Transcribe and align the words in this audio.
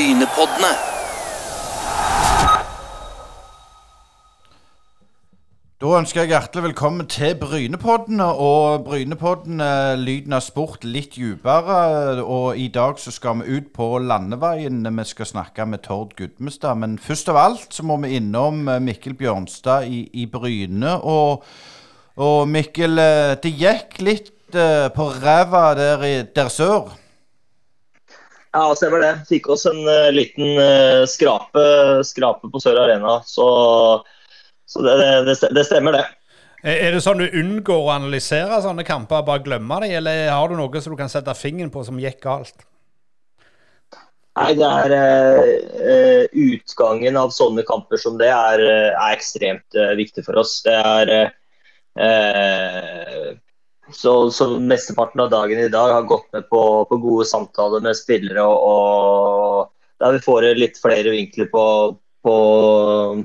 Brynepoddene. 0.00 0.68
Da 5.76 5.90
ønsker 5.98 6.22
jeg 6.22 6.30
hjertelig 6.30 6.62
velkommen 6.70 7.08
til 7.12 7.34
Brynepoddene. 7.36 8.24
Og 8.24 8.86
Brynepoddene, 8.86 9.66
lyden 10.00 10.38
av 10.38 10.40
sport 10.46 10.86
litt 10.88 11.18
dypere. 11.18 12.22
Og 12.24 12.56
i 12.56 12.70
dag 12.72 12.96
så 13.02 13.12
skal 13.12 13.42
vi 13.42 13.58
ut 13.58 13.68
på 13.76 13.90
landeveien. 14.00 14.80
Vi 14.88 15.04
skal 15.10 15.28
snakke 15.28 15.68
med 15.68 15.84
Tord 15.84 16.16
Gudmestad. 16.16 16.80
Men 16.80 16.96
først 16.96 17.28
av 17.28 17.42
alt 17.42 17.76
så 17.76 17.84
må 17.84 18.00
vi 18.00 18.14
innom 18.16 18.72
eh, 18.72 18.80
Mikkel 18.80 19.18
Bjørnstad 19.20 19.84
i, 19.84 20.06
i 20.14 20.24
Bryne. 20.32 20.96
Og, 20.96 21.44
og 22.16 22.48
Mikkel, 22.48 22.96
eh, 23.04 23.36
det 23.42 23.52
gikk 23.52 24.00
litt 24.00 24.56
eh, 24.56 24.88
på 24.96 25.10
ræva 25.20 25.74
der, 25.76 26.08
der 26.32 26.48
sør. 26.48 26.88
Ja, 28.50 28.64
stemmer 28.74 29.02
det. 29.02 29.12
Fikk 29.28 29.46
oss 29.54 29.66
en 29.70 29.78
uh, 29.86 30.08
liten 30.14 30.56
uh, 30.58 31.04
skrape, 31.06 31.62
skrape, 32.06 32.50
på 32.50 32.62
Sør 32.62 32.80
Arena. 32.82 33.20
Så, 33.26 33.46
så 34.66 34.82
det, 34.82 34.96
det, 35.28 35.36
det, 35.54 35.64
stemmer, 35.68 35.94
det. 35.94 36.06
Er 36.66 36.90
det 36.92 37.02
sånn 37.04 37.22
du 37.22 37.28
unngår 37.28 37.84
å 37.86 37.92
analysere 37.94 38.58
sånne 38.64 38.84
kamper, 38.86 39.22
bare 39.26 39.44
glemme 39.44 39.78
dem, 39.84 39.94
eller 40.00 40.32
har 40.34 40.50
du 40.50 40.58
noe 40.58 40.82
som 40.82 40.96
du 40.96 40.98
kan 40.98 41.12
sette 41.12 41.34
fingeren 41.38 41.70
på 41.72 41.84
som 41.86 42.00
gikk 42.02 42.18
galt? 42.26 42.66
Nei, 44.40 44.52
det 44.58 44.66
er 44.66 44.96
uh, 44.96 46.24
Utgangen 46.50 47.18
av 47.20 47.30
sånne 47.34 47.62
kamper 47.68 48.02
som 48.02 48.18
det 48.18 48.32
er, 48.34 48.64
er 48.90 49.14
ekstremt 49.14 49.78
viktig 49.98 50.26
for 50.26 50.42
oss. 50.42 50.58
Det 50.66 50.74
er 50.74 51.30
så, 53.92 54.30
så, 54.30 54.60
mesteparten 54.60 55.20
av 55.20 55.30
dagen 55.30 55.58
i 55.58 55.68
dag 55.68 55.92
har 55.92 56.02
gått 56.02 56.32
med 56.32 56.48
på, 56.48 56.84
på 56.84 56.96
gode 56.96 57.26
samtaler 57.28 57.82
med 57.84 57.96
spillere. 57.96 58.42
og, 58.42 58.58
og 58.62 60.00
Der 60.00 60.16
vi 60.16 60.24
får 60.24 60.48
litt 60.58 60.80
flere 60.80 61.12
vinkler 61.14 61.50
på, 61.52 61.64
på, 62.24 62.36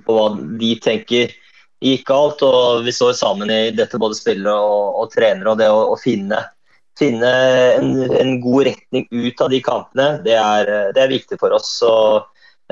på, 0.05 0.17
hva 0.17 0.27
de 0.59 0.73
tenker 0.83 1.33
gikk 1.86 2.05
galt. 2.09 2.43
og 2.45 2.83
Vi 2.86 2.93
står 2.95 3.16
sammen 3.17 3.52
i 3.52 3.71
dette, 3.75 4.02
både 4.02 4.17
spillere 4.17 4.55
og, 4.55 5.02
og 5.03 5.11
trenere. 5.16 5.53
og 5.53 5.61
Det 5.61 5.69
å, 5.71 5.81
å 5.93 5.99
finne, 6.02 6.41
finne 6.99 7.33
en, 7.75 7.91
en, 8.09 8.38
god 8.43 8.71
retning 8.71 9.08
ut 9.11 9.41
av 9.41 9.52
de 9.53 9.61
kampene, 9.63 10.09
det 10.25 10.39
er, 10.39 10.73
det 10.95 11.03
er 11.03 11.13
viktig 11.13 11.39
for 11.41 11.55
oss. 11.55 11.69
Så, 11.81 11.93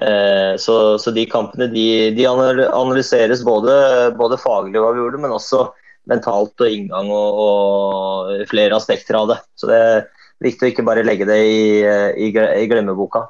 eh, 0.02 0.56
så, 0.58 0.98
så 0.98 1.16
de 1.16 1.30
kampene 1.30 1.70
de, 1.72 1.88
de 2.18 2.28
analyseres 2.28 3.46
både, 3.46 3.78
både 4.20 4.42
faglig 4.42 4.82
hva 4.82 4.94
vi 4.96 5.04
gjorde, 5.04 5.24
men 5.24 5.38
også 5.38 5.68
mentalt 6.10 6.60
og 6.60 6.70
inngang 6.70 7.12
og, 7.14 7.40
og, 7.46 8.34
flere 8.50 8.76
aspekter 8.78 9.20
av 9.20 9.30
det. 9.32 9.40
Så 9.56 9.70
det 9.70 9.80
er 9.80 10.04
viktig 10.44 10.68
å 10.68 10.74
ikke 10.74 10.88
bare 10.88 11.06
legge 11.06 11.28
det 11.30 11.40
i, 11.48 11.64
i, 12.28 12.32
i 12.34 12.68
glemmeboka. 12.72 13.28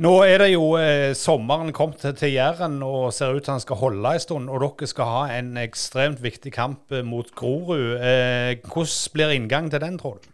Nå 0.00 0.12
er 0.24 0.40
det 0.40 0.52
jo 0.54 0.70
eh, 0.80 1.10
sommeren 1.12 1.68
kommet 1.76 1.98
til, 2.00 2.14
til 2.16 2.30
Jæren 2.32 2.78
og 2.80 3.10
ser 3.12 3.34
ut 3.36 3.44
til 3.44 3.52
han 3.52 3.60
skal 3.60 3.76
holde 3.76 4.12
en 4.16 4.22
stund. 4.24 4.48
Og 4.48 4.62
dere 4.64 4.88
skal 4.88 5.10
ha 5.10 5.24
en 5.36 5.50
ekstremt 5.60 6.22
viktig 6.24 6.52
kamp 6.54 6.94
eh, 6.96 7.04
mot 7.04 7.28
Grorud. 7.36 7.98
Eh, 8.00 8.56
hvordan 8.64 9.12
blir 9.12 9.34
inngang 9.36 9.68
til 9.70 9.84
den, 9.84 9.98
tror 10.00 10.16
du? 10.16 10.30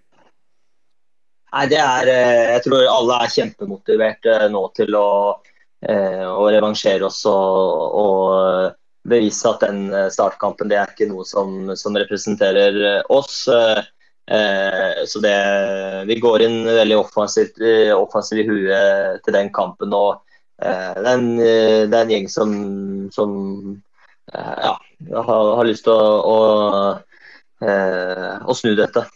Nei, 1.48 1.64
det 1.72 1.80
er, 1.82 2.12
eh, 2.12 2.44
Jeg 2.54 2.64
tror 2.68 2.86
alle 2.86 3.18
er 3.24 3.34
kjempemotivert 3.34 4.30
eh, 4.30 4.46
nå 4.52 4.62
til 4.78 4.94
å, 4.94 5.08
å 5.78 6.46
revansjere 6.50 7.06
oss 7.06 7.24
og, 7.30 7.98
og 7.98 8.57
bevise 9.10 9.48
at 9.50 9.62
den 9.64 9.88
eh, 9.94 10.08
startkampen 10.12 10.70
det 10.70 10.78
er 10.80 10.92
ikke 10.92 11.08
noe 11.10 11.26
som, 11.28 11.70
som 11.78 11.96
representerer 11.98 12.78
eh, 12.92 13.02
oss. 13.12 13.46
Eh, 13.48 13.80
så 15.08 15.20
det, 15.24 15.36
Vi 16.08 16.18
går 16.20 16.44
inn 16.44 16.58
veldig 16.66 16.98
offensivt, 17.00 17.62
offensivt 17.96 18.42
i 18.42 18.48
huet 18.48 19.22
til 19.24 19.36
den 19.36 19.48
kampen. 19.56 19.94
og 19.96 20.20
det, 20.60 20.68
er 20.68 21.12
en, 21.14 21.28
det, 21.38 21.94
er 21.94 22.02
en, 22.02 22.12
gjeng 22.12 22.28
som, 22.28 22.52
som 23.14 23.30
ja, 24.34 24.74
har, 24.74 25.52
har, 25.56 25.64
lyst 25.64 25.86
til 25.86 25.94
å, 25.94 26.18
å, 26.28 27.70
å 28.44 28.58
snu 28.58 28.74
dette. 28.76 29.06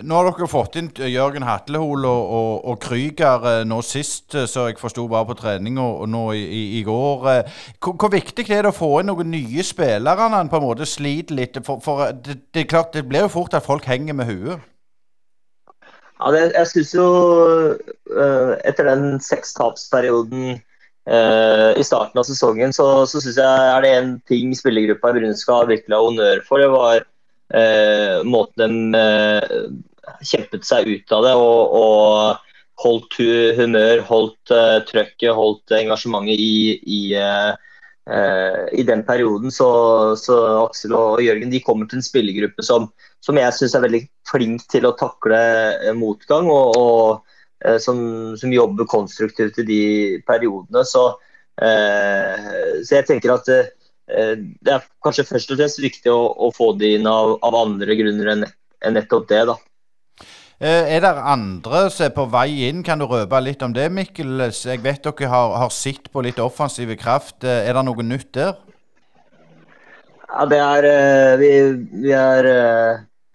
Nå 0.00 0.16
har 0.16 0.28
dere 0.28 0.48
fått 0.48 0.76
inn 0.80 0.88
Jørgen 1.10 1.44
Hatlehol 1.44 2.06
og, 2.08 2.32
og, 2.36 2.52
og 2.72 2.78
Krüger 2.82 3.44
eh, 3.50 3.62
nå 3.68 3.80
sist, 3.84 4.34
eh, 4.34 4.46
så 4.48 4.68
jeg 4.68 4.78
forsto 4.80 5.04
bare 5.10 5.28
på 5.28 5.36
trening 5.40 5.80
og, 5.80 6.04
og 6.04 6.08
nå 6.12 6.22
i, 6.38 6.40
i, 6.44 6.62
i 6.78 6.82
går. 6.86 7.26
Eh, 7.32 7.58
hvor, 7.82 7.96
hvor, 8.00 8.12
viktig 8.14 8.46
er 8.48 8.64
det 8.64 8.72
å 8.72 8.76
få 8.76 8.90
inn 9.00 9.10
noen 9.10 9.32
nye 9.32 9.64
spillere 9.66 10.30
når 10.32 10.50
på 10.52 10.60
en 10.60 10.66
måte 10.66 10.88
sliter 10.88 11.36
litt? 11.36 11.60
For, 11.66 11.82
for 11.84 12.08
det, 12.14 12.40
det, 12.48 12.64
er 12.64 12.70
klart, 12.70 12.94
det 12.96 13.04
blir 13.10 13.26
jo 13.26 13.34
fort 13.36 13.56
at 13.58 13.66
folk 13.66 13.88
henger 13.90 14.16
med 14.16 14.30
huet. 14.30 14.66
Ja, 16.20 16.32
det, 16.34 16.46
jeg 16.52 16.68
syns 16.68 16.90
jo 16.92 17.06
etter 18.68 18.90
den 18.90 19.14
sekstapsperioden 19.24 20.58
uh, 21.08 21.70
i 21.80 21.84
starten 21.86 22.20
av 22.20 22.26
sesongen, 22.28 22.74
så, 22.76 23.06
så 23.08 23.22
syns 23.22 23.38
jeg 23.40 23.70
er 23.70 23.84
det 23.84 23.92
en 23.96 24.10
ting 24.28 24.52
spillergruppa 24.56 25.14
i 25.16 25.32
skal 25.38 25.68
virkelig 25.70 25.96
ha 25.96 26.02
honnør 26.04 26.42
for. 26.44 26.60
Det 26.60 26.68
var 26.74 27.06
uh, 27.54 28.26
måten 28.28 28.92
de 28.92 29.00
uh, 29.00 29.70
kjempet 30.26 30.66
seg 30.66 30.88
ut 30.88 31.12
av 31.16 31.26
det 31.26 31.34
og, 31.38 31.74
og 31.80 32.50
holdt 32.80 33.18
humør, 33.58 34.02
holdt 34.08 34.52
uh, 34.54 34.78
trøkket, 34.88 35.32
holdt 35.36 35.74
engasjementet 35.76 36.40
i, 36.40 36.76
i, 36.80 37.00
uh, 37.16 37.52
i 38.72 38.84
den 38.86 39.04
perioden. 39.06 39.52
Så, 39.54 39.68
så, 40.20 40.38
Aksel 40.64 40.96
og 40.96 41.22
Jørgen 41.24 41.52
de 41.52 41.62
kommer 41.64 41.90
til 41.90 42.00
en 42.00 42.06
spillergruppe 42.06 42.64
som, 42.66 42.88
som 43.24 43.40
jeg 43.40 43.56
syns 43.56 43.76
er 43.76 43.84
veldig 43.84 44.04
flink 44.30 44.64
til 44.72 44.88
å 44.88 44.96
takle 44.98 45.40
motgang. 45.98 46.48
og, 46.50 46.78
og 46.80 47.36
som, 47.84 47.98
som, 48.40 48.48
jobber 48.56 48.86
konstruktivt 48.88 49.58
i 49.60 49.66
de 49.68 49.82
periodene. 50.24 50.80
Så, 50.88 51.02
så 51.60 52.94
jeg 52.94 53.04
tenker 53.04 53.34
at 53.34 53.50
det 53.50 54.72
er 54.72 54.86
kanskje 55.04 55.26
først 55.28 55.52
og 55.52 55.60
fremst 55.60 55.82
viktig 55.84 56.08
å, 56.08 56.22
å 56.40 56.48
få 56.56 56.70
det 56.80 56.94
inn 56.96 57.04
av, 57.10 57.34
av 57.44 57.58
andre 57.58 57.98
grunner 58.00 58.32
enn 58.32 58.46
nettopp 58.96 59.28
det. 59.28 59.42
da. 59.50 59.58
Eh, 60.60 60.90
er 60.92 61.00
det 61.00 61.10
andre 61.16 61.86
som 61.88 62.04
er 62.04 62.10
på 62.12 62.26
vei 62.28 62.66
inn? 62.66 62.82
Kan 62.84 63.00
du 63.00 63.06
røpe 63.08 63.38
litt 63.40 63.62
om 63.64 63.72
det, 63.72 63.86
Mikkel? 63.96 64.42
Jeg 64.44 64.82
vet 64.84 65.06
dere 65.06 65.28
har, 65.32 65.54
har 65.56 65.70
sett 65.72 66.10
på 66.12 66.20
litt 66.20 66.40
offensive 66.42 66.98
kraft. 67.00 67.38
Eh, 67.48 67.62
er 67.64 67.78
det 67.78 67.84
noe 67.86 68.04
nytt 68.04 68.28
der? 68.36 68.58
Ja, 70.28 70.44
det 70.50 70.58
er 70.60 70.88
eh, 70.90 71.36
Vi, 71.40 71.52
vi 72.02 72.12
er 72.12 72.48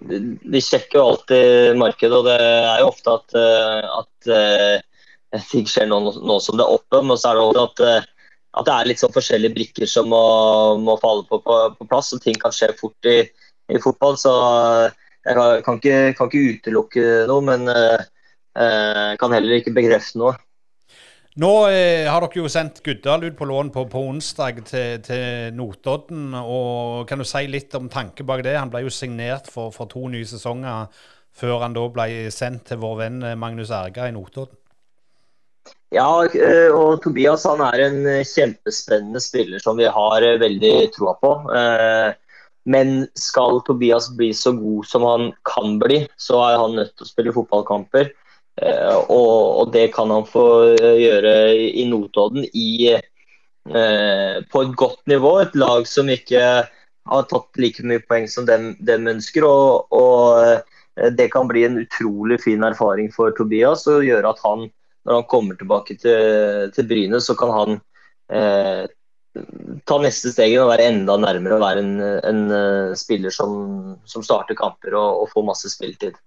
Vi 0.05 0.61
sjekker 0.61 0.99
jo 0.99 1.05
alltid 1.07 1.79
markedet, 1.81 2.13
og 2.13 2.29
det 2.29 2.35
er 2.37 2.83
jo 2.83 2.91
ofte 2.91 3.15
at, 3.17 3.37
at 3.89 5.47
ting 5.49 5.65
skjer 5.65 5.89
nå, 5.89 5.97
nå, 6.13 6.35
som 6.37 6.59
det 6.59 6.67
er 6.67 6.75
oppe. 6.77 7.01
Men 7.01 7.17
så 7.17 7.31
er 7.31 7.39
det 7.39 7.47
også 7.47 7.63
at, 7.71 8.05
at 8.59 8.69
det 8.69 8.75
er 8.75 8.91
litt 8.91 9.01
sånn 9.01 9.15
forskjellige 9.15 9.55
brikker 9.55 9.89
som 9.89 10.13
må, 10.13 10.21
må 10.77 10.93
falle 11.01 11.25
på, 11.25 11.41
på, 11.41 11.57
på, 11.79 11.89
plass, 11.89 12.13
og 12.13 12.21
ting 12.21 12.37
kan 12.37 12.53
skje 12.53 12.69
fort 12.77 13.09
i, 13.09 13.23
i 13.73 13.81
fotball. 13.81 14.13
så 14.13 14.35
jeg 15.25 15.63
kan 15.65 15.79
ikke, 15.81 15.99
kan 16.17 16.29
ikke 16.29 16.55
utelukke 16.55 17.05
noe, 17.29 17.45
men 17.45 17.69
eh, 17.71 19.13
kan 19.19 19.33
heller 19.33 19.59
ikke 19.59 19.73
bekrefte 19.75 20.21
noe. 20.21 20.35
Nå 21.35 21.49
eh, 21.67 22.07
har 22.07 22.23
dere 22.23 22.39
jo 22.39 22.47
sendt 22.47 22.77
Guddal 22.83 23.25
ut 23.27 23.35
på 23.35 23.47
lån 23.49 23.69
på, 23.75 23.83
på 23.91 24.03
onsdag 24.07 24.61
til, 24.69 25.01
til, 25.03 25.51
Notodden. 25.57 26.29
og 26.39 27.09
Kan 27.09 27.19
du 27.19 27.27
si 27.27 27.43
litt 27.51 27.75
om 27.75 27.89
tanke 27.91 28.23
bak 28.23 28.43
det? 28.45 28.53
Han 28.55 28.71
ble 28.71 28.85
jo 28.85 28.93
signert 28.93 29.49
for, 29.51 29.73
for, 29.75 29.91
to 29.91 30.07
nye 30.13 30.27
sesonger 30.27 30.87
før 31.35 31.65
han 31.65 31.75
da 31.75 31.83
ble 31.91 32.07
sendt 32.31 32.69
til 32.69 32.79
vår 32.79 32.95
venn 33.01 33.19
eh, 33.19 33.35
Magnus 33.35 33.73
Erga 33.75 34.07
i 34.07 34.15
Notodden. 34.15 34.55
Ja, 35.93 36.07
og 36.75 37.03
Tobias 37.03 37.43
han 37.47 37.61
er 37.63 37.83
en 37.83 37.99
kjempespennende 38.27 39.21
spiller 39.23 39.61
som 39.63 39.77
vi 39.79 39.85
har 39.91 40.25
veldig 40.39 40.73
troa 40.95 41.13
på. 41.19 41.35
Eh, 41.55 42.15
men 42.65 43.07
skal 43.13 43.61
Tobias 43.65 44.09
bli 44.17 44.31
så 44.33 44.51
god 44.57 44.85
som 44.89 45.03
han 45.05 45.31
kan 45.45 45.77
bli, 45.79 46.01
så 46.17 46.41
er 46.47 46.57
han 46.57 46.77
nødt 46.79 46.95
til 46.97 47.05
å 47.05 47.09
spille 47.09 47.33
fotballkamper. 47.35 48.09
Eh, 48.61 48.95
og, 49.11 49.73
det 49.73 49.89
kan 49.93 50.09
han 50.13 50.25
få 50.25 50.45
eh, 50.73 50.95
gjøre 51.03 51.33
i 51.75 51.85
Notodden 51.89 52.47
i, 52.55 52.95
eh, 52.95 54.37
på 54.49 54.63
et 54.63 54.73
godt 54.79 55.03
nivå. 55.11 55.35
Et 55.43 55.59
lag 55.59 55.85
som 55.89 56.09
ikke 56.09 56.41
har 57.05 57.27
tatt 57.29 57.61
like 57.61 57.85
mye 57.85 58.01
poeng 58.07 58.25
som 58.31 58.47
dem, 58.49 58.71
dem 58.81 59.05
ønsker. 59.13 59.45
Og, 59.45 59.93
og 59.93 61.11
det 61.13 61.29
kan 61.33 61.49
bli 61.51 61.67
en 61.67 61.81
utrolig 61.83 62.39
fin 62.41 62.65
erfaring 62.65 63.11
for 63.13 63.35
Tobias 63.37 63.85
og 63.91 64.07
gjøre 64.07 64.31
at 64.31 64.41
han, 64.47 64.69
når 65.05 65.19
han 65.19 65.29
kommer 65.29 65.59
tilbake 65.59 65.99
til, 66.01 66.71
til 66.73 66.89
Bryne, 66.89 67.21
så 67.21 67.35
kan 67.37 67.53
han 67.53 67.81
eh, 68.33 68.85
ta 69.85 69.97
neste 70.01 70.31
steget 70.33 70.61
og 70.63 70.71
være 70.71 70.87
enda 70.91 71.17
nærmere 71.19 71.57
å 71.57 71.63
være 71.63 71.83
en, 71.83 71.95
en 72.01 72.45
uh, 72.51 72.95
spiller 72.97 73.33
som, 73.33 73.97
som, 74.07 74.23
starter 74.25 74.57
kamper 74.57 74.95
og, 74.97 75.25
og 75.25 75.33
får 75.33 75.47
masse 75.49 75.71
spilletid. 75.73 76.17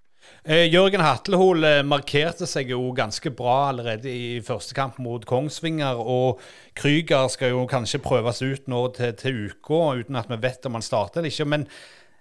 Eh, 0.49 0.65
Jørgen 0.71 1.03
Hatlehol 1.03 1.65
eh, 1.67 1.83
markerte 1.85 2.47
seg 2.49 2.71
jo 2.73 2.81
ganske 2.97 3.33
bra 3.37 3.69
allerede 3.69 4.09
i 4.09 4.39
første 4.45 4.77
kamp 4.77 5.01
mot 5.03 5.25
Kongsvinger. 5.29 5.99
Og 5.99 6.43
Krüger 6.79 7.29
skal 7.33 7.53
jo 7.57 7.67
kanskje 7.69 8.01
prøves 8.05 8.43
ut 8.45 8.69
nå 8.71 8.85
til, 8.97 9.15
til 9.19 9.41
uka, 9.49 9.81
uten 9.99 10.21
at 10.21 10.31
vi 10.31 10.41
vet 10.45 10.69
om 10.69 10.79
han 10.79 10.87
starter 10.87 11.21
eller 11.21 11.35
ikke. 11.35 11.49
Men 11.57 11.67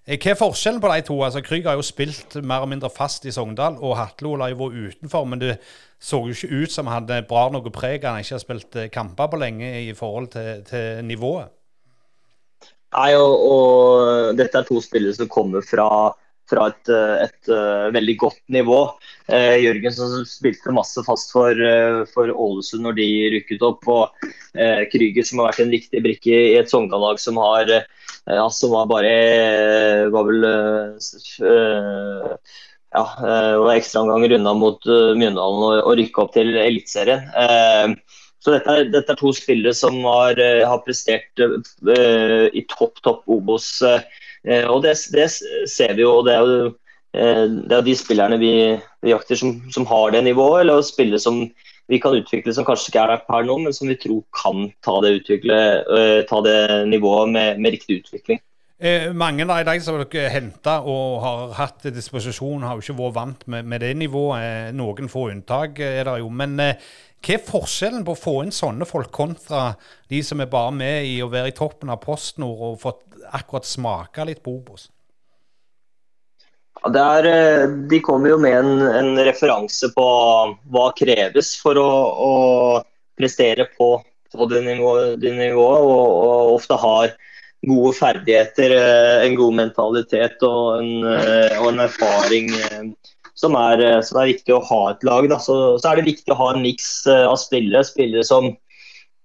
Hva 0.08 0.32
er 0.32 0.38
forskjellen 0.40 0.80
på 0.80 0.88
de 0.88 1.04
to? 1.04 1.18
Altså, 1.26 1.42
Krüger 1.44 1.68
har 1.68 1.76
jo 1.76 1.84
spilt 1.84 2.38
mer 2.40 2.62
eller 2.62 2.72
mindre 2.72 2.90
fast 2.90 3.26
i 3.28 3.32
Sogndal, 3.36 3.76
og 3.84 3.98
Hatlo 4.00 4.38
har 4.40 4.54
jo 4.54 4.62
vært 4.62 4.94
utenfor. 4.94 5.26
Men 5.28 5.42
det 5.42 5.58
så 6.00 6.22
jo 6.24 6.32
ikke 6.32 6.62
ut 6.64 6.72
som 6.72 6.88
han 6.88 7.02
hadde 7.02 7.26
bra 7.28 7.48
noe 7.52 7.74
preg 7.74 8.06
han 8.08 8.22
ikke 8.22 8.38
har 8.38 8.44
spilt 8.44 8.78
kamper 8.94 9.28
på 9.28 9.40
lenge 9.42 9.74
i 9.82 9.92
forhold 9.98 10.30
til, 10.32 10.64
til 10.70 11.04
nivået. 11.04 11.52
Nei, 12.96 13.10
og, 13.20 13.34
og, 13.52 14.38
dette 14.40 14.62
er 14.62 14.68
to 14.70 14.80
spillere 14.82 15.18
som 15.18 15.28
kommer 15.28 15.66
fra 15.66 15.90
fra 16.50 16.68
et, 16.72 16.90
eh, 16.92 17.26
et, 17.26 17.50
uh, 17.52 17.88
veldig 17.96 18.16
godt 18.22 18.42
nivå. 18.54 18.80
Uh, 19.28 19.56
Jørgensen 19.60 20.26
spilte 20.28 20.76
masse 20.76 21.02
fast 21.08 21.34
for, 21.36 21.52
uh, 21.52 22.04
for, 22.14 22.32
Ålesund 22.32 22.86
når 22.88 22.98
de 23.00 23.08
rykket 23.36 23.66
opp. 23.68 23.88
Og 23.92 24.28
uh, 24.58 24.84
Krüger 24.94 25.28
som 25.28 25.42
har 25.42 25.52
vært 25.52 25.66
en 25.66 25.76
viktig 25.76 26.04
brikke 26.06 26.38
i 26.54 26.58
et 26.60 26.72
Sogndal-lag 26.72 27.20
som 27.22 27.40
har 27.42 27.72
ja, 28.28 28.44
som 28.52 28.74
var 28.74 28.90
bare 28.92 29.12
var 30.12 30.26
vel 30.28 30.44
ja, 32.92 33.04
var 33.64 33.70
ekstraomganger 33.72 34.34
unna 34.36 34.52
mot 34.58 34.84
Mjøndalen 34.84 35.64
og, 35.64 35.76
og 35.80 35.96
rykke 35.96 36.26
opp 36.26 36.34
til 36.36 36.52
Eliteserien. 36.60 37.24
Så 38.44 38.52
dette 38.52 38.74
er, 38.74 38.90
dette 38.92 39.16
er, 39.16 39.20
to 39.20 39.32
spillere 39.36 39.72
som 39.76 39.96
har, 40.04 40.36
har 40.40 40.84
prestert 40.84 41.40
i 41.40 42.66
topp, 42.68 43.00
topp 43.08 43.24
Obos. 43.32 43.70
Eh, 43.88 44.04
og 44.70 44.84
det, 44.84 44.96
det, 45.14 45.30
ser 45.70 45.96
vi 45.96 46.06
jo. 46.06 46.20
og 46.20 46.28
Det 46.28 46.36
er 46.36 46.44
jo 46.44 46.68
eh, 47.14 47.46
det 47.68 47.78
er 47.78 47.86
de 47.86 47.96
spillerne 47.98 48.40
vi, 48.42 48.52
vi 49.04 49.14
jakter 49.14 49.40
som, 49.40 49.58
som, 49.74 49.86
har 49.90 50.12
det 50.16 50.24
nivået, 50.24 50.62
eller 50.62 50.82
spillere 50.82 51.20
som 51.20 51.46
vi 51.88 52.00
kan 52.04 52.16
utvikle 52.18 52.52
som 52.54 52.66
kanskje 52.68 52.92
ikke 52.92 53.04
er 53.04 53.14
der 53.14 53.24
per 53.28 53.46
nå, 53.48 53.58
men 53.64 53.76
som 53.76 53.88
vi 53.88 53.96
tror 53.96 54.24
kan 54.36 54.68
ta 54.84 54.98
det, 55.06 55.14
utvikle, 55.22 55.60
uh, 55.88 56.20
ta 56.28 56.42
det 56.44 56.60
nivået 56.92 57.32
med, 57.32 57.62
med 57.64 57.78
riktig 57.78 58.02
utvikling. 58.02 58.42
Eh, 58.78 59.08
mange 59.10 59.42
av 59.50 59.64
de 59.66 59.80
som 59.82 59.96
dere 59.98 60.30
henta 60.30 60.76
og 60.86 61.22
har 61.24 61.54
hatt 61.58 61.80
til 61.82 61.96
disposisjon, 61.96 62.62
har 62.68 62.76
jo 62.76 62.84
ikke 62.84 62.98
vært 63.00 63.16
vant 63.16 63.48
med, 63.50 63.66
med 63.66 63.82
det 63.82 63.96
nivået. 63.98 64.76
Noen 64.78 65.10
få 65.10 65.32
unntak 65.32 65.80
er 65.82 66.04
det 66.06 66.20
jo. 66.20 66.28
Men 66.30 66.60
eh, 66.62 66.84
hva 67.18 67.34
er 67.34 67.48
forskjellen 67.48 68.06
på 68.06 68.14
å 68.14 68.20
få 68.20 68.36
inn 68.44 68.54
sånne 68.54 68.86
folk 68.86 69.10
kontra 69.16 69.72
de 70.12 70.22
som 70.22 70.44
er 70.44 70.52
bare 70.52 70.76
med 70.76 71.08
i 71.10 71.18
å 71.26 71.32
være 71.32 71.50
i 71.50 71.58
toppen 71.58 71.90
av 71.90 72.04
PostNord 72.04 72.62
og 72.68 72.78
fått 72.84 73.07
akkurat 73.32 73.66
smake 73.68 74.26
litt 74.28 74.44
på 74.46 74.58
Obos? 74.60 74.88
Ja, 76.84 77.18
er, 77.18 77.26
eh, 77.26 77.68
de 77.90 78.00
kommer 78.06 78.30
jo 78.30 78.38
med 78.42 78.58
en, 78.58 78.82
en, 78.82 79.16
referanse 79.26 79.90
på 79.96 80.08
hva 80.74 80.90
kreves 80.98 81.56
for 81.62 81.80
å, 81.82 81.90
å 82.28 82.34
prestere 83.18 83.68
på, 83.78 83.96
på 84.34 84.50
det 84.52 84.62
nivået, 84.66 85.18
det 85.22 85.34
og, 85.56 85.88
og, 85.88 86.54
ofte 86.58 86.78
har 86.78 87.16
gode 87.68 87.94
ferdigheter, 87.98 88.76
eh, 88.78 89.26
en 89.26 89.38
god 89.40 89.58
mentalitet 89.64 90.44
og 90.46 90.84
en, 90.84 90.94
eh, 91.16 91.58
og 91.58 91.72
en 91.74 91.86
erfaring 91.88 92.54
som 93.38 93.58
er, 93.58 93.84
som 94.06 94.22
er, 94.22 94.32
viktig 94.34 94.54
å 94.54 94.64
ha 94.70 94.82
et 94.92 95.04
lag. 95.06 95.30
Så, 95.42 95.58
så, 95.82 95.90
er 95.90 96.00
det 96.00 96.12
viktig 96.12 96.34
å 96.34 96.40
ha 96.40 96.54
en 96.54 96.64
miks 96.64 96.90
av 97.10 97.36
spillere. 97.42 97.86
Spillere 97.86 98.26
som 98.26 98.50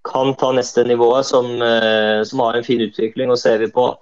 kan 0.02 0.34
ta 0.34 0.52
neste 0.52 0.84
nivå, 0.84 1.22
som, 1.22 1.62
eh, 1.62 2.22
som 2.24 2.38
har 2.38 2.54
en 2.54 2.64
fin 2.64 2.80
utvikling. 2.80 3.30
og 3.30 3.38
Ser 3.38 3.58
vi 3.58 3.70
på, 3.70 3.96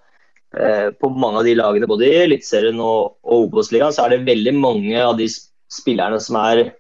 eh, 0.57 0.91
på 0.91 1.09
mange 1.09 1.39
av 1.39 1.45
de 1.45 1.55
lagene 1.55 1.87
både 1.87 2.09
i 2.09 2.25
Eliteserien 2.25 2.81
og, 2.81 3.17
og 3.23 3.49
Obos-ligaen, 3.49 3.93
så 3.93 4.05
er 4.05 4.17
det 4.17 4.27
veldig 4.27 4.55
mange 4.55 4.97
av 4.97 5.17
de 5.19 5.29
spillerne 5.71 6.21
som 6.21 6.37
er 6.37 6.73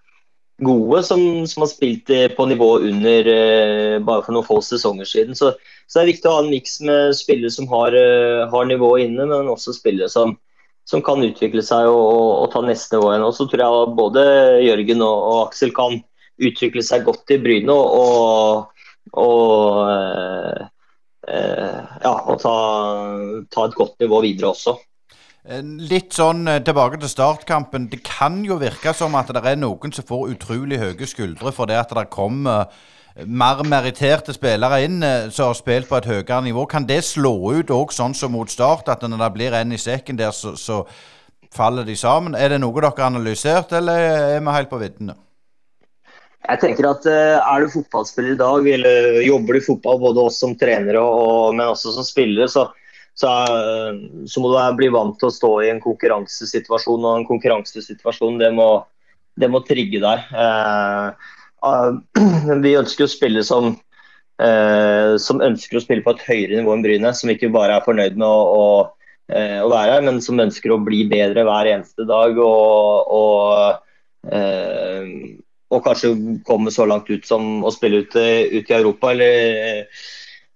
gode, 0.60 1.02
som, 1.02 1.46
som 1.46 1.62
har 1.62 1.68
spilt 1.68 2.10
på 2.36 2.46
nivå 2.46 2.80
under 2.80 3.28
eh, 3.28 3.98
bare 3.98 4.24
for 4.24 4.32
noen 4.32 4.48
få 4.48 4.60
sesonger 4.64 5.08
siden. 5.08 5.34
Så, 5.34 5.52
så 5.86 6.00
det 6.00 6.02
er 6.02 6.12
viktig 6.12 6.30
å 6.30 6.36
ha 6.36 6.44
en 6.44 6.52
miks 6.52 6.80
med 6.80 7.16
spillere 7.16 7.50
som 7.50 7.68
har, 7.68 7.96
har 8.50 8.64
nivået 8.68 9.08
inne, 9.08 9.28
men 9.28 9.52
også 9.52 9.76
spillere 9.76 10.08
som, 10.08 10.36
som 10.88 11.04
kan 11.04 11.22
utvikle 11.24 11.62
seg 11.62 11.88
og, 11.88 12.02
og, 12.02 12.28
og 12.42 12.52
ta 12.52 12.64
neste 12.64 12.96
nivå 12.96 13.12
igjen. 13.12 13.28
Og 13.28 13.36
så 13.36 13.46
tror 13.48 13.64
jeg 13.64 13.96
både 14.00 14.26
Jørgen 14.64 15.04
og, 15.04 15.24
og 15.30 15.40
Aksel 15.46 15.72
kan 15.76 16.00
utvikle 16.40 16.82
seg 16.84 17.04
godt 17.04 17.36
i 17.36 17.40
Bryne. 17.40 17.72
og, 17.72 17.96
og, 18.00 18.76
eh, 19.14 20.60
eh, 21.28 21.80
ja, 22.04 22.14
og 22.14 22.38
ta, 22.42 22.54
ta, 23.50 23.66
et 23.66 23.76
godt 23.78 24.00
nivå 24.02 24.20
videre 24.24 24.52
også. 24.52 24.76
Eh, 25.48 25.62
litt 25.90 26.14
sånn 26.16 26.44
tilbake 26.66 27.00
til 27.00 27.12
startkampen. 27.12 27.88
Det 27.92 28.02
kan 28.06 28.42
jo 28.46 28.60
virke 28.60 28.94
som 28.96 29.16
at 29.18 29.32
det 29.34 29.44
er 29.44 29.60
noen 29.60 29.94
som 29.94 30.06
får 30.06 30.34
utrolig 30.36 30.80
høye 30.82 31.08
skuldre 31.08 31.52
for 31.56 31.70
det 31.70 31.80
at 31.80 31.94
det 31.96 32.10
kommer 32.12 32.70
mer 33.26 33.58
meritterte 33.66 34.32
spillere 34.32 34.84
inn 34.86 35.00
som 35.34 35.50
har 35.50 35.56
spilt 35.58 35.88
på 35.90 35.98
et 35.98 36.06
høyere 36.08 36.44
nivå. 36.46 36.64
Kan 36.70 36.86
det 36.88 37.02
slå 37.04 37.34
ut 37.58 37.72
òg 37.74 37.90
sånn 37.92 38.14
som 38.14 38.32
mot 38.32 38.48
Start, 38.48 38.88
at 38.88 39.02
når 39.02 39.24
det 39.24 39.32
blir 39.34 39.56
en 39.58 39.74
i 39.74 39.80
sekken 39.80 40.20
der, 40.20 40.30
så, 40.30 40.54
så 40.56 40.84
faller 41.52 41.84
de 41.84 41.96
sammen? 41.98 42.38
Er 42.38 42.54
det 42.54 42.60
noe 42.62 42.76
dere 42.78 42.92
har 42.94 43.10
analysert, 43.10 43.74
eller 43.76 44.06
er 44.36 44.40
vi 44.40 44.54
helt 44.54 44.70
på 44.70 44.78
viddene? 44.80 45.18
Jeg 46.48 46.60
tenker 46.62 46.88
at 46.88 47.06
eh, 47.08 47.36
Er 47.38 47.64
du 47.64 47.72
fotballspiller 47.72 48.34
i 48.34 48.40
dag, 48.40 48.68
eller 48.74 49.20
jobber 49.26 49.56
du 49.56 49.60
i 49.60 49.64
fotball, 49.64 49.98
både 50.00 50.28
oss 50.30 50.38
som 50.40 50.54
trenere, 50.58 51.02
og, 51.02 51.56
men 51.56 51.68
også 51.68 51.92
som 51.94 52.06
spillere, 52.06 52.48
så, 52.48 52.66
så, 53.18 53.34
så, 54.24 54.40
må 54.40 54.52
du 54.52 54.78
bli 54.78 54.88
vant 54.94 55.18
til 55.20 55.28
å 55.28 55.34
stå 55.34 55.50
i 55.64 55.68
en 55.72 55.82
konkurransesituasjon. 55.84 57.04
Og 57.04 57.18
en 57.18 57.28
konkurransesituasjon 57.28 58.40
det 58.40 58.50
må, 58.56 58.70
det 59.40 59.50
må 59.52 59.60
trigge 59.66 60.00
deg. 60.02 60.32
Eh, 60.32 61.36
eh 61.68 62.56
vi 62.64 62.78
ønsker 62.80 63.04
å 63.04 63.12
spille 63.12 63.44
som, 63.44 63.74
eh, 64.40 65.18
som 65.20 65.44
ønsker 65.44 65.76
å 65.76 65.84
spille 65.84 66.06
på 66.06 66.16
et 66.16 66.24
høyere 66.30 66.62
nivå 66.62 66.72
enn 66.76 66.86
Bryne. 66.86 67.12
Som 67.16 67.34
ikke 67.34 67.52
bare 67.52 67.76
er 67.76 67.84
fornøyd 67.84 68.16
med 68.16 68.26
å, 68.26 68.40
å, 68.56 69.12
eh, 69.28 69.60
å 69.60 69.68
være 69.68 69.98
her, 69.98 70.08
men 70.08 70.24
som 70.24 70.40
ønsker 70.40 70.72
å 70.72 70.80
bli 70.88 71.04
bedre 71.12 71.44
hver 71.44 71.68
eneste 71.76 72.08
dag. 72.08 72.40
og, 72.40 73.12
og 73.20 74.32
eh, 74.32 75.38
og 75.70 75.84
kanskje 75.84 76.14
komme 76.46 76.72
så 76.74 76.86
langt 76.88 77.10
ut 77.10 77.26
som 77.26 77.64
å 77.64 77.70
spille 77.74 78.02
ut, 78.04 78.16
ut 78.16 78.72
i 78.72 78.76
Europa. 78.76 79.12
Eller, 79.14 79.84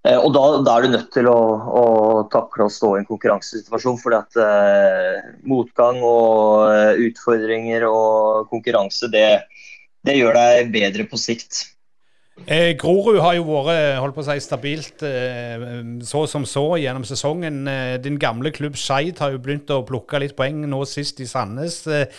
eh, 0.06 0.18
og 0.18 0.32
da, 0.34 0.44
da, 0.66 0.74
er 0.74 0.86
du 0.86 0.96
nødt 0.96 1.12
til 1.14 1.28
å, 1.30 1.38
å 1.82 1.84
takle 2.32 2.66
å 2.66 2.72
stå 2.72 2.94
i 2.94 3.02
en 3.02 3.10
konkurransesituasjon. 3.10 4.00
fordi 4.02 4.18
at 4.18 4.40
eh, 4.42 5.20
motgang 5.46 6.02
og 6.02 6.72
eh, 6.72 7.04
utfordringer 7.06 7.86
og 7.90 8.50
konkurranse, 8.50 9.10
det, 9.12 9.28
det 10.04 10.18
gjør 10.18 10.40
deg 10.40 10.74
bedre 10.74 11.06
på 11.10 11.20
sikt. 11.20 11.62
Eh, 12.50 12.72
Grorud 12.74 13.20
har 13.22 13.36
jo 13.36 13.44
vært 13.46 14.00
holdt 14.02 14.16
på 14.16 14.22
å 14.24 14.26
si, 14.26 14.40
stabilt 14.42 15.04
eh, 15.06 15.62
så 16.02 16.24
som 16.26 16.42
så 16.48 16.64
gjennom 16.82 17.06
sesongen. 17.06 17.62
Eh, 17.70 17.96
din 18.02 18.18
gamle 18.18 18.50
klubb 18.54 18.74
Skeid 18.74 19.22
har 19.22 19.36
jo 19.36 19.42
begynt 19.42 19.70
å 19.70 19.84
plukke 19.86 20.18
litt 20.18 20.34
poeng 20.34 20.64
nå 20.66 20.82
sist 20.90 21.22
i 21.22 21.28
Sandnes. 21.30 21.84
Eh, 21.86 22.10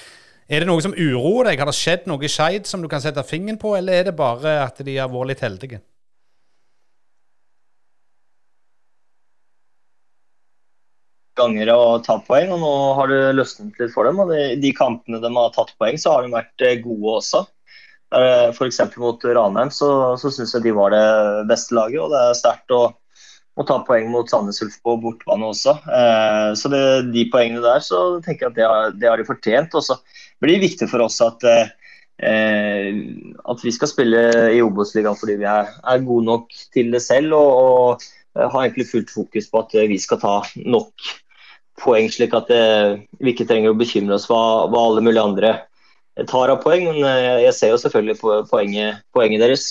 er 0.47 0.61
det 0.61 0.69
noe 0.69 0.83
som 0.83 0.93
uroer 0.93 1.49
deg? 1.49 1.59
Har 1.59 1.71
det 1.71 1.77
skjedd 1.77 2.07
noe 2.09 2.23
i 2.25 2.31
Skeid 2.31 2.69
som 2.69 2.83
du 2.83 2.89
kan 2.91 3.01
sette 3.03 3.23
fingeren 3.25 3.59
på, 3.61 3.75
eller 3.77 3.99
er 3.99 4.09
det 4.09 4.17
bare 4.17 4.59
at 4.67 4.81
de 4.85 4.97
har 4.97 5.11
vært 5.11 5.33
litt 5.33 5.45
heldige? 5.45 5.81
ganger 11.35 11.71
å 11.73 11.99
ta 12.03 12.17
poeng, 12.23 12.53
og 12.55 12.61
nå 12.61 12.73
har 12.97 13.11
det 13.11 13.35
løsnet 13.35 13.79
litt 13.81 13.93
for 13.93 14.07
dem. 14.07 14.21
og 14.23 14.31
De, 14.31 14.55
de 14.61 14.71
kampene 14.75 15.21
de 15.23 15.31
har 15.35 15.53
tatt 15.55 15.73
poeng, 15.79 15.97
så 15.99 16.15
har 16.15 16.25
de 16.25 16.35
vært 16.35 16.65
eh, 16.65 16.79
gode 16.83 17.19
også. 17.19 17.45
F.eks. 18.15 18.79
mot 19.01 19.23
Ranheim 19.27 19.71
så, 19.73 19.89
så 20.21 20.29
syns 20.31 20.53
jeg 20.55 20.63
de 20.63 20.75
var 20.77 20.93
det 20.93 21.47
beste 21.49 21.75
laget. 21.75 21.99
og 21.99 22.13
Det 22.13 22.21
er 22.21 22.37
sterkt 22.37 22.71
å, 22.71 22.81
å, 22.93 23.65
ta 23.67 23.81
poeng 23.87 24.07
mot 24.13 24.29
Sandnes 24.31 24.61
Ulf 24.63 24.77
på 24.85 24.95
bortbane 25.03 25.49
også. 25.51 25.75
Eh, 25.83 26.51
så 26.55 26.71
det, 26.71 26.83
de 27.11 27.25
poengene 27.33 27.65
der 27.65 27.83
så 27.83 28.05
tenker 28.25 28.47
jeg 28.47 28.53
at 28.53 28.59
det 28.59 28.69
har, 28.69 28.95
det 29.01 29.11
har 29.11 29.19
de 29.19 29.27
fortjent. 29.27 29.75
også 29.75 29.99
blir 30.43 30.61
viktig 30.63 30.87
for 30.91 31.05
oss 31.05 31.19
at, 31.23 31.43
eh, 31.47 32.95
at 33.45 33.63
vi 33.63 33.73
skal 33.75 33.91
spille 33.91 34.23
i 34.55 34.61
Obos-ligaen 34.63 35.19
fordi 35.19 35.37
vi 35.41 35.49
er, 35.49 35.71
er, 35.83 36.07
gode 36.07 36.27
nok 36.27 36.57
til 36.75 36.91
det 36.95 37.03
selv. 37.05 37.37
og, 37.37 38.01
og 38.35 38.49
har 38.51 38.65
egentlig 38.65 38.89
fullt 38.89 39.13
fokus 39.13 39.47
på 39.51 39.61
at 39.63 39.77
vi 39.87 39.99
skal 40.01 40.19
ta 40.19 40.39
nok 40.65 41.07
poeng, 41.81 42.09
slik 42.11 42.35
at 42.35 42.51
eh, 42.53 42.97
vi 43.19 43.33
ikke 43.33 43.47
trenger 43.47 43.73
å 43.73 43.79
bekymre 43.79 44.17
oss 44.17 44.27
hva, 44.29 44.67
hva 44.71 44.83
alle 44.89 45.03
mulige 45.03 45.23
andre 45.23 45.53
tar 46.29 46.51
av 46.53 46.61
poeng. 46.63 46.87
Men 46.89 47.01
eh, 47.03 47.45
jeg 47.47 47.57
ser 47.57 47.73
jo 47.73 47.81
selvfølgelig 47.81 48.19
poenget, 48.51 49.03
poenget 49.15 49.43
deres. 49.43 49.67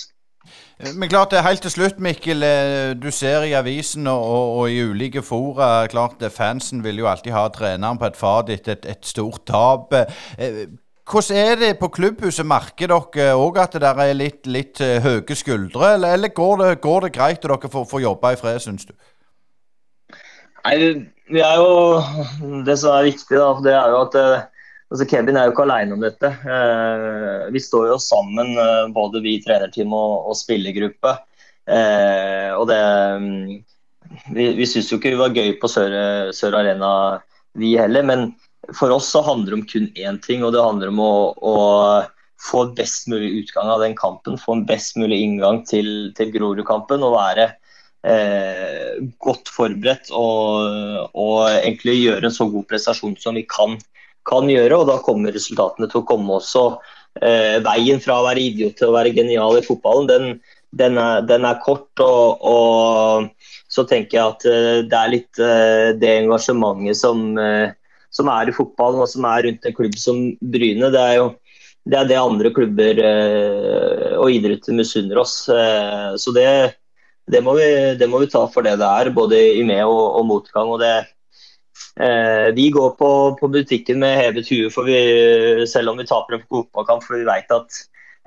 Men 0.95 1.09
klart 1.09 1.31
det 1.31 1.39
er 1.39 1.47
helt 1.47 1.63
til 1.63 1.71
slutt, 1.71 1.99
Mikkel. 2.03 2.43
Eh, 2.43 2.93
du 2.99 3.07
ser 3.15 3.45
i 3.47 3.53
avisen 3.55 4.07
og, 4.11 4.23
og, 4.59 4.65
i 4.71 4.81
ulike 4.83 5.23
fora 5.23 5.87
klart 5.91 6.23
Fansen 6.33 6.83
vil 6.83 6.99
jo 6.99 7.07
alltid 7.07 7.31
ha 7.35 7.45
treneren 7.53 7.99
på 8.01 8.09
et 8.09 8.19
fat 8.19 8.51
etter 8.51 8.75
et, 8.75 8.89
et, 8.91 9.05
stort 9.07 9.45
tap. 9.47 9.95
Eh, 9.95 10.65
hvordan 11.05 11.37
er 11.37 11.55
det 11.61 11.71
på 11.79 11.91
klubbhuset? 11.95 12.47
Merker 12.49 12.91
dere 12.91 13.35
òg 13.39 13.59
at 13.61 13.77
det 13.79 13.91
er 13.93 14.13
litt, 14.17 14.43
litt 14.47 14.81
eh, 14.81 14.97
høye 15.03 15.37
skuldre, 15.37 15.93
eller, 15.95 16.17
eller 16.17 16.33
går, 16.33 16.55
det, 16.63 16.71
går, 16.81 17.07
det, 17.07 17.13
greit 17.15 17.45
og 17.45 17.53
dere 17.55 17.71
får, 17.71 17.85
får 17.91 18.05
jobbe 18.07 18.33
i 18.33 18.39
fred, 18.41 18.59
syns 18.63 18.89
du? 18.89 18.95
Nei, 20.65 20.77
det 21.29 21.43
er 21.45 21.59
jo 21.61 22.61
Det 22.65 22.73
som 22.81 22.97
er 22.97 23.11
viktig, 23.11 23.37
da, 23.37 23.51
det 23.63 23.77
er 23.77 23.93
jo 23.93 24.01
at 24.07 24.19
altså 24.91 25.07
Kevin 25.09 25.39
er 25.39 25.47
jo 25.47 25.53
ikke 25.53 25.65
alene 25.67 25.95
om 25.95 26.03
dette. 26.03 26.31
Eh, 26.31 27.45
vi 27.53 27.61
står 27.63 27.89
jo 27.93 27.99
sammen, 28.01 28.55
eh, 28.61 28.87
både 28.95 29.21
vi 29.25 29.37
trenerteam 29.43 29.93
og, 29.95 30.31
og 30.31 30.39
spillergruppe. 30.39 31.17
Eh, 31.65 32.51
og 32.55 32.67
det 32.69 32.81
Vi, 34.31 34.43
vi 34.53 34.65
syns 34.69 34.91
jo 34.91 34.99
ikke 34.99 35.15
vi 35.15 35.17
var 35.17 35.33
gøy 35.33 35.55
på 35.59 35.67
Sør, 35.67 35.93
Sør 36.31 36.59
Arena 36.59 37.21
vi 37.57 37.73
heller. 37.75 38.05
Men 38.05 38.27
for 38.77 38.93
oss 38.93 39.09
så 39.11 39.23
handler 39.25 39.51
det 39.51 39.57
om 39.59 39.65
kun 39.67 39.87
én 39.97 40.19
ting, 40.21 40.43
og 40.45 40.53
det 40.53 40.61
handler 40.61 40.93
om 40.93 41.01
å, 41.01 41.15
å 41.35 41.55
få 42.41 42.67
best 42.77 43.09
mulig 43.11 43.31
utgang 43.41 43.69
av 43.73 43.81
den 43.83 43.95
kampen. 43.97 44.37
Få 44.37 44.59
en 44.59 44.65
best 44.69 44.97
mulig 44.99 45.19
inngang 45.23 45.63
til, 45.67 46.11
til 46.17 46.31
Grorudkampen 46.33 47.03
og 47.05 47.15
være 47.17 47.49
eh, 48.05 49.01
godt 49.23 49.51
forberedt 49.53 50.11
og, 50.13 51.09
og, 51.13 51.37
egentlig 51.55 51.97
gjøre 51.99 52.29
en 52.29 52.37
så 52.37 52.47
god 52.51 52.67
prestasjon 52.69 53.17
som 53.21 53.37
vi 53.37 53.45
kan, 53.49 53.77
kan 54.27 54.49
gjøre. 54.51 54.81
Og 54.81 54.89
da 54.89 54.99
kommer 55.05 55.35
resultatene 55.35 55.89
til 55.91 56.01
å 56.01 56.07
komme 56.07 56.39
også. 56.39 56.65
Eh, 57.23 57.61
veien 57.63 58.01
fra 58.03 58.19
å 58.19 58.27
være 58.27 58.43
idiot 58.43 58.77
til 58.79 58.91
å 58.91 58.97
være 58.97 59.13
genial 59.15 59.55
i 59.55 59.63
fotballen, 59.63 60.09
den, 60.09 60.25
den, 60.75 60.99
er, 60.99 61.23
den 61.29 61.47
er, 61.47 61.61
kort. 61.63 61.91
Og, 62.03 62.43
og, 62.43 63.31
så 63.71 63.85
tenker 63.87 64.19
jeg 64.19 64.33
at 64.33 64.45
eh, 64.51 64.83
det 64.89 64.99
er 64.99 65.13
litt 65.13 65.41
eh, 65.41 65.93
det 65.99 66.11
engasjementet 66.25 66.99
som, 66.99 67.25
eh, 67.39 67.71
som 68.13 68.29
er 68.31 68.51
i 68.51 68.55
fotballen 68.55 69.03
og 69.03 69.09
som 69.11 69.27
er 69.31 69.47
rundt 69.47 69.65
en 69.67 69.77
klubb 69.77 69.97
som 69.99 70.21
Bryne. 70.41 70.91
Det 70.93 71.01
er 71.01 71.17
jo 71.21 71.33
det 71.85 71.99
er 71.99 72.07
det 72.09 72.17
andre 72.17 72.49
klubber 72.53 72.97
eh, 72.97 74.13
og 74.17 74.33
idretter 74.33 74.73
misunner 74.73 75.19
oss. 75.21 75.43
Eh, 75.53 76.15
så 76.17 76.33
det, 76.33 76.47
det, 77.29 77.41
må 77.45 77.53
vi, 77.59 77.67
det, 77.99 78.07
må 78.09 78.23
vi, 78.23 78.29
ta 78.31 78.41
for 78.49 78.65
det 78.65 78.79
det 78.81 78.87
er, 78.89 79.11
både 79.13 79.41
i 79.59 79.61
med- 79.67 79.85
og, 79.85 80.17
og 80.19 80.25
motgang. 80.31 80.71
og 80.73 80.81
det 80.81 80.95
eh, 81.99 82.53
Vi 82.55 82.69
går 82.69 82.89
på, 82.99 83.09
på, 83.39 83.47
butikken 83.47 83.99
med 83.99 84.17
hevet 84.19 84.49
hue 84.51 85.67
selv 85.67 85.91
om 85.91 85.97
vi 85.97 86.07
taper 86.07 86.37
en 86.37 86.47
fotballkamp, 86.49 87.03
for 87.03 87.17
vi 87.19 87.27
vet 87.27 87.51
at 87.51 87.79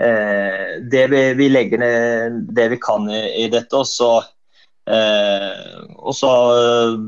eh, 0.02 0.80
det 0.90 1.06
vi, 1.12 1.22
vi, 1.34 1.48
legger 1.48 1.82
ned 1.82 2.40
det 2.54 2.68
vi 2.74 2.80
kan 2.82 3.08
i, 3.10 3.44
i 3.44 3.48
dette. 3.52 3.76
Og 3.76 3.86
så, 3.86 4.12
eh, 4.90 5.84
og 5.96 6.14
så 6.16 6.32
eh, 6.56 6.98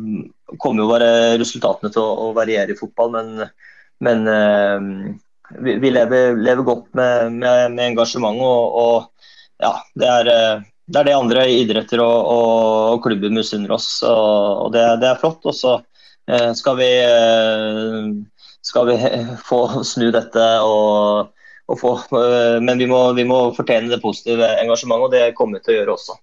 kommer 0.59 0.85
jo 0.85 0.91
bare 0.93 1.11
resultatene 1.41 1.93
til 1.95 2.03
å, 2.05 2.31
å 2.31 2.33
variere 2.37 2.75
i 2.75 2.79
fotball, 2.79 3.15
men, 3.15 3.47
men 4.01 4.25
vi, 5.59 5.77
vi 5.83 5.93
lever, 5.93 6.37
lever, 6.37 6.67
godt 6.67 6.91
med, 6.95 7.33
med, 7.39 7.71
med 7.77 7.87
engasjement. 7.93 8.41
Og, 8.41 8.83
og, 8.83 9.31
ja, 9.61 9.75
det 9.99 10.09
er, 10.09 10.31
det 10.91 11.01
er, 11.01 11.07
det 11.07 11.15
andre 11.15 11.47
idretter 11.53 12.03
og, 12.03 12.19
og, 12.33 12.59
og 12.95 13.05
klubber 13.05 13.33
misunner 13.35 13.77
oss. 13.77 13.93
Og, 14.07 14.67
og 14.67 14.75
det, 14.75 14.85
det, 15.03 15.11
er 15.11 15.21
flott. 15.23 15.45
Og 15.45 15.57
så 15.57 15.77
eh, 15.79 15.90
skal 16.55 16.79
vi, 16.79 16.89
eh, 17.05 18.09
skal 18.63 18.91
vi 18.91 18.97
få 19.49 19.61
snu 19.87 20.11
dette 20.15 20.49
og, 20.65 21.31
få, 21.81 21.95
eh, 22.19 22.59
Men 22.63 22.79
vi 22.79 22.89
må, 22.91 23.13
vi 23.17 23.25
må 23.25 23.43
fortjene 23.57 23.93
det 23.93 24.03
positive 24.03 24.49
engasjementet, 24.63 25.07
og 25.07 25.15
det 25.15 25.35
kommer 25.39 25.59
vi 25.59 25.65
til 25.65 25.75
å 25.75 25.79
gjøre 25.81 25.97
også. 25.97 26.19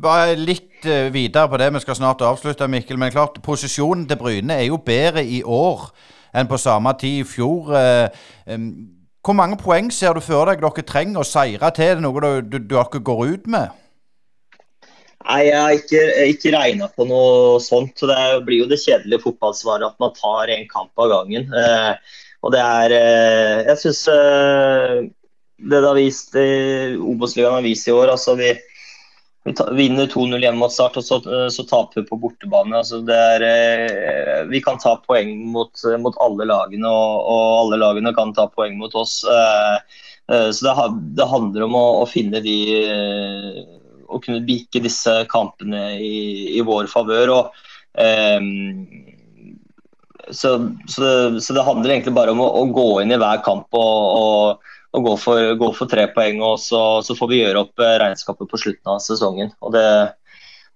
Bare 0.00 0.36
litt 0.38 0.86
videre 1.12 1.48
på 1.48 1.58
det, 1.60 1.72
vi 1.74 1.80
skal 1.84 1.96
snart 1.98 2.22
avslutte, 2.24 2.68
Mikkel. 2.68 2.98
Men 3.00 3.12
klart, 3.12 3.36
posisjonen 3.44 4.06
til 4.08 4.16
Bryne 4.20 4.56
er 4.56 4.70
jo 4.70 4.78
bedre 4.80 5.24
i 5.24 5.42
år 5.44 5.90
enn 6.36 6.48
på 6.48 6.58
samme 6.60 6.92
tid 7.00 7.22
i 7.22 7.26
fjor. 7.28 7.74
Eh, 7.76 8.56
hvor 9.24 9.36
mange 9.36 9.58
poeng 9.60 9.90
ser 9.92 10.16
du 10.16 10.22
for 10.24 10.48
deg 10.48 10.62
dere 10.62 10.86
trenger 10.86 11.22
å 11.22 11.26
seire 11.26 11.72
til? 11.76 11.90
Er 11.90 11.98
det 11.98 12.04
noe 12.04 12.40
dere 12.48 13.02
går 13.04 13.24
ut 13.34 13.50
med? 13.50 13.74
Nei, 15.28 15.42
Jeg 15.48 15.60
har 15.60 15.74
ikke, 15.76 16.04
ikke 16.32 16.54
regna 16.54 16.88
på 16.88 17.04
noe 17.08 17.58
sånt. 17.60 18.00
Det 18.00 18.22
blir 18.46 18.62
jo 18.62 18.70
det 18.70 18.80
kjedelige 18.80 19.26
fotballsvaret 19.26 19.90
at 19.90 20.00
man 20.00 20.14
tar 20.16 20.54
en 20.54 20.64
kamp 20.70 21.04
av 21.04 21.12
gangen. 21.12 21.52
Eh, 21.52 22.18
og 22.46 22.54
det 22.54 22.62
er 22.62 22.94
eh, 22.96 23.66
Jeg 23.66 23.80
syns 23.82 24.02
det 25.58 25.80
det 25.80 25.82
har 25.82 25.96
vist 25.98 26.36
Obos-ligaen 26.38 27.56
har 27.56 27.64
vist 27.64 27.88
i 27.90 27.92
år 27.92 28.12
altså 28.12 28.36
vi, 28.38 28.52
vi 29.48 29.54
vinner 29.74 30.06
2-0 30.06 30.42
hjemme 30.42 30.60
mot 30.60 30.72
Start, 30.72 30.96
og 31.00 31.04
så, 31.04 31.18
eh, 31.24 31.48
så, 31.52 31.64
taper 31.64 32.02
vi 32.02 32.08
på 32.08 32.18
bortebane. 32.20 32.76
Altså 32.76 33.00
er, 33.14 33.44
eh, 33.46 34.44
vi 34.50 34.60
kan 34.64 34.78
ta 34.78 34.96
poeng 35.06 35.34
mot, 35.52 35.72
mot 35.98 36.16
alle 36.24 36.48
lagene, 36.48 36.88
og, 36.88 37.24
og, 37.24 37.46
alle 37.62 37.80
lagene 37.80 38.14
kan 38.16 38.34
ta 38.34 38.48
poeng 38.52 38.78
mot 38.78 38.94
oss. 38.94 39.22
Eh, 39.24 40.50
så 40.52 40.66
det, 40.66 40.88
det 41.16 41.28
handler 41.30 41.64
om 41.64 41.76
å, 41.78 41.86
å, 42.02 42.06
finne 42.08 42.42
de 42.44 42.58
Å 44.08 44.20
kunne 44.24 44.44
bikke 44.46 44.82
disse 44.84 45.12
kampene 45.30 45.98
i, 46.00 46.56
i 46.56 46.64
vår 46.64 46.88
favør. 46.90 47.34
Så, 50.28 50.50
så, 50.88 51.02
det, 51.02 51.42
så, 51.44 51.54
det, 51.56 51.64
handler 51.64 51.94
egentlig 51.94 52.16
bare 52.16 52.32
om 52.34 52.40
å, 52.44 52.48
å 52.60 52.64
gå 52.72 52.88
inn 53.02 53.12
i 53.14 53.20
hver 53.20 53.40
kamp 53.44 53.72
og, 53.76 54.02
og 54.18 54.74
og 54.96 55.04
gå 55.04 55.16
for, 55.20 55.54
gå 55.60 55.68
for, 55.76 55.90
tre 55.90 56.06
poeng. 56.14 56.40
og 56.42 56.56
så, 56.62 57.00
så, 57.04 57.16
får 57.18 57.30
vi 57.32 57.42
gjøre 57.42 57.64
opp 57.66 57.84
eh, 57.84 57.96
regnskapet 58.02 58.50
på 58.50 58.60
slutten 58.60 58.94
av 58.94 59.02
sesongen. 59.04 59.52
og 59.60 59.74
Det 59.76 59.84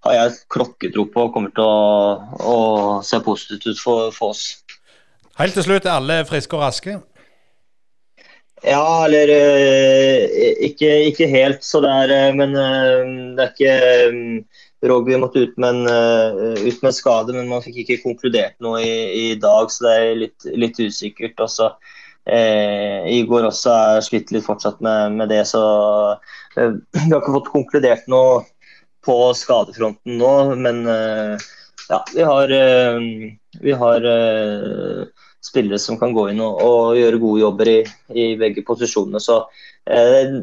har 0.03 0.17
jeg 0.19 0.37
klokketro 0.53 1.07
på 1.15 1.29
kommer 1.35 1.55
til 1.57 1.65
å, 1.65 2.43
å 2.53 2.59
se 3.07 3.23
positivt 3.25 3.71
ut 3.71 3.81
for, 3.81 4.11
for, 4.15 4.35
oss. 4.35 4.63
Helt 5.39 5.57
til 5.57 5.65
slutt, 5.65 5.87
er 5.87 5.97
alle 5.97 6.23
friske 6.29 6.59
og 6.59 6.65
raske? 6.67 6.99
Ja, 8.63 9.05
eller 9.05 9.31
eh, 9.35 10.27
ikke, 10.69 10.91
ikke 11.11 11.27
helt 11.31 11.65
så 11.67 11.81
der, 11.83 12.13
er 12.15 12.37
men 12.39 12.55
det 12.55 13.43
er 13.43 13.51
ikke 13.51 14.87
Rogby 14.87 15.17
måtte 15.19 15.43
ut 15.47 15.59
med, 15.63 15.83
en, 15.83 16.55
ut 16.59 16.79
med 16.83 16.89
en 16.91 16.95
skade, 16.95 17.35
men 17.35 17.51
man 17.51 17.63
fikk 17.63 17.83
ikke 17.83 18.01
konkludert 18.03 18.57
noe 18.63 18.81
i, 18.83 18.95
i 19.19 19.27
dag, 19.39 19.71
så 19.71 19.87
det 19.87 19.93
er 19.99 20.23
litt, 20.25 20.47
litt 20.59 20.79
usikkert. 20.83 21.39
Også. 21.43 21.69
Eh, 22.31 23.07
Igor 23.11 23.49
også 23.49 23.73
er 23.75 24.05
slitt 24.07 24.31
litt 24.35 24.47
fortsatt 24.47 24.79
med, 24.85 25.17
med 25.19 25.31
det, 25.33 25.43
så 25.51 25.63
eh, 26.57 26.75
vi 26.95 27.09
har 27.09 27.19
ikke 27.19 27.35
fått 27.39 27.51
konkludert 27.55 28.07
noe 28.11 28.45
på 29.03 29.17
skadefronten 29.35 30.19
nå. 30.21 30.33
Men 30.55 30.85
eh, 30.87 31.49
ja, 31.89 32.03
vi 32.15 32.23
har, 32.23 32.55
eh, 32.59 33.01
vi 33.61 33.75
har 33.83 34.07
eh, 34.13 35.03
spillere 35.43 35.79
som 35.79 35.99
kan 35.99 36.15
gå 36.15 36.29
inn 36.31 36.41
og, 36.43 36.63
og 36.63 36.97
gjøre 36.99 37.21
gode 37.23 37.43
jobber 37.43 37.71
i, 37.73 37.79
i 38.15 38.27
begge 38.39 38.65
posisjonene. 38.67 39.21
Så 39.21 39.43
eh, 39.91 40.39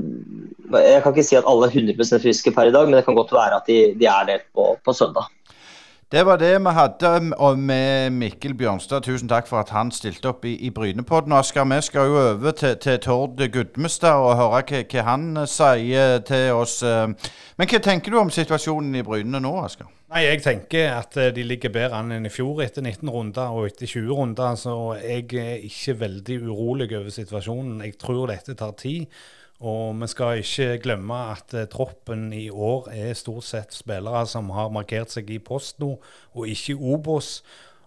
jeg 0.76 1.02
kan 1.04 1.14
ikke 1.14 1.26
si 1.26 1.40
at 1.40 1.48
alle 1.50 1.70
er 1.70 1.76
100% 1.80 2.24
friske 2.24 2.54
per 2.56 2.70
i 2.70 2.76
dag, 2.76 2.88
men 2.88 3.00
det 3.00 3.06
kan 3.08 3.18
godt 3.18 3.34
være 3.36 3.62
at 3.62 3.70
de, 3.70 3.82
de 4.00 4.10
er 4.12 4.32
det 4.32 4.42
på, 4.54 4.74
på 4.86 4.96
søndag. 4.96 5.32
Det 6.10 6.24
var 6.26 6.40
det 6.42 6.56
vi 6.66 6.72
hadde 6.74 7.10
med 7.56 8.10
Mikkel 8.10 8.56
Bjørnstad. 8.58 9.04
Tusen 9.06 9.30
takk 9.30 9.46
for 9.48 9.62
at 9.62 9.70
han 9.70 9.92
stilte 9.94 10.32
opp 10.32 10.46
i, 10.46 10.56
i 10.66 10.72
Brynepodden. 10.74 11.36
Asker, 11.38 11.68
vi 11.70 11.78
skal 11.86 12.10
jo 12.10 12.18
over 12.32 12.52
til, 12.52 12.74
til 12.82 12.98
Tord 13.00 13.38
Gudmestad 13.54 14.18
og 14.18 14.34
høre 14.40 14.64
hva, 14.66 14.82
hva, 14.90 15.06
han 15.06 15.44
sier 15.46 16.18
til 16.26 16.58
oss. 16.58 16.82
Men 16.82 17.70
hva 17.70 17.84
tenker 17.86 18.10
du 18.12 18.18
om 18.18 18.34
situasjonen 18.34 18.98
i 18.98 19.06
Bryne 19.06 19.38
nå, 19.38 19.54
Asker? 19.62 19.86
Nei, 20.10 20.24
Jeg 20.26 20.40
tenker 20.42 20.88
at 20.90 21.14
eh, 21.22 21.30
de 21.30 21.44
ligger 21.46 21.70
bedre 21.70 22.00
an 22.02 22.10
enn 22.16 22.26
i 22.26 22.32
fjor 22.34 22.64
etter 22.64 22.82
19 22.82 23.12
runder 23.14 23.52
og 23.54 23.68
etter 23.68 23.86
20 23.86 24.16
runder. 24.18 24.56
Så 24.58 24.72
jeg 24.98 25.28
er 25.38 25.68
ikke 25.68 26.00
veldig 26.00 26.38
urolig 26.48 26.88
over 26.98 27.14
situasjonen. 27.14 27.84
Jeg 27.86 28.00
tror 28.02 28.26
dette 28.32 28.56
tar 28.58 28.74
tid. 28.80 29.06
Og 29.60 29.94
vi 30.02 30.10
skal 30.10 30.42
ikke 30.42 30.80
glemme 30.82 31.20
at 31.36 31.54
eh, 31.54 31.70
troppen 31.70 32.32
i 32.34 32.48
år 32.50 32.90
er 32.96 33.14
stort 33.20 33.46
sett 33.46 33.78
spillere 33.78 34.26
som 34.26 34.50
har 34.56 34.74
markert 34.74 35.14
seg 35.14 35.30
i 35.30 35.38
Posto 35.38 36.00
og 36.00 36.50
ikke 36.50 36.74
i 36.74 36.94
Obos. 36.96 37.44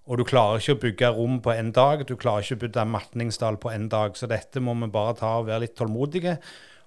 Og 0.06 0.22
du 0.22 0.26
klarer 0.26 0.62
ikke 0.62 0.76
å 0.76 0.82
bygge 0.86 1.14
rom 1.18 1.40
på 1.42 1.56
én 1.58 1.74
dag. 1.74 2.06
Du 2.06 2.14
klarer 2.14 2.46
ikke 2.46 2.60
å 2.60 2.64
bygge 2.68 2.90
Matningsdal 2.92 3.58
på 3.58 3.74
én 3.74 3.90
dag. 3.90 4.14
Så 4.14 4.30
dette 4.30 4.62
må 4.62 4.78
vi 4.78 4.94
bare 4.94 5.18
ta 5.18 5.40
og 5.40 5.50
være 5.50 5.66
litt 5.66 5.74
tålmodige. 5.74 6.38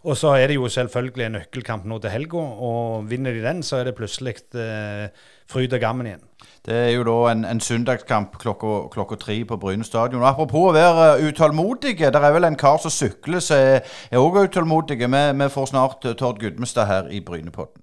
Og 0.05 0.17
så 0.17 0.35
er 0.37 0.47
det 0.47 0.55
jo 0.59 0.67
selvfølgelig 0.69 1.25
en 1.25 1.31
nøkkelkamp 1.39 1.85
nå 1.89 1.97
til 1.97 2.11
helga, 2.13 2.41
og 2.67 3.07
vinner 3.09 3.33
de 3.33 3.41
den, 3.41 3.63
så 3.65 3.79
er 3.79 3.87
det 3.87 3.95
plutselig 3.97 4.35
eh, 4.53 5.07
fryd 5.49 5.73
og 5.73 5.79
gammen 5.81 6.05
igjen. 6.05 6.25
Det 6.65 6.75
er 6.77 6.91
jo 6.93 7.05
da 7.07 7.15
en, 7.31 7.45
en 7.45 7.61
søndagskamp 7.61 8.37
klokka, 8.41 8.73
klokka 8.93 9.17
tre 9.21 9.39
på 9.49 9.57
Bryne 9.57 9.85
stadion. 9.85 10.21
Og 10.21 10.27
Apropos 10.29 10.69
å 10.69 10.75
være 10.75 11.25
utålmodige. 11.25 12.11
Det 12.13 12.21
er 12.21 12.35
vel 12.35 12.45
en 12.45 12.57
kar 12.57 12.77
som 12.81 12.93
sykler 12.93 13.41
som 13.41 13.57
er 13.57 14.21
òg 14.21 14.37
utålmodig. 14.43 14.99
Vi, 15.01 15.23
vi 15.41 15.47
får 15.55 15.71
snart 15.71 16.05
Tord 16.17 16.41
Gudmestad 16.41 16.89
her 16.89 17.09
i 17.09 17.21
Brynepodden. 17.25 17.81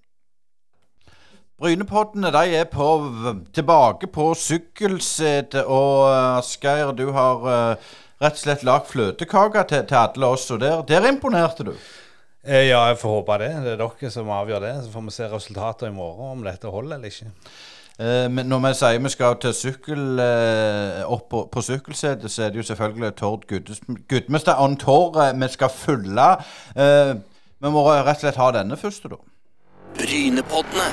Brynepoddene 1.62 2.30
de 2.34 2.56
er 2.58 2.68
på, 2.70 2.88
tilbake 3.54 4.10
på 4.14 4.28
sykkelsetet. 4.38 5.62
Og 5.66 6.06
Asgeir, 6.38 6.94
du 6.98 7.08
har 7.14 7.42
rett 8.22 8.38
og 8.38 8.42
slett 8.44 8.62
lagd 8.66 8.90
fløtekake 8.90 9.66
til, 9.70 9.84
til, 9.90 9.98
alle 9.98 10.30
oss, 10.36 10.46
og 10.54 10.62
der, 10.62 10.82
der 10.86 11.10
imponerte 11.10 11.66
du. 11.66 11.74
Eh, 12.46 12.68
ja, 12.68 12.80
jeg 12.90 12.98
får 12.98 13.20
håpe 13.20 13.38
det. 13.38 13.50
Det 13.62 13.72
er 13.76 13.78
dere 13.78 14.10
som 14.10 14.30
avgjør 14.34 14.64
det. 14.64 14.72
Så 14.84 14.90
får 14.90 15.04
vi 15.06 15.14
se 15.14 15.28
resultater 15.30 15.86
i 15.86 15.94
morgen, 15.94 16.38
om 16.38 16.46
dette 16.46 16.70
holder 16.70 16.96
eller 16.96 17.12
ikke. 17.12 17.30
Eh, 17.98 18.30
men 18.30 18.48
når 18.50 18.64
vi 18.64 18.72
sier 18.74 19.02
vi 19.04 19.12
skal 19.12 19.36
til 19.42 19.54
sykkel 19.54 20.22
eh, 20.24 21.02
opp 21.06 21.28
på, 21.30 21.44
på 21.52 21.62
sykkelsetet, 21.62 22.30
så 22.30 22.46
er 22.46 22.50
det 22.50 22.62
jo 22.62 22.66
selvfølgelig 22.72 23.12
Tord 23.20 23.46
Gudmestad 24.08 24.58
on 24.58 24.76
tour 24.76 25.14
vi 25.38 25.48
skal 25.54 25.70
følge. 25.70 26.28
Eh, 26.74 27.14
vi 27.62 27.70
må 27.70 27.86
rett 27.86 28.16
og 28.16 28.24
slett 28.24 28.40
ha 28.42 28.50
denne 28.58 28.76
først, 28.76 29.06
da. 29.06 29.20
Brynepoddene. 30.00 30.90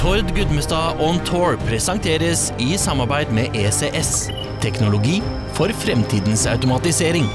Tord 0.00 0.32
Gudmestad 0.36 1.00
on 1.00 1.20
tour 1.24 1.58
presenteres 1.68 2.54
i 2.58 2.76
samarbeid 2.80 3.32
med 3.32 3.56
ECS. 3.56 4.30
Teknologi 4.64 5.20
for 5.52 5.68
fremtidens 5.84 6.46
automatisering. 6.46 7.28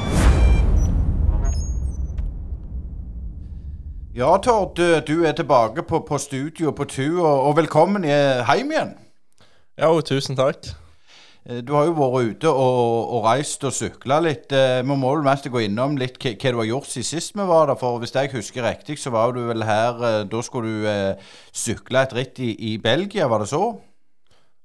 Ja, 4.15 4.37
Tord, 4.41 4.75
du 5.07 5.23
er 5.23 5.31
tilbake 5.37 5.83
på, 5.83 5.99
på 6.07 6.17
studio 6.17 6.71
på 6.71 6.85
tur, 6.89 7.21
og, 7.23 7.41
og 7.49 7.57
velkommen 7.59 8.05
hjem 8.07 8.71
igjen. 8.73 8.93
Ja, 9.79 9.89
tusen 10.01 10.37
takk. 10.39 10.71
Eh, 11.45 11.61
Du 11.63 11.75
har 11.77 11.85
jo 11.87 11.93
vært 11.97 12.31
ute 12.33 12.49
og, 12.49 13.13
og 13.15 13.27
reist 13.27 13.63
og 13.69 13.75
sykla 13.75 14.17
litt. 14.25 14.49
Eh, 14.51 14.81
Vi 14.81 14.89
må 14.97 15.13
vel 15.13 15.23
mest 15.27 15.45
gå 15.53 15.61
innom 15.67 15.95
litt 16.01 16.17
hva 16.23 16.33
du 16.55 16.57
har 16.63 16.69
gjort 16.71 16.89
siden 16.89 17.07
sist 17.11 17.37
vi 17.37 17.45
var 17.47 17.69
der. 17.69 17.77
For 17.79 18.01
hvis 18.01 18.15
jeg 18.17 18.33
husker 18.33 18.65
riktig, 18.65 18.97
så 18.99 19.13
var 19.13 19.35
du 19.37 19.43
vel 19.51 19.63
her 19.67 20.01
eh, 20.09 20.23
Da 20.31 20.41
skulle 20.45 20.73
du 20.73 20.89
eh, 20.89 21.29
sykle 21.53 22.01
et 22.03 22.17
ritt 22.17 22.41
i, 22.43 22.55
i 22.73 22.77
Belgia, 22.81 23.29
var 23.29 23.45
det 23.45 23.51
så? 23.53 23.61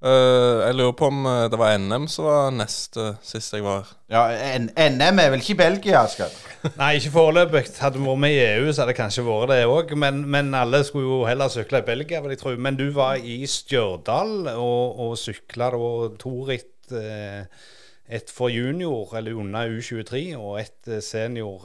Eh, 0.05 0.59
jeg 0.67 0.77
lurer 0.77 0.93
på 0.99 1.07
om 1.09 1.25
eh, 1.25 1.47
det 1.49 1.57
var 1.57 1.79
NM 1.81 2.05
som 2.13 2.27
var 2.29 2.51
neste 2.53 3.15
sist 3.25 3.55
jeg 3.57 3.65
var 3.65 3.79
her. 3.81 3.93
Ja, 4.13 4.25
N 4.59 4.67
NM 4.77 5.21
er 5.23 5.31
vel 5.33 5.41
ikke 5.41 5.55
i 5.55 5.61
Belgia, 5.63 6.03
Asker? 6.05 6.33
Nei, 6.81 6.99
ikke 6.99 7.13
foreløpig. 7.15 7.63
Hadde 7.81 8.03
vi 8.03 8.05
vært 8.05 8.21
med 8.21 8.35
i 8.35 8.43
EU, 8.43 8.67
så 8.69 8.83
hadde 8.83 8.93
det 8.93 8.99
kanskje 8.99 9.25
vært 9.25 9.55
det 9.55 9.63
òg. 9.65 9.95
Men, 9.97 10.19
men 10.29 10.51
alle 10.59 10.83
skulle 10.85 11.09
jo 11.09 11.23
heller 11.25 11.49
sykle 11.53 11.81
i 11.81 11.87
Belgia, 11.87 12.21
vil 12.21 12.35
jeg 12.35 12.43
tro. 12.43 12.53
Men 12.67 12.77
du 12.77 12.91
var 12.93 13.17
i 13.17 13.39
Stjørdal 13.49 14.51
og, 14.53 15.01
og 15.07 15.17
sykla 15.21 15.71
da 15.73 15.89
to 16.21 16.35
ritt. 16.51 16.75
Eh, 16.93 17.71
et 18.15 18.29
for 18.29 18.53
junior, 18.53 19.15
eller 19.17 19.39
under 19.41 19.71
U23, 19.73 20.19
og 20.37 20.59
et 20.61 20.91
senior. 21.03 21.63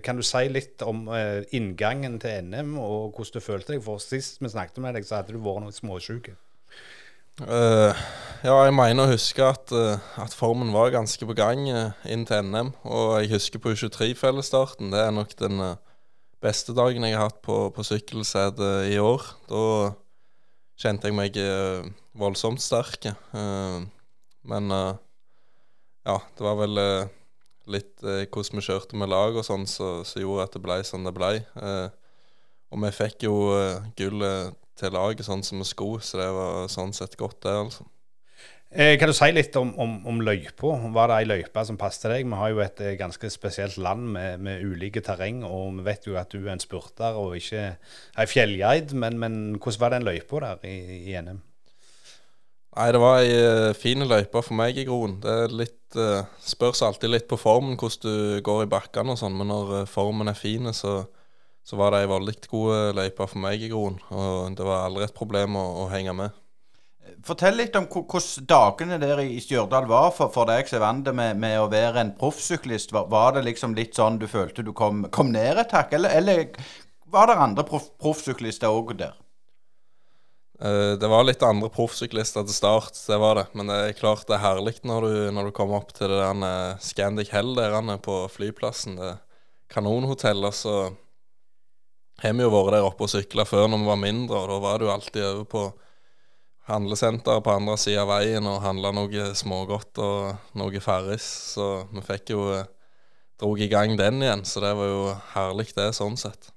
Kan 0.00 0.16
du 0.16 0.24
si 0.24 0.40
litt 0.48 0.80
om 0.88 1.02
inngangen 1.52 2.16
til 2.22 2.48
NM, 2.48 2.72
og 2.80 3.12
hvordan 3.12 3.36
du 3.36 3.44
følte 3.44 3.74
deg? 3.74 3.84
For 3.84 4.00
sist 4.00 4.40
vi 4.40 4.48
snakket 4.48 4.80
med 4.80 4.96
deg, 4.96 5.04
så 5.04 5.18
hadde 5.18 5.36
du 5.36 5.44
vært 5.44 5.66
noe 5.66 5.76
småsjuk. 5.76 6.32
Eh, 7.40 8.00
ja, 8.44 8.56
jeg 8.66 8.74
mener 8.76 9.06
å 9.06 9.12
huske 9.14 9.44
at, 9.46 9.72
uh, 9.72 9.96
at 10.20 10.34
formen 10.36 10.68
var 10.74 10.90
ganske 10.92 11.24
på 11.24 11.36
gang 11.38 11.64
uh, 11.72 11.94
inn 12.04 12.26
til 12.28 12.44
NM. 12.44 12.74
Og 12.84 13.22
jeg 13.22 13.32
husker 13.32 13.62
på 13.62 13.72
U23-fellesstarten. 13.72 14.90
Det 14.92 15.00
er 15.00 15.14
nok 15.16 15.32
den 15.40 15.62
beste 16.44 16.74
dagen 16.76 17.06
jeg 17.06 17.16
har 17.16 17.30
hatt 17.30 17.40
på, 17.44 17.70
på 17.72 17.86
sykkelsetet 17.86 18.90
i 18.92 18.98
år. 19.00 19.24
Da 19.48 19.64
kjente 20.82 21.08
jeg 21.08 21.16
meg 21.16 21.38
voldsomt 22.18 22.60
sterk. 22.60 23.06
Men 23.32 24.72
ja, 24.74 26.16
det 26.18 26.42
var 26.42 26.56
vel 26.58 26.80
litt 27.70 28.02
hvordan 28.02 28.58
vi 28.58 28.64
kjørte 28.66 28.98
med 28.98 29.12
lag 29.12 29.38
og 29.38 29.46
sånn 29.46 29.68
som 29.70 30.02
gjorde 30.02 30.48
at 30.48 30.56
det 30.56 30.64
ble 30.64 30.80
som 30.88 31.06
det 31.06 31.14
ble. 31.14 31.30
Og 32.74 32.82
vi 32.82 32.90
fikk 32.96 33.28
jo 33.28 33.36
gullet 33.94 34.58
til 34.82 34.94
laget 34.94 35.24
sånn 35.26 35.44
som 35.46 35.62
med 35.62 35.70
sko. 35.70 35.94
så 36.02 36.20
det 36.20 36.30
var 36.36 36.70
sånn 36.72 36.94
sett 36.96 37.16
godt, 37.20 37.40
det, 37.46 37.56
altså. 37.64 37.88
Eh, 38.72 38.94
kan 38.96 39.10
du 39.10 39.12
si 39.12 39.26
litt 39.36 39.52
om, 39.60 39.74
om, 39.76 39.98
om 40.08 40.20
løypa? 40.24 40.70
Var 40.94 41.10
det 41.10 41.16
ei 41.18 41.26
løype 41.28 41.64
som 41.68 41.76
passet 41.76 42.06
deg? 42.08 42.24
Vi 42.24 42.38
har 42.40 42.52
jo 42.54 42.62
et 42.64 42.78
eh, 42.80 42.94
ganske 42.96 43.28
spesielt 43.28 43.76
land 43.76 44.06
med, 44.14 44.40
med 44.40 44.64
ulike 44.64 45.02
terreng, 45.04 45.42
og 45.44 45.74
vi 45.76 45.84
vet 45.90 46.08
jo 46.08 46.16
at 46.16 46.32
du 46.32 46.46
er 46.46 46.54
en 46.54 46.62
spurter 46.62 47.18
og 47.20 47.36
ikke 47.36 47.66
ei 47.76 48.26
fjellgeit. 48.30 48.94
Men, 48.96 49.18
men 49.20 49.36
hvordan 49.58 49.82
var 49.82 49.92
den 49.92 50.06
løypa 50.08 50.40
der 50.46 50.64
i, 50.70 50.76
i 51.12 51.18
NM? 51.20 51.42
Nei, 52.72 52.88
det 52.96 53.02
var 53.04 53.20
ei 53.20 53.36
eh, 53.36 53.74
fin 53.76 54.08
løype 54.08 54.40
for 54.40 54.56
meg 54.56 54.80
i 54.80 54.86
Groen. 54.88 55.18
Det 55.20 55.36
er 55.42 55.56
litt 55.60 56.00
eh, 56.00 56.24
Spørs 56.40 56.80
alltid 56.86 57.12
litt 57.12 57.28
på 57.28 57.36
formen 57.36 57.76
hvordan 57.76 58.08
du 58.08 58.40
går 58.40 58.64
i 58.64 58.72
bakkene 58.72 59.12
og 59.12 59.20
sånn, 59.20 59.36
men 59.36 59.52
når 59.52 59.84
formen 59.92 60.32
er 60.32 60.38
fin, 60.38 60.72
så, 60.72 61.02
så 61.62 61.78
var 61.78 61.94
det 61.94 62.02
ei 62.02 62.10
veldig 62.10 62.34
god 62.50 62.96
løype 62.98 63.26
for 63.30 63.42
meg 63.42 63.62
i 63.62 63.70
Groen. 63.70 63.98
Og 64.10 64.56
det 64.58 64.66
var 64.66 64.86
aldri 64.88 65.06
et 65.06 65.14
problem 65.16 65.58
å, 65.60 65.66
å 65.84 65.88
henge 65.92 66.14
med. 66.18 66.38
Fortell 67.26 67.54
litt 67.58 67.76
om 67.78 67.86
hvordan 67.90 68.46
dagene 68.50 68.98
der 69.02 69.20
i 69.22 69.38
Stjørdal 69.42 69.86
var 69.90 70.10
for, 70.14 70.30
for 70.34 70.48
deg 70.50 70.66
som 70.66 70.80
er 70.80 70.84
vant 70.86 71.10
med, 71.14 71.38
med 71.38 71.58
å 71.60 71.70
være 71.70 72.02
en 72.02 72.14
proffsyklist. 72.18 72.94
Var, 72.94 73.06
var 73.10 73.36
det 73.36 73.44
liksom 73.46 73.76
litt 73.78 73.98
sånn 73.98 74.18
du 74.18 74.28
følte 74.30 74.64
du 74.66 74.72
kom, 74.74 75.04
kom 75.14 75.30
ned 75.34 75.60
et 75.62 75.74
hakk, 75.74 75.94
eller, 75.98 76.14
eller 76.18 76.46
var 77.12 77.28
det 77.30 77.42
andre 77.44 77.66
proff, 77.68 77.90
proffsyklister 78.02 78.72
òg 78.72 78.94
der? 78.98 79.14
Eh, 80.62 80.94
Det 80.98 81.10
var 81.10 81.26
litt 81.26 81.42
andre 81.46 81.70
proffsyklister 81.74 82.46
til 82.46 82.56
start, 82.56 82.96
det 83.06 83.18
var 83.22 83.38
det. 83.38 83.46
Men 83.58 83.70
det 83.70 83.78
er 83.82 83.98
klart 83.98 84.26
det 84.28 84.38
er 84.38 84.46
herlig 84.46 84.78
når 84.86 85.06
du, 85.06 85.14
når 85.34 85.50
du 85.50 85.56
kommer 85.56 85.82
opp 85.82 85.92
til 85.94 86.10
det 86.10 86.22
der 86.22 86.46
eh, 86.48 86.80
Scandic 86.82 87.32
Hell 87.34 87.54
der 87.58 87.78
er 87.78 88.02
på 88.02 88.22
flyplassen. 88.32 88.98
Det 88.98 89.10
er 89.14 89.22
kanonhotell. 89.72 90.42
Og 90.48 90.54
så 90.56 90.76
har 92.22 92.36
vi 92.38 92.44
jo 92.44 92.52
vært 92.52 92.76
der 92.76 92.86
oppe 92.86 93.06
og 93.06 93.10
sykla 93.10 93.46
før 93.48 93.66
når 93.70 93.82
vi 93.82 93.90
var 93.90 93.98
mindre, 93.98 94.42
og 94.42 94.50
da 94.52 94.58
var 94.62 94.78
du 94.78 94.90
alltid 94.92 95.24
over 95.26 95.48
på 95.50 95.64
handlesenteret 96.70 97.42
på 97.42 97.50
andre 97.50 97.74
sida 97.80 98.04
av 98.04 98.12
veien 98.12 98.46
og 98.46 98.62
handla 98.62 98.92
noe 98.94 99.32
smågodt 99.38 99.98
og 100.02 100.54
noe 100.58 100.82
Farris. 100.84 101.26
Så 101.56 101.68
vi 101.90 102.04
fikk 102.06 102.34
jo 102.36 102.46
eh, 102.54 102.68
drog 103.42 103.60
i 103.60 103.70
gang 103.72 103.96
den 103.98 104.22
igjen, 104.22 104.44
så 104.46 104.62
det 104.62 104.74
var 104.78 104.90
jo 104.90 105.04
herlig 105.34 105.72
det, 105.74 105.90
sånn 105.98 106.18
sett. 106.20 106.52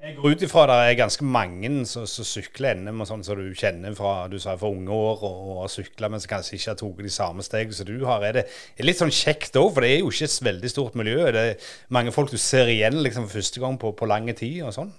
Jeg 0.00 0.14
går 0.16 0.32
ut 0.32 0.42
ifra 0.46 0.62
det 0.64 0.76
er 0.80 0.94
ganske 0.96 1.26
mange 1.28 1.68
som 1.84 2.06
sykler 2.08 2.78
NM 2.78 3.02
og 3.04 3.08
sånn 3.10 3.24
som 3.24 3.36
du 3.36 3.50
kjenner 3.52 3.92
fra 3.98 4.24
du 4.32 4.38
sa 4.40 4.54
for 4.56 4.72
unge 4.72 4.96
år 4.96 5.24
og, 5.28 5.50
har 5.58 5.68
sykla, 5.68 6.08
men 6.08 6.22
som 6.22 6.30
kanskje 6.30 6.56
ikke 6.56 6.70
har 6.70 6.78
tatt 6.80 7.02
de 7.04 7.12
samme 7.12 7.44
stegene 7.44 7.76
som 7.76 7.88
du 7.90 8.06
har. 8.08 8.24
Er 8.24 8.38
det 8.38 8.44
er 8.48 8.88
litt 8.88 9.00
sånn 9.02 9.12
kjekt 9.12 9.58
òg, 9.60 9.74
for 9.74 9.84
det 9.84 9.90
er 9.92 10.00
jo 10.00 10.08
ikke 10.08 10.30
et 10.30 10.46
veldig 10.48 10.72
stort 10.72 10.96
miljø. 10.96 11.18
Det 11.36 11.42
er 11.50 11.68
mange 11.92 12.16
folk 12.16 12.32
du 12.32 12.40
ser 12.40 12.72
igjen 12.72 12.96
liksom 13.04 13.28
første 13.28 13.60
gang 13.60 13.76
på, 13.82 13.92
på 13.92 14.08
lange 14.08 14.32
tid 14.40 14.62
og 14.64 14.72
sånn. 14.78 14.94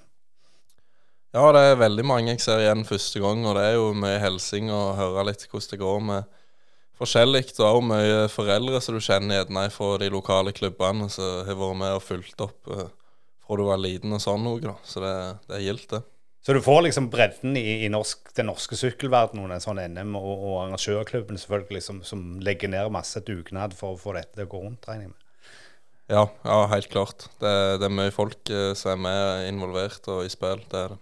Ja, 1.33 1.47
det 1.55 1.65
er 1.65 1.81
veldig 1.81 2.05
mange 2.05 2.35
jeg 2.35 2.45
ser 2.45 2.61
igjen 2.61 2.85
første 2.85 3.25
gang, 3.25 3.41
og 3.47 3.57
det 3.57 3.65
er 3.71 3.77
jo 3.79 3.91
mye 3.97 4.21
hilsing 4.21 4.69
og 4.69 4.99
høre 5.01 5.25
litt 5.31 5.47
hvordan 5.47 5.73
det 5.73 5.81
går 5.81 6.01
med 6.11 6.31
forskjellig. 7.01 7.45
Og 7.57 7.67
også 7.71 7.85
mye 7.89 8.23
foreldre 8.29 8.85
som 8.85 9.01
du 9.01 9.01
kjenner 9.01 9.41
gjerne 9.41 9.69
fra 9.73 9.93
de 9.97 10.13
lokale 10.13 10.53
klubbene 10.53 11.09
som 11.09 11.45
har 11.47 11.57
vært 11.57 11.79
med 11.81 11.97
og 11.97 12.03
fulgt 12.05 12.45
opp 12.45 12.75
eh, 12.75 12.89
fra 13.51 13.59
du 13.59 13.67
var 13.67 13.81
liten 13.83 14.15
og 14.15 14.23
sånn 14.23 14.45
noe, 14.47 14.63
da. 14.63 14.77
Så 14.87 15.03
det, 15.03 15.13
det 15.49 15.57
er 15.57 15.65
gildt, 15.67 15.89
det. 15.91 16.01
Så 16.41 16.55
du 16.57 16.61
får 16.65 16.87
liksom 16.87 17.11
bredden 17.13 17.57
i, 17.59 17.83
i 17.85 17.89
norsk, 17.93 18.31
den 18.37 18.47
norske 18.49 18.77
sykkelverdenen, 18.79 19.51
en 19.53 19.61
sånn 19.61 19.81
NM, 19.93 20.15
og, 20.17 20.31
og 20.31 20.55
arrangørklubben 20.63 21.37
selvfølgelig, 21.37 21.83
som, 21.85 21.99
som 22.07 22.23
legger 22.41 22.71
ned 22.73 22.89
masse 22.95 23.21
dugnad 23.27 23.75
for 23.77 23.93
å 23.93 23.99
få 24.01 24.15
dette 24.17 24.39
til 24.39 24.47
å 24.47 24.53
gå 24.55 24.63
rundt, 24.63 24.87
regner 24.89 25.05
jeg 25.05 25.13
med. 25.13 25.27
Ja, 26.11 26.25
ja 26.47 26.57
helt 26.73 26.89
klart. 26.91 27.27
Det, 27.39 27.53
det 27.79 27.87
er 27.87 27.93
mye 27.93 28.13
folk 28.15 28.49
eh, 28.49 28.71
som 28.77 28.95
er 28.95 29.03
med 29.05 29.51
involvert 29.51 30.09
og 30.11 30.25
i 30.25 30.33
spill. 30.33 30.63
Det 30.71 30.81
er 30.81 30.95
det. 30.95 31.01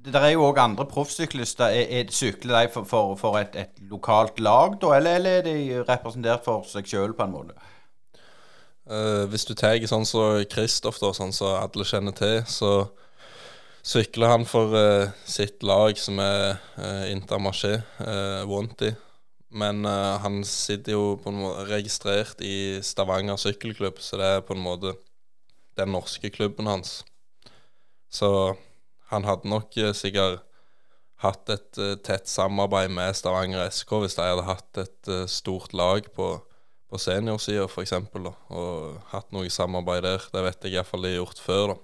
Det 0.00 0.14
der 0.14 0.24
er 0.24 0.32
jo 0.32 0.46
òg 0.46 0.58
andre 0.62 0.86
proffsyklister. 0.88 1.74
Er, 1.76 1.90
er, 2.00 2.14
sykler 2.14 2.62
de 2.62 2.72
for, 2.72 2.88
for, 2.88 3.12
for 3.20 3.36
et, 3.40 3.52
et 3.60 3.82
lokalt 3.90 4.40
lag, 4.40 4.78
da, 4.80 4.94
eller, 4.96 5.20
eller 5.20 5.42
er 5.42 5.44
de 5.44 5.84
representert 5.84 6.44
for 6.46 6.64
seg 6.68 6.88
sjøl, 6.88 7.12
på 7.16 7.26
en 7.26 7.34
måte? 7.34 7.68
Eh, 8.90 9.24
hvis 9.30 9.46
du 9.46 9.52
tar 9.54 9.78
sånn 9.86 10.06
som 10.08 10.40
Kristoff, 10.50 10.98
sånn 10.98 11.34
som 11.34 11.54
alle 11.60 11.86
kjenner 11.86 12.14
til, 12.16 12.40
så 12.50 12.88
sykler 13.86 14.32
han 14.34 14.42
for 14.44 14.74
uh, 14.74 15.12
sitt 15.24 15.62
lag, 15.64 15.94
som 15.96 16.18
er 16.20 16.58
uh, 16.76 17.06
Intermarché, 17.08 17.78
uh, 18.02 18.42
Wanty. 18.50 18.90
Men 19.50 19.82
han 19.82 20.44
sitter 20.46 20.94
jo 20.94 21.16
på 21.18 21.32
en 21.32 21.40
måte 21.40 21.64
registrert 21.66 22.38
i 22.46 22.78
Stavanger 22.86 23.34
sykkelklubb, 23.40 23.96
så 23.98 24.20
det 24.20 24.28
er 24.36 24.44
på 24.46 24.54
en 24.54 24.62
måte 24.62 24.92
den 25.80 25.90
norske 25.90 26.30
klubben 26.30 26.70
hans. 26.70 27.00
Så 28.14 28.28
han 29.10 29.26
hadde 29.26 29.50
nok 29.50 29.74
sikkert 29.98 30.44
hatt 31.24 31.50
et 31.50 31.82
tett 32.06 32.30
samarbeid 32.30 32.94
med 32.94 33.18
Stavanger 33.18 33.66
SK 33.74 33.96
hvis 34.04 34.14
de 34.20 34.28
hadde 34.28 34.46
hatt 34.46 34.82
et 34.84 35.12
stort 35.26 35.74
lag 35.74 36.06
på, 36.14 36.36
på 36.90 36.98
seniorsida 37.00 37.68
f.eks. 37.68 37.94
Og 38.50 38.98
hatt 39.12 39.30
noe 39.34 39.52
samarbeid 39.52 40.04
der. 40.06 40.26
Det 40.32 40.42
vet 40.46 40.66
jeg 40.66 40.76
iallfall 40.78 41.06
de 41.06 41.14
har 41.14 41.22
gjort 41.22 41.42
før. 41.44 41.72
da. 41.72 41.78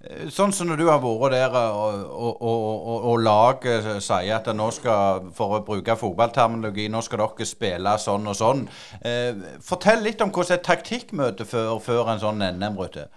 Eh, 0.00 0.28
Sånn 0.32 0.54
som 0.56 0.70
når 0.70 0.80
du 0.80 0.86
har 0.88 1.00
vært 1.04 1.36
der 1.36 1.56
og, 1.60 2.04
og, 2.10 2.42
og, 2.42 2.60
og, 2.92 3.08
og 3.12 3.24
laget 3.24 3.88
sier 4.02 4.36
at 4.38 4.50
nå 4.56 4.70
skal, 4.74 5.30
for 5.36 5.58
å 5.58 5.64
bruke 5.66 5.96
fotballterminologi, 6.00 6.88
nå 6.92 7.02
skal 7.04 7.24
dere 7.24 7.48
spille 7.48 7.96
sånn 8.00 8.30
og 8.30 8.38
sånn. 8.38 8.62
Eh, 9.00 9.58
fortell 9.64 10.04
litt 10.06 10.24
om 10.24 10.32
hvordan 10.32 10.58
et 10.58 10.66
taktikkmøte 10.66 11.48
før, 11.48 11.76
før 11.84 12.14
en 12.14 12.22
sånn 12.22 12.46
NM-rute. 12.50 13.08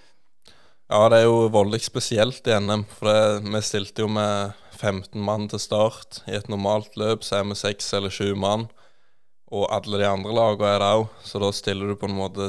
Ja, 0.92 1.08
det 1.10 1.24
er 1.24 1.30
jo 1.30 1.48
voldelig 1.50 1.88
spesielt 1.88 2.46
i 2.46 2.60
NM. 2.60 2.84
For 2.92 3.10
det, 3.10 3.48
vi 3.48 3.62
stilte 3.66 4.04
jo 4.04 4.12
med 4.12 4.60
15 4.76 5.16
mann 5.24 5.48
til 5.50 5.62
start. 5.64 6.20
I 6.28 6.36
et 6.38 6.50
normalt 6.52 6.98
løp 7.00 7.24
så 7.24 7.40
er 7.40 7.48
vi 7.48 7.58
seks 7.58 7.94
eller 7.98 8.14
sju 8.14 8.36
mann. 8.36 8.68
Og 9.54 9.68
alle 9.70 10.00
de 10.02 10.08
andre 10.10 10.34
lagene 10.34 10.70
er 10.74 10.80
det 10.82 10.90
òg, 10.98 11.04
så 11.28 11.40
da 11.44 11.52
stiller 11.54 11.92
du 11.92 11.98
på 12.00 12.08
en 12.10 12.18
måte 12.18 12.48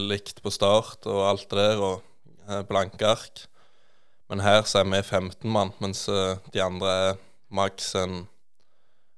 likt 0.00 0.38
på 0.44 0.52
start 0.54 1.04
og 1.10 1.18
alt 1.28 1.50
det 1.50 1.58
der, 1.60 1.82
og 1.84 2.46
eh, 2.48 2.62
blanke 2.68 3.10
ark. 3.10 3.42
Men 4.30 4.40
her 4.42 4.62
så 4.66 4.80
er 4.80 4.88
vi 4.88 5.02
15 5.04 5.50
mann, 5.52 5.74
mens 5.84 6.06
eh, 6.08 6.38
de 6.54 6.62
andre 6.64 6.94
er 7.10 7.18
maks 7.54 7.92
en 8.00 8.24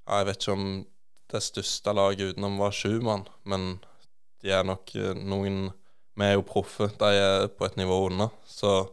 Jeg 0.09 0.25
vet 0.27 0.41
ikke 0.43 0.57
om 0.57 0.67
det 1.29 1.43
største 1.45 1.93
laget 1.93 2.33
utenom 2.33 2.57
var 2.59 2.73
sju 2.73 2.99
mann, 3.05 3.27
men 3.45 3.79
de 4.43 4.51
er 4.57 4.65
nok 4.67 4.95
eh, 4.97 5.15
noen 5.15 5.69
Vi 6.19 6.27
er 6.27 6.35
jo 6.35 6.43
proffe, 6.49 6.89
de 6.99 7.09
er 7.15 7.47
på 7.55 7.69
et 7.69 7.77
nivå 7.79 8.01
unna. 8.09 8.27
Så 8.49 8.89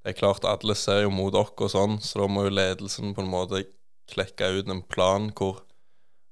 det 0.00 0.14
er 0.14 0.20
klart 0.22 0.46
alle 0.48 0.72
ser 0.78 1.02
jo 1.02 1.10
mot 1.12 1.34
oss 1.36 1.52
og 1.60 1.68
sånn, 1.74 1.98
så 2.00 2.22
da 2.22 2.28
må 2.30 2.46
jo 2.46 2.54
ledelsen 2.56 3.12
på 3.12 3.20
en 3.20 3.28
måte 3.28 3.66
klekke 4.08 4.48
ut 4.56 4.70
en 4.72 4.80
plan 4.86 5.28
hvor 5.36 5.60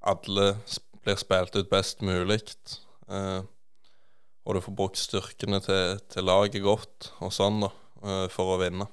alle 0.00 0.54
s- 0.64 0.80
blir 1.04 1.20
spilt 1.20 1.56
ut 1.56 1.70
best 1.70 2.02
mulig. 2.04 2.42
Eh, 3.08 3.40
og 4.44 4.56
du 4.56 4.60
får 4.64 4.76
brukt 4.76 5.00
styrkene 5.00 5.60
til, 5.64 6.00
til 6.12 6.28
laget 6.28 6.60
godt 6.64 7.12
og 7.24 7.32
sånn, 7.32 7.64
da, 7.64 7.72
eh, 8.04 8.26
for 8.32 8.54
å 8.54 8.60
vinne. 8.60 8.88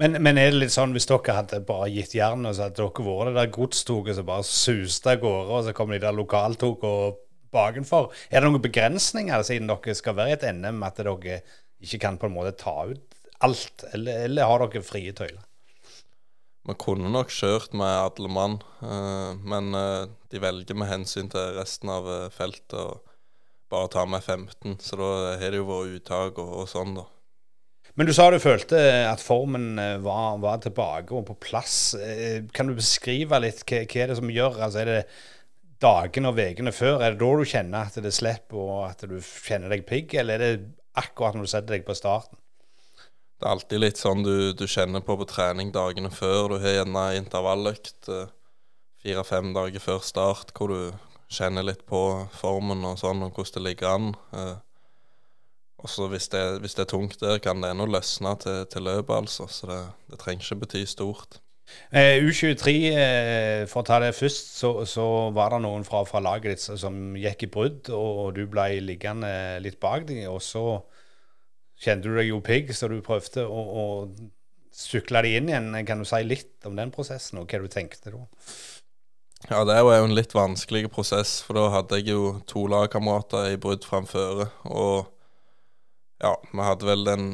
Men, 0.00 0.16
men 0.24 0.40
er 0.40 0.50
det 0.50 0.58
litt 0.58 0.74
sånn 0.74 0.94
hvis 0.96 1.06
dere 1.06 1.36
hadde 1.36 1.60
bare 1.66 1.90
gitt 1.94 2.16
jernet, 2.16 2.56
så 2.56 2.66
hadde 2.66 2.80
dere 2.80 3.04
vært 3.06 3.30
det 3.30 3.36
der 3.36 3.52
godstoget 3.54 4.18
som 4.18 4.26
bare 4.26 4.46
suste 4.48 5.12
av 5.12 5.20
gårde, 5.22 5.52
og 5.52 5.66
så 5.68 5.74
kom 5.76 5.94
de 5.94 6.00
der 6.02 6.16
lokaltogene 6.16 7.14
bakenfor? 7.54 8.08
Er 8.30 8.42
det 8.42 8.50
noen 8.50 8.64
begrensninger 8.64 9.44
siden 9.46 9.70
dere 9.70 9.94
skal 9.94 10.16
være 10.18 10.32
i 10.32 10.38
et 10.38 10.48
NM, 10.56 10.82
at 10.82 10.98
dere 10.98 11.38
ikke 11.84 12.00
kan 12.02 12.18
på 12.18 12.26
en 12.26 12.34
måte 12.34 12.56
ta 12.58 12.74
ut 12.90 13.20
alt, 13.44 13.84
eller, 13.92 14.24
eller 14.26 14.50
har 14.50 14.64
dere 14.64 14.82
frie 14.82 15.14
tøyler? 15.14 15.44
Vi 16.64 16.74
kunne 16.80 17.10
nok 17.12 17.32
kjørt 17.32 17.74
med 17.76 17.92
alle 17.92 18.28
mann, 18.32 18.54
eh, 18.80 19.32
men 19.44 19.74
eh, 19.76 20.06
de 20.32 20.40
velger 20.40 20.78
med 20.80 20.88
hensyn 20.88 21.28
til 21.32 21.58
resten 21.58 21.90
av 21.92 22.06
eh, 22.08 22.30
feltet 22.32 22.78
å 22.80 23.02
bare 23.72 23.90
ta 23.92 24.04
med 24.08 24.24
15. 24.24 24.78
Så 24.80 24.96
da 24.96 25.10
har 25.40 25.52
det 25.52 25.60
jo 25.60 25.66
vært 25.68 25.98
uttak 25.98 26.40
og, 26.40 26.54
og 26.62 26.70
sånn, 26.70 26.96
da. 26.96 27.04
Men 27.94 28.08
du 28.08 28.14
sa 28.16 28.30
du 28.32 28.40
følte 28.42 28.78
at 29.06 29.22
formen 29.22 29.76
var, 30.02 30.40
var 30.42 30.62
tilbake 30.64 31.14
og 31.14 31.28
på 31.28 31.36
plass. 31.44 31.94
Kan 32.56 32.66
du 32.66 32.74
beskrive 32.74 33.38
litt 33.38 33.60
hva, 33.68 33.84
hva 33.84 34.00
er 34.02 34.10
det 34.10 34.16
som 34.18 34.32
gjør? 34.34 34.56
Altså, 34.66 34.80
er 34.80 34.90
det 34.90 35.02
dagene 35.84 36.32
og 36.32 36.40
ukene 36.40 36.72
før? 36.74 37.04
Er 37.04 37.14
det 37.14 37.20
da 37.20 37.28
du 37.38 37.44
kjenner 37.46 37.92
at 37.92 38.00
det 38.02 38.14
slipper 38.16 38.64
og 38.64 38.80
at 38.88 39.04
du 39.06 39.14
kjenner 39.20 39.70
deg 39.70 39.84
pigg, 39.86 40.16
eller 40.18 40.40
er 40.40 40.56
det 40.56 40.72
akkurat 40.98 41.36
når 41.38 41.46
du 41.46 41.52
setter 41.52 41.76
deg 41.76 41.86
på 41.86 41.94
starten? 41.98 42.40
Det 43.38 43.48
er 43.48 43.52
alltid 43.56 43.82
litt 43.82 44.00
sånn 44.00 44.22
du, 44.24 44.52
du 44.56 44.64
kjenner 44.70 45.02
på 45.04 45.16
på 45.20 45.26
trening 45.28 45.72
dagene 45.74 46.10
før. 46.14 46.54
Du 46.54 46.58
har 46.62 46.78
gjerne 46.78 47.06
intervalløkt 47.18 48.08
eh, 48.12 48.30
fire-fem 49.04 49.52
dager 49.56 49.82
før 49.82 50.04
start, 50.06 50.54
hvor 50.56 50.72
du 50.72 51.10
kjenner 51.34 51.66
litt 51.66 51.82
på 51.88 52.00
formen 52.38 52.84
og 52.86 53.00
sånn, 53.00 53.24
og 53.26 53.34
hvordan 53.34 53.58
det 53.58 53.64
ligger 53.68 53.90
an. 53.90 54.14
Eh, 54.36 54.56
og 55.84 55.90
så 55.92 56.08
hvis, 56.08 56.30
hvis, 56.32 56.76
det 56.78 56.86
er 56.86 56.88
tungt 56.88 57.18
der, 57.20 57.40
kan 57.44 57.60
det 57.60 57.74
ennå 57.74 57.84
løsne 57.92 58.32
til, 58.40 58.62
til 58.72 58.86
løpet, 58.88 59.16
altså. 59.18 59.48
Så 59.52 59.68
det, 59.68 59.80
det, 60.08 60.20
trenger 60.22 60.46
ikke 60.46 60.62
bety 60.62 60.84
stort. 60.88 61.40
Eh, 61.92 62.24
U23, 62.24 62.72
eh, 62.92 63.64
for 63.68 63.82
å 63.82 63.88
ta 63.88 63.98
det 64.00 64.14
først, 64.16 64.54
så, 64.56 64.70
så 64.88 65.04
var 65.36 65.52
det 65.52 65.60
noen 65.64 65.84
fra, 65.84 66.00
fra, 66.08 66.22
laget 66.24 66.54
ditt 66.54 66.80
som 66.80 67.16
gikk 67.20 67.44
i 67.44 67.50
brudd, 67.52 67.92
og, 67.92 68.32
du 68.36 68.46
ble 68.48 68.80
liggende 68.84 69.30
litt 69.64 69.76
bak 69.82 70.08
dem. 70.08 70.24
Og 70.32 70.40
så 70.44 70.64
kjente 71.84 72.08
du 72.08 72.16
deg 72.16 72.30
jo 72.30 72.40
pigg, 72.44 72.72
så 72.76 72.88
du 72.90 72.98
prøvde 73.04 73.44
å, 73.44 73.64
å 73.64 73.86
sykle 74.74 75.22
de 75.24 75.34
inn 75.38 75.50
igjen. 75.50 75.72
Kan 75.86 76.02
du 76.02 76.08
si 76.08 76.22
litt 76.26 76.66
om 76.68 76.76
den 76.78 76.92
prosessen, 76.94 77.40
og 77.40 77.50
hva 77.50 77.62
du 77.62 77.68
tenkte 77.72 78.14
da? 78.14 78.24
Ja, 79.50 79.60
det 79.68 79.74
er 79.76 79.82
jo 79.84 80.06
en 80.06 80.16
litt 80.16 80.32
vanskelig 80.32 80.88
prosess, 80.92 81.42
for 81.44 81.58
da 81.58 81.66
hadde 81.74 81.98
jeg 82.00 82.14
jo 82.14 82.38
to 82.48 82.64
lagkamerater 82.72 83.50
i 83.52 83.58
brudd 83.60 83.84
framføre. 83.84 84.48
Og 84.72 85.04
ja, 86.24 86.32
vi 86.48 86.64
hadde 86.64 86.88
vel 86.88 87.04
den 87.04 87.26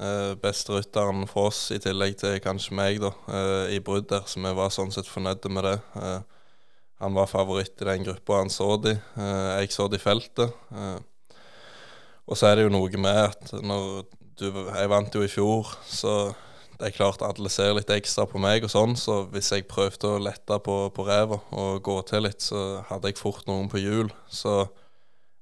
eh, 0.00 0.34
beste 0.42 0.74
rytteren 0.74 1.28
for 1.30 1.52
oss, 1.52 1.68
i 1.70 1.78
tillegg 1.82 2.18
til 2.18 2.40
kanskje 2.42 2.74
meg, 2.74 2.98
da, 3.04 3.12
eh, 3.30 3.76
i 3.76 3.80
brudd 3.84 4.08
der, 4.10 4.26
så 4.26 4.42
vi 4.42 4.54
var 4.58 4.74
sånn 4.74 4.90
sett 4.94 5.10
fornøyde 5.10 5.54
med 5.54 5.68
det. 5.68 5.76
Eh, 6.02 6.18
han 7.00 7.14
var 7.16 7.30
favoritt 7.30 7.78
i 7.78 7.88
den 7.88 8.08
gruppa 8.08 8.42
han 8.42 8.50
så 8.52 8.74
de. 8.82 8.98
Eh, 8.98 9.52
jeg 9.62 9.72
så 9.72 9.86
de 9.88 9.96
i 9.96 10.02
feltet. 10.02 10.58
Og 12.30 12.38
så 12.38 12.50
er 12.50 12.58
det 12.58 12.68
jo 12.68 12.74
noe 12.74 13.02
med 13.02 13.24
at 13.26 13.52
når 13.62 14.06
du 14.40 14.46
Jeg 14.48 14.88
vant 14.88 15.14
jo 15.14 15.20
i 15.20 15.28
fjor, 15.28 15.68
så 15.84 16.32
det 16.80 16.86
er 16.86 16.94
klart 16.96 17.20
alle 17.20 17.50
ser 17.52 17.74
litt 17.76 17.90
ekstra 17.92 18.24
på 18.24 18.40
meg 18.40 18.64
og 18.64 18.70
sånn, 18.72 18.94
så 18.96 19.26
hvis 19.28 19.50
jeg 19.52 19.66
prøvde 19.68 20.14
å 20.14 20.22
lette 20.22 20.56
på, 20.64 20.76
på 20.96 21.04
ræva 21.04 21.36
og 21.52 21.82
gå 21.84 21.96
til 22.08 22.24
litt, 22.24 22.40
så 22.40 22.80
hadde 22.88 23.10
jeg 23.10 23.20
fort 23.20 23.44
noen 23.50 23.68
på 23.68 23.82
hjul. 23.82 24.08
Så 24.32 24.62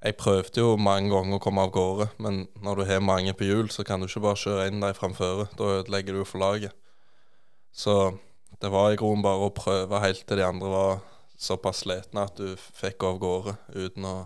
jeg 0.02 0.16
prøvde 0.18 0.64
jo 0.64 0.72
mange 0.82 1.12
ganger 1.12 1.38
å 1.38 1.42
komme 1.42 1.62
av 1.62 1.70
gårde, 1.74 2.08
men 2.22 2.40
når 2.62 2.80
du 2.80 2.84
har 2.90 3.06
mange 3.06 3.36
på 3.38 3.46
hjul, 3.46 3.70
så 3.70 3.86
kan 3.86 4.02
du 4.02 4.08
ikke 4.08 4.24
bare 4.26 4.42
kjøre 4.42 4.66
inn 4.66 4.82
dem 4.82 4.98
framføre. 4.98 5.46
Da 5.58 5.70
ødelegger 5.78 6.18
du 6.18 6.24
for 6.26 6.42
laget. 6.42 6.74
Så 7.70 8.18
det 8.58 8.70
var 8.74 8.90
i 8.90 8.98
grunnen 8.98 9.22
bare 9.22 9.46
å 9.46 9.54
prøve 9.54 10.02
helt 10.02 10.24
til 10.26 10.40
de 10.40 10.46
andre 10.46 10.70
var 10.74 11.00
såpass 11.38 11.84
slitne 11.84 12.26
at 12.26 12.38
du 12.38 12.56
fikk 12.58 13.06
av 13.06 13.20
gårde 13.22 13.54
uten 13.74 14.06
å, 14.06 14.16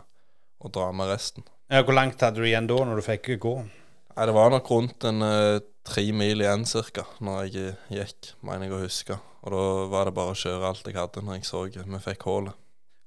å, 0.64 0.72
dra 0.72 0.88
med 0.96 1.12
resten. 1.12 1.44
Ja, 1.72 1.80
hvor 1.88 1.96
langt 1.96 2.20
hadde 2.20 2.42
du 2.42 2.44
igjen 2.44 2.66
da, 2.68 2.76
når 2.84 2.98
du 3.00 3.04
fikk 3.06 3.30
gå? 3.40 3.52
Nei, 3.64 4.24
Det 4.28 4.32
var 4.36 4.50
nok 4.52 4.66
rundt 4.68 5.06
en 5.08 5.24
uh, 5.24 5.56
tre 5.88 6.02
mil 6.12 6.42
igjen 6.44 6.66
ca. 6.68 7.04
når 7.24 7.46
jeg 7.48 7.76
gikk, 7.88 8.32
mener 8.44 8.66
jeg 8.66 8.74
å 8.76 8.80
huske. 8.82 9.16
Og 9.40 9.54
da 9.54 9.62
var 9.88 10.04
det 10.04 10.12
bare 10.18 10.34
å 10.34 10.36
kjøre 10.36 10.68
alt 10.68 10.90
jeg 10.90 10.98
hadde 10.98 11.22
når 11.24 11.38
jeg 11.38 11.46
så 11.48 11.62
vi 11.64 12.00
fikk 12.04 12.26
hullet. 12.28 12.58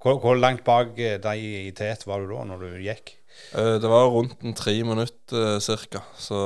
Hvor, 0.01 0.17
hvor, 0.17 0.34
langt 0.38 0.63
bak 0.65 0.97
eh, 0.97 1.19
deg 1.21 1.43
i 1.45 1.71
tet 1.78 2.08
var 2.10 2.25
du 2.25 2.34
da, 2.34 2.41
når 2.49 2.63
du 2.65 2.82
gikk? 2.82 3.13
Uh, 3.54 3.78
det 3.78 3.91
var 3.91 4.10
rundt 4.10 4.41
en 4.41 4.58
tre 4.58 4.73
minutter 4.82 5.62
uh, 5.62 5.86
ca. 5.93 6.01
Så 6.17 6.39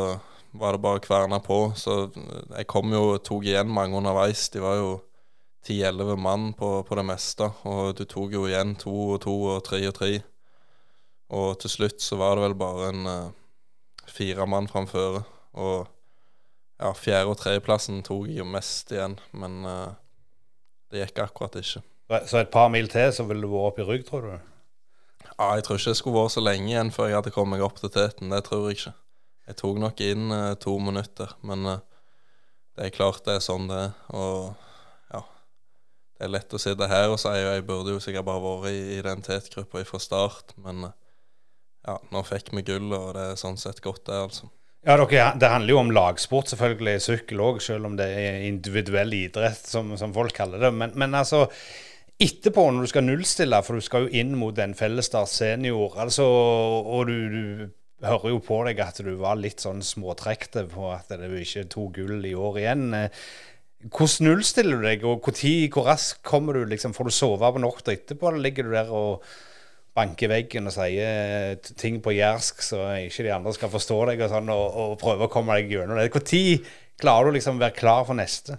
var 0.60 0.76
det 0.76 0.84
bare 0.84 1.00
å 1.00 1.06
kverne 1.08 1.40
på. 1.40 1.62
Så 1.80 2.10
jeg 2.52 2.68
kom 2.68 2.92
jo 2.92 3.14
og 3.14 3.24
tok 3.24 3.48
igjen 3.48 3.72
mange 3.72 3.96
underveis. 3.96 4.50
De 4.52 4.60
var 4.60 4.76
jo 4.76 4.98
ti-elleve 5.64 6.20
mann 6.20 6.52
på, 6.52 6.82
på, 6.84 7.00
det 7.00 7.08
meste. 7.08 7.48
Og 7.64 7.96
du 7.96 8.04
tok 8.04 8.36
jo 8.36 8.44
igjen 8.52 8.76
to 8.76 8.92
og 9.16 9.22
to 9.24 9.38
og 9.56 9.64
tre 9.72 9.86
og 9.88 9.96
tre. 9.96 10.18
Og 11.30 11.60
til 11.62 11.72
slutt 11.72 12.02
så 12.02 12.18
var 12.20 12.38
det 12.38 12.48
vel 12.48 12.58
bare 12.58 12.90
en 12.90 13.10
uh, 13.10 13.32
fire 14.10 14.48
mann 14.50 14.70
framføre. 14.70 15.24
Og 15.60 15.88
ja, 16.80 16.92
fjerde- 16.96 17.34
og 17.34 17.38
tredjeplassen 17.38 18.02
tok 18.06 18.30
jeg 18.30 18.42
jo 18.42 18.48
mest 18.50 18.94
igjen, 18.96 19.18
men 19.38 19.62
uh, 19.68 19.92
det 20.90 21.04
gikk 21.04 21.26
akkurat 21.28 21.60
ikke. 21.60 21.84
Så 22.26 22.40
et 22.40 22.50
par 22.50 22.72
mil 22.74 22.90
til, 22.90 23.12
så 23.14 23.26
ville 23.30 23.46
du 23.46 23.52
vært 23.52 23.74
opp 23.74 23.82
i 23.84 23.86
rygg, 23.86 24.06
tror 24.08 24.26
du? 24.26 24.32
Ja, 25.28 25.52
jeg 25.56 25.68
tror 25.68 25.78
ikke 25.78 25.92
det 25.92 26.00
skulle 26.00 26.22
vært 26.24 26.34
så 26.34 26.42
lenge 26.42 26.72
igjen 26.72 26.90
før 26.92 27.12
jeg 27.12 27.20
hadde 27.20 27.34
kommet 27.36 27.58
meg 27.58 27.66
opp 27.68 27.78
til 27.80 27.92
teten. 27.94 28.34
Det 28.34 28.42
tror 28.48 28.66
jeg 28.66 28.80
ikke. 28.80 28.96
Jeg 29.50 29.58
tok 29.62 29.78
nok 29.82 30.02
inn 30.06 30.34
uh, 30.34 30.56
to 30.62 30.74
minutter, 30.82 31.36
men 31.46 31.68
uh, 31.70 31.78
det 32.78 32.88
er 32.88 32.96
klart 32.96 33.24
det 33.28 33.38
er 33.38 33.46
sånn 33.46 33.70
det 33.70 33.78
er. 33.86 33.94
Og 34.18 35.14
ja, 35.14 35.22
det 36.18 36.26
er 36.26 36.34
lett 36.34 36.56
å 36.56 36.62
sitte 36.62 36.90
her 36.90 37.14
og 37.14 37.22
si 37.22 37.32
og 37.32 37.54
jeg 37.54 37.68
burde 37.68 37.96
jo 37.96 38.02
sikkert 38.04 38.28
bare 38.28 38.44
vært 38.44 38.74
i, 38.74 39.00
den 39.06 39.24
tetgruppa 39.26 39.86
fra 39.88 40.02
start, 40.02 40.56
men 40.66 40.90
uh, 40.90 41.09
ja, 41.88 41.98
nå 42.12 42.24
fikk 42.28 42.54
vi 42.56 42.66
gull, 42.68 42.90
og 42.96 43.14
det 43.16 43.28
er 43.32 43.40
sånn 43.40 43.60
sett 43.60 43.82
godt, 43.84 44.06
det, 44.10 44.24
altså. 44.28 44.50
Ja, 44.88 44.96
Det 45.36 45.50
handler 45.50 45.74
jo 45.74 45.80
om 45.82 45.92
lagsport, 45.92 46.48
selvfølgelig, 46.52 47.02
sykkel 47.04 47.42
òg, 47.44 47.60
selv 47.62 47.90
om 47.90 47.98
det 48.00 48.08
er 48.16 48.46
individuell 48.48 49.12
idrett, 49.14 49.68
som, 49.68 49.92
som 50.00 50.14
folk 50.16 50.34
kaller 50.36 50.62
det. 50.64 50.72
Men, 50.72 50.94
men 50.96 51.18
altså, 51.20 51.50
etterpå, 52.20 52.70
når 52.72 52.88
du 52.88 52.92
skal 52.92 53.06
nullstille, 53.08 53.60
for 53.66 53.76
du 53.76 53.84
skal 53.84 54.08
jo 54.08 54.22
inn 54.22 54.32
mot 54.40 54.56
en 54.60 54.76
fellesstart 54.76 55.32
senior, 55.32 55.98
altså, 56.00 56.26
og 56.26 57.12
du, 57.12 57.18
du, 57.34 57.44
hører 58.00 58.32
jo 58.32 58.40
på 58.40 58.62
deg 58.64 58.80
at 58.80 59.02
du 59.04 59.12
var 59.20 59.36
litt 59.36 59.60
sånn 59.60 59.82
småtrekte 59.84 60.64
på 60.72 60.86
at 60.94 61.10
det 61.12 61.28
ikke 61.42 61.66
tok 61.68 61.98
gull 61.98 62.24
i 62.24 62.32
år 62.32 62.62
igjen. 62.62 62.86
Hvordan 63.92 64.30
nullstiller 64.30 64.80
du 64.80 64.88
deg, 64.88 65.04
og 65.04 65.26
hvor, 65.26 65.36
tid, 65.36 65.68
hvor 65.76 65.90
raskt 65.92 66.24
kommer 66.24 66.56
du? 66.56 66.64
liksom, 66.72 66.96
Får 66.96 67.10
du 67.10 67.16
sove 67.16 67.52
på 67.52 67.60
natta 67.60 67.92
etterpå, 67.92 68.32
eller 68.32 68.46
ligger 68.48 68.68
du 68.68 68.78
der 68.78 68.96
og 68.96 69.28
banker 70.00 70.32
veggen 70.32 70.70
og 70.72 70.74
sier 70.74 71.60
ting 71.80 72.00
på 72.04 72.16
jærsk 72.16 72.64
så 72.64 72.82
ikke 73.04 73.28
de 73.28 73.36
andre 73.36 73.54
skal 73.56 73.72
forstå 73.74 74.00
deg, 74.12 74.24
og, 74.24 74.32
sånn, 74.32 74.50
og, 74.56 74.80
og 74.84 74.98
prøver 75.02 75.28
å 75.28 75.34
komme 75.34 75.60
deg 75.60 75.76
gjennom 75.76 76.00
det? 76.00 76.10
Når 76.16 76.66
klarer 77.00 77.30
du 77.30 77.38
liksom 77.38 77.60
å 77.60 77.64
være 77.68 77.78
klar 77.78 78.08
for 78.08 78.18
neste? 78.18 78.58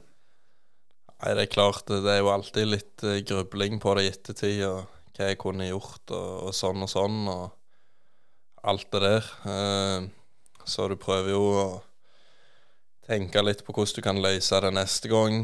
Nei, 1.20 1.34
det 1.36 1.44
er 1.44 1.52
klart. 1.52 1.84
Det 1.90 2.08
er 2.08 2.22
jo 2.22 2.32
alltid 2.32 2.70
litt 2.70 3.04
uh, 3.04 3.18
grubling 3.28 3.76
på 3.82 3.92
det 3.98 4.06
i 4.06 4.12
ettertid, 4.14 4.62
og 4.64 4.86
hva 5.16 5.28
jeg 5.28 5.40
kunne 5.42 5.68
gjort, 5.68 6.06
og, 6.16 6.30
og, 6.46 6.54
sånn 6.56 6.86
og 6.86 6.88
sånn, 6.88 7.18
og 7.28 8.64
alt 8.70 8.88
det 8.94 9.02
der. 9.04 9.28
Uh, 9.44 10.64
så 10.64 10.88
du 10.88 10.96
prøver 11.00 11.34
jo 11.34 11.44
å 11.60 11.68
tenke 13.10 13.42
litt 13.44 13.64
på 13.66 13.74
hvordan 13.76 13.98
du 13.98 14.06
kan 14.06 14.22
løse 14.22 14.62
det 14.64 14.72
neste 14.76 15.12
gang. 15.12 15.42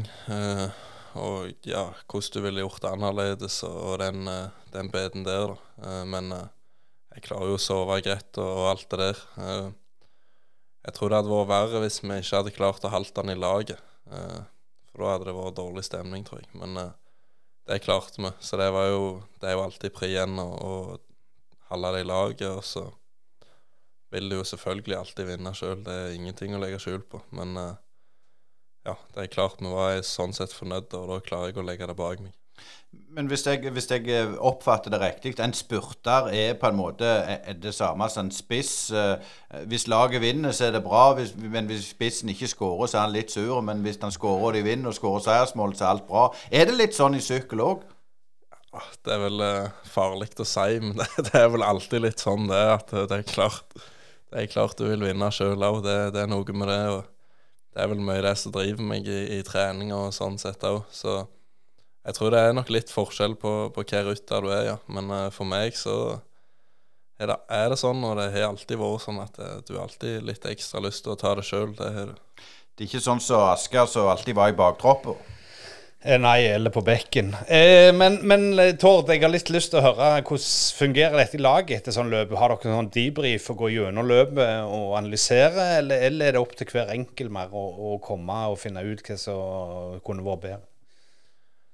Og 1.17 1.67
ja, 1.67 1.87
hvordan 2.05 2.33
du 2.33 2.45
ville 2.45 2.63
gjort 2.63 2.83
det 2.83 2.91
annerledes, 2.93 3.57
og, 3.67 3.97
den, 4.01 4.29
den 4.73 4.91
beden 4.93 5.25
der, 5.27 5.53
da. 5.53 5.97
men 6.09 6.31
jeg 6.33 7.25
klarer 7.25 7.49
jo 7.51 7.57
å 7.57 7.61
sove 7.61 7.97
greit 8.05 8.37
og, 8.37 8.51
og 8.61 8.69
alt 8.71 8.87
det 8.93 8.99
der. 9.01 9.21
jeg 10.85 10.95
tror 10.97 11.09
det 11.09 11.19
hadde 11.19 11.33
vært 11.33 11.49
verre 11.49 11.81
hvis 11.83 11.99
vi 12.03 12.19
ikke 12.21 12.41
hadde 12.41 12.55
klart 12.55 12.85
å 12.85 12.93
holde 12.93 13.15
den 13.21 13.33
i 13.33 13.39
laget. 13.39 13.81
For 14.05 15.01
da 15.01 15.15
hadde 15.15 15.29
det 15.29 15.35
vært 15.39 15.57
dårlig 15.57 15.85
stemning, 15.87 16.25
tror 16.27 16.43
jeg. 16.43 16.51
Men 16.61 16.77
det 17.67 17.79
klarte 17.83 18.21
vi. 18.21 18.31
Så 18.39 18.57
det, 18.57 18.69
var 18.71 18.87
jo, 18.87 19.03
det 19.41 19.49
er 19.49 19.57
jo 19.57 19.65
alltid 19.65 19.93
pri 19.95 20.11
igjen 20.13 20.39
å, 20.39 20.97
holde 21.67 21.91
det 21.95 22.03
i 22.03 22.07
laget. 22.07 22.47
Og 22.47 22.63
så 22.63 22.85
vil 24.13 24.29
du 24.29 24.37
jo 24.37 24.45
selvfølgelig 24.47 24.95
alltid 25.01 25.27
vinne 25.27 25.53
sjøl. 25.57 25.81
Det 25.83 25.95
er 26.03 26.15
ingenting 26.15 26.55
å 26.55 26.61
legge 26.63 26.79
skjul 26.79 27.03
på. 27.11 27.19
Men 27.35 27.57
ja, 28.87 28.95
det 29.15 29.23
er 29.23 29.31
klart 29.33 29.61
vi 29.61 29.71
var 29.71 29.99
sånn 30.07 30.35
sett 30.35 30.55
fornøyd, 30.55 30.93
og 30.95 31.09
da 31.11 31.23
klarer 31.23 31.51
jeg 31.51 31.59
å 31.59 31.65
legge 31.67 31.89
det 31.89 31.97
bak 31.97 32.21
meg. 32.23 32.35
Men 33.17 33.27
hvis 33.29 33.43
jeg, 33.47 33.65
hvis 33.73 33.89
jeg, 33.89 34.05
eh, 34.13 34.33
oppfatter 34.45 34.93
det 34.93 34.99
riktig, 35.01 35.33
en 35.41 35.53
spurter 35.53 36.29
er 36.33 36.53
på 36.57 36.69
en 36.69 36.77
måte 36.77 37.09
det 37.61 37.73
samme 37.75 38.07
som 38.09 38.25
en 38.25 38.31
spiss. 38.31 38.91
Eh, 38.91 39.17
hvis 39.69 39.87
laget 39.91 40.21
vinner, 40.21 40.53
så 40.55 40.67
er 40.67 40.77
det 40.77 40.83
bra, 40.85 41.11
hvis, 41.17 41.33
men 41.37 41.67
hvis 41.69 41.89
spissen 41.91 42.29
ikke 42.29 42.49
skårer, 42.51 42.87
så 42.87 42.99
er 42.99 43.05
han 43.07 43.15
litt 43.15 43.33
sur. 43.33 43.59
Men 43.65 43.83
hvis 43.85 43.99
han 44.01 44.13
skårer 44.13 44.45
og 44.45 44.55
de 44.57 44.63
vinner, 44.65 44.89
og 44.89 44.97
skårer 44.97 45.25
seiersmål, 45.25 45.75
så 45.75 45.85
er 45.85 45.93
alt 45.95 46.07
bra. 46.07 46.29
Er 46.51 46.69
det 46.69 46.77
litt 46.77 46.97
sånn 46.97 47.17
i 47.17 47.23
sykkel 47.23 47.65
òg? 47.65 47.83
Det 49.03 49.13
er 49.13 49.21
vel 49.25 49.43
farlig 49.89 50.31
å 50.37 50.47
si, 50.47 50.79
men 50.83 50.97
det, 51.01 51.09
det, 51.17 51.35
er 51.41 51.51
vel 51.53 51.65
alltid 51.65 52.05
litt 52.05 52.23
sånn 52.23 52.49
det 52.51 52.63
at 52.77 52.93
det 52.93 53.21
er 53.21 53.27
klart, 53.27 53.77
det 54.29 54.43
er 54.43 54.51
klart 54.51 54.77
du 54.77 54.87
vil 54.87 55.05
vinne 55.09 55.31
sjøl 55.33 55.57
òg. 55.57 55.83
Det, 55.85 55.99
det, 56.15 56.23
er 56.23 56.31
noe 56.31 56.53
med 56.53 56.69
det. 56.69 56.81
og 56.95 57.16
det 57.77 57.83
er 57.83 57.91
vel 57.91 57.99
mye 58.01 58.21
det 58.25 58.31
som 58.41 58.49
driver 58.49 58.81
meg 58.89 59.05
i, 59.05 59.19
i 59.35 59.43
trening 59.45 59.91
og 59.93 60.07
sånn 60.15 60.39
sett 60.41 60.63
òg. 60.65 60.79
Så 60.89 61.11
jeg 62.07 62.17
tror 62.17 62.33
det 62.33 62.39
er 62.41 62.55
nok 62.57 62.71
litt 62.73 62.89
forskjell 62.89 63.35
på, 63.37 63.51
på 63.69 63.83
hvilken 63.83 64.07
rytter 64.07 64.41
du 64.41 64.47
er, 64.49 64.63
ja. 64.65 64.77
Men 64.89 65.11
uh, 65.13 65.27
for 65.35 65.45
meg 65.45 65.77
så 65.77 65.97
er 67.21 67.29
det, 67.29 67.35
er 67.53 67.69
det, 67.69 67.77
sånn, 67.77 68.01
og 68.01 68.15
det 68.17 68.31
har 68.33 68.47
alltid 68.47 68.81
vært 68.81 69.05
sånn 69.05 69.21
at 69.21 69.37
det, 69.37 69.51
du 69.69 69.75
har 69.75 69.83
alltid 69.83 70.25
litt 70.25 70.49
ekstra 70.49 70.81
lyst 70.81 71.05
til 71.05 71.13
å 71.13 71.19
ta 71.21 71.35
det 71.37 71.45
sjøl. 71.45 71.75
Det 71.77 71.91
har 71.93 72.09
du. 72.15 72.17
Det 72.73 72.85
er 72.85 72.89
ikke 72.89 73.03
sånn 73.05 73.21
som 73.21 73.37
så 73.37 73.43
Asker 73.51 73.93
som 73.93 74.09
alltid 74.09 74.37
var 74.37 74.49
i 74.49 74.57
baktroppen? 74.57 75.36
Eh, 76.07 76.15
nei, 76.23 76.45
eller 76.47 76.71
på 76.71 76.79
bekken. 76.87 77.33
Eh, 77.51 77.89
men, 77.91 78.21
men 78.23 78.45
Tord, 78.79 79.09
jeg 79.11 79.19
har 79.25 79.31
litt 79.33 79.49
lyst 79.51 79.73
til 79.73 79.81
å 79.81 79.89
høre 79.89 80.21
hvordan 80.21 80.45
fungerer 80.77 81.19
dette 81.19 81.35
i 81.35 81.41
laget 81.43 81.81
etter 81.81 81.95
sånn 81.95 82.07
løp? 82.13 82.31
Har 82.39 82.53
dere 82.53 82.77
sånn 82.77 82.87
debrief 82.93 83.49
å 83.51 83.57
gå 83.59 83.73
gjennom 83.73 84.07
løpet 84.07 84.71
og 84.71 84.93
analysere, 85.01 85.65
eller, 85.81 86.05
eller, 86.07 86.29
er 86.29 86.37
det 86.37 86.43
opp 86.45 86.55
til 86.55 86.71
hver 86.71 86.93
enkelt 86.95 87.33
mer 87.35 87.51
å, 87.51 87.65
å 87.91 87.97
komme 87.99 88.37
og 88.53 88.55
finne 88.61 88.85
ut 88.87 89.03
hva 89.03 89.17
som 89.19 89.97
kunne 90.07 90.23
vært 90.23 90.45
bedre? 90.45 90.63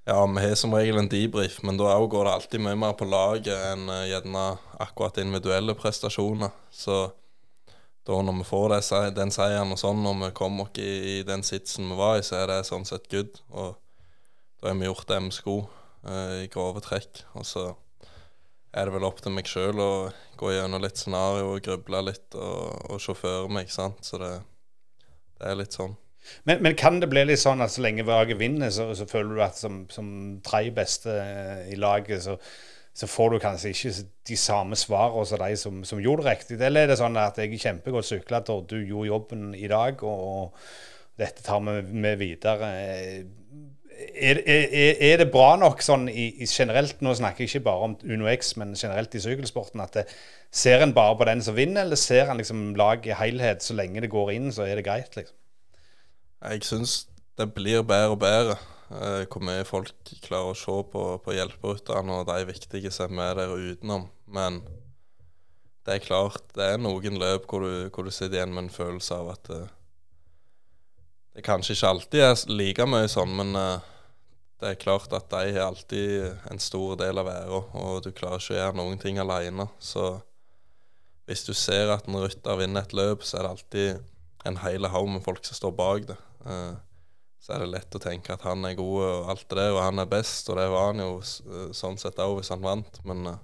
Ja, 0.10 0.17
vi 0.26 0.41
har 0.48 0.58
som 0.60 0.74
regel 0.76 0.98
en 1.00 1.12
debrief, 1.13 1.62
men 1.63 1.78
da 1.80 1.93
går 1.93 2.26
det 2.26 2.34
alltid 2.34 2.65
mye 2.65 2.76
mer 2.76 2.98
på 3.00 3.06
laget 3.08 3.54
enn 3.69 3.86
uh, 3.88 4.02
gjerne 4.10 4.48
akkurat 4.84 5.22
individuelle 5.22 5.78
prestasjoner. 5.80 6.52
Så 6.74 7.06
da 8.04 8.17
når 8.26 8.41
vi 8.41 8.50
får 8.50 8.74
det, 8.74 8.82
den 9.22 9.32
seieren 9.32 9.72
og 9.72 9.80
sånn, 9.80 10.02
når 10.04 10.17
vi 10.26 10.34
kommer 10.41 10.65
oss 10.65 10.82
i, 10.82 10.89
i, 11.13 11.15
den 11.24 11.46
sitsen 11.46 11.93
vi 11.93 12.02
var 12.02 12.17
i, 12.17 12.26
så 12.26 12.41
er 12.41 12.50
det 12.52 12.60
sånn 12.67 12.84
sett 12.89 13.08
good. 13.13 13.39
Og 13.54 13.78
da 14.63 14.71
har 14.71 14.80
vi 14.80 14.88
gjort 14.88 15.10
det 15.12 15.19
skulle, 15.36 15.67
uh, 16.08 16.38
i 16.39 16.47
grove 16.52 16.80
trekk. 16.84 17.26
Og 17.36 17.43
så 17.45 17.65
er 18.73 18.88
det 18.88 18.93
vel 18.95 19.06
opp 19.06 19.19
til 19.21 19.34
meg 19.36 19.49
sjøl 19.49 19.82
å 19.84 19.91
gå 20.39 20.54
gjennom 20.56 20.82
litt 20.82 20.97
scenario 20.97 21.52
og 21.52 21.65
gruble 21.65 21.99
litt 22.08 22.38
og, 22.39 22.71
og 22.89 23.02
sjåføre 23.04 23.52
meg, 23.52 23.67
ikke 23.67 23.76
sant. 23.76 23.99
Så 24.08 24.21
det, 24.21 24.32
det 25.38 25.52
er 25.52 25.60
litt 25.60 25.76
sånn. 25.76 25.97
Men, 26.47 26.62
men, 26.63 26.78
kan 26.80 27.02
det 27.04 27.10
bli 27.12 27.26
litt 27.28 27.41
sånn 27.41 27.60
at 27.63 27.73
så 27.73 27.84
lenge 27.84 28.06
Vage 28.08 28.38
vinner, 28.39 28.71
så, 28.71 28.88
så, 28.95 29.04
føler 29.10 29.36
du 29.36 29.43
at 29.43 29.60
som, 29.60 29.84
som 29.91 30.08
tre 30.45 30.69
beste 30.71 31.12
eh, 31.12 31.73
i 31.73 31.76
laget, 31.76 32.23
så, 32.23 32.38
så, 32.95 33.10
får 33.12 33.34
du 33.34 33.41
kanskje 33.43 33.73
ikke 33.73 34.08
de 34.32 34.39
samme 34.39 34.80
svarene 34.80 35.28
som 35.28 35.43
de 35.43 35.60
som, 35.60 35.84
som, 35.91 35.99
gjorde 35.99 36.23
det 36.23 36.38
riktig? 36.38 36.62
Eller 36.63 36.88
er 36.88 36.93
det 36.93 36.99
sånn 37.04 37.19
at 37.19 37.43
jeg 37.43 37.52
er 37.52 37.65
kjempegodt 37.67 38.08
sykla, 38.08 38.39
du 38.47 38.80
gjorde 38.80 39.12
jobben 39.12 39.52
i 39.60 39.67
dag, 39.67 39.99
og, 40.08 40.23
og 40.23 41.19
dette 41.19 41.43
tar 41.43 41.60
vi 41.67 41.82
med 41.91 42.23
videre? 42.23 42.71
Er, 44.13 44.39
er, 44.46 44.96
er, 45.00 45.18
det 45.24 45.32
bra 45.34 45.54
nok 45.60 45.82
sånn 45.86 46.08
i, 46.12 46.30
i, 46.44 46.48
generelt, 46.50 47.00
nå 47.06 47.13
snakker 47.18 47.44
jeg 47.44 47.52
ikke 47.52 47.68
bare 47.68 47.89
om 47.89 47.96
Uno 48.04 48.30
X, 48.32 48.56
men 48.62 48.76
generelt 48.80 49.16
i 49.16 49.22
sykkelsporten, 49.24 49.84
at 49.84 49.96
det, 50.00 50.08
ser 50.54 50.84
en 50.86 50.94
bare 50.94 51.16
på 51.18 51.26
den 51.26 51.42
som 51.42 51.56
vinner, 51.58 51.82
eller 51.82 51.98
ser 52.00 52.30
en 52.30 52.38
liksom 52.38 52.76
lag 52.78 53.06
i 53.08 53.16
helhet? 53.18 53.63
Så 53.66 53.76
lenge 53.78 54.04
det 54.04 54.12
går 54.13 54.36
inn, 54.36 54.52
så 54.54 54.68
er 54.68 54.78
det 54.78 54.86
greit, 54.86 55.16
liksom? 55.18 55.36
Jeg 56.44 56.63
syns 56.68 56.96
det 57.39 57.48
blir 57.56 57.86
bedre 57.88 58.13
og 58.13 58.20
bedre 58.22 58.56
eh, 58.92 59.24
hvor 59.32 59.44
mye 59.48 59.63
folk 59.66 60.12
klarer 60.26 60.52
å 60.52 60.58
se 60.58 60.76
på, 60.92 61.04
på 61.24 61.36
hjelperytterne 61.38 62.20
og 62.20 62.28
de 62.30 62.50
viktige 62.50 62.92
som 62.94 63.22
er 63.24 63.38
der 63.39 63.54
utenom. 63.56 64.10
Men 64.28 64.60
det 65.88 65.96
er 65.96 66.04
klart, 66.04 66.44
det 66.56 66.68
er 66.74 66.84
noen 66.84 67.18
løp 67.20 67.48
hvor 67.50 67.63
du, 67.63 67.88
hvor 67.96 68.06
du 68.06 68.12
sitter 68.12 68.42
igjen 68.42 68.54
med 68.54 68.68
en 68.68 68.76
følelse 68.76 69.16
av 69.16 69.32
at 69.34 69.50
eh, 69.56 69.72
det 71.34 71.46
kanskje 71.48 71.74
ikke 71.74 71.89
alltid 71.96 72.28
er 72.28 72.46
like 72.54 72.86
mye 72.86 73.10
sånn, 73.10 73.34
men 73.39 73.56
eh, 73.58 73.89
det 74.63 74.69
er 74.71 74.80
klart 74.80 75.12
at 75.12 75.28
de 75.34 75.52
har 75.52 75.65
alltid 75.67 76.30
en 76.52 76.62
stor 76.62 76.95
del 77.02 77.19
av 77.19 77.28
æra, 77.28 77.60
og 77.76 77.97
du 78.06 78.13
klarer 78.15 78.39
ikke 78.39 78.56
å 78.56 78.60
gjøre 78.62 78.80
noen 78.80 79.02
ting 79.02 79.19
alene. 79.19 79.67
Så 79.84 80.06
hvis 81.28 81.43
du 81.43 81.52
ser 81.58 81.91
at 81.91 82.08
en 82.08 82.21
rytter 82.23 82.60
vinner 82.60 82.86
et 82.86 82.95
løp, 82.95 83.26
så 83.28 83.39
er 83.39 83.43
det 83.43 83.52
alltid 83.52 84.47
en 84.47 84.60
hel 84.63 84.88
haug 84.91 85.10
med 85.12 85.23
folk 85.26 85.43
som 85.43 85.60
står 85.60 85.76
bak 85.76 86.08
det. 86.08 86.17
Eh, 86.47 86.73
så 87.43 87.56
er 87.56 87.63
det 87.63 87.73
lett 87.73 87.95
å 87.95 87.99
tenke 87.99 88.36
at 88.36 88.43
han 88.47 88.63
er 88.63 88.78
god 88.80 89.04
og 89.04 89.32
alt 89.34 89.45
det 89.49 89.60
der, 89.60 89.76
og 89.76 89.84
han 89.84 89.99
er 89.99 90.12
best, 90.12 90.47
og 90.47 90.60
det 90.60 90.69
var 90.71 90.91
han 90.93 91.04
jo 91.04 91.13
eh, 91.19 91.69
sånn 91.76 91.99
sett 91.99 92.21
òg 92.23 92.38
hvis 92.39 92.52
han 92.56 92.63
vant, 92.63 93.02
men 93.08 93.34
eh, 93.34 93.41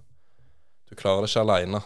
du 0.87 0.95
klarer 0.99 1.25
det 1.25 1.33
ikke 1.33 1.43
aleine. 1.43 1.83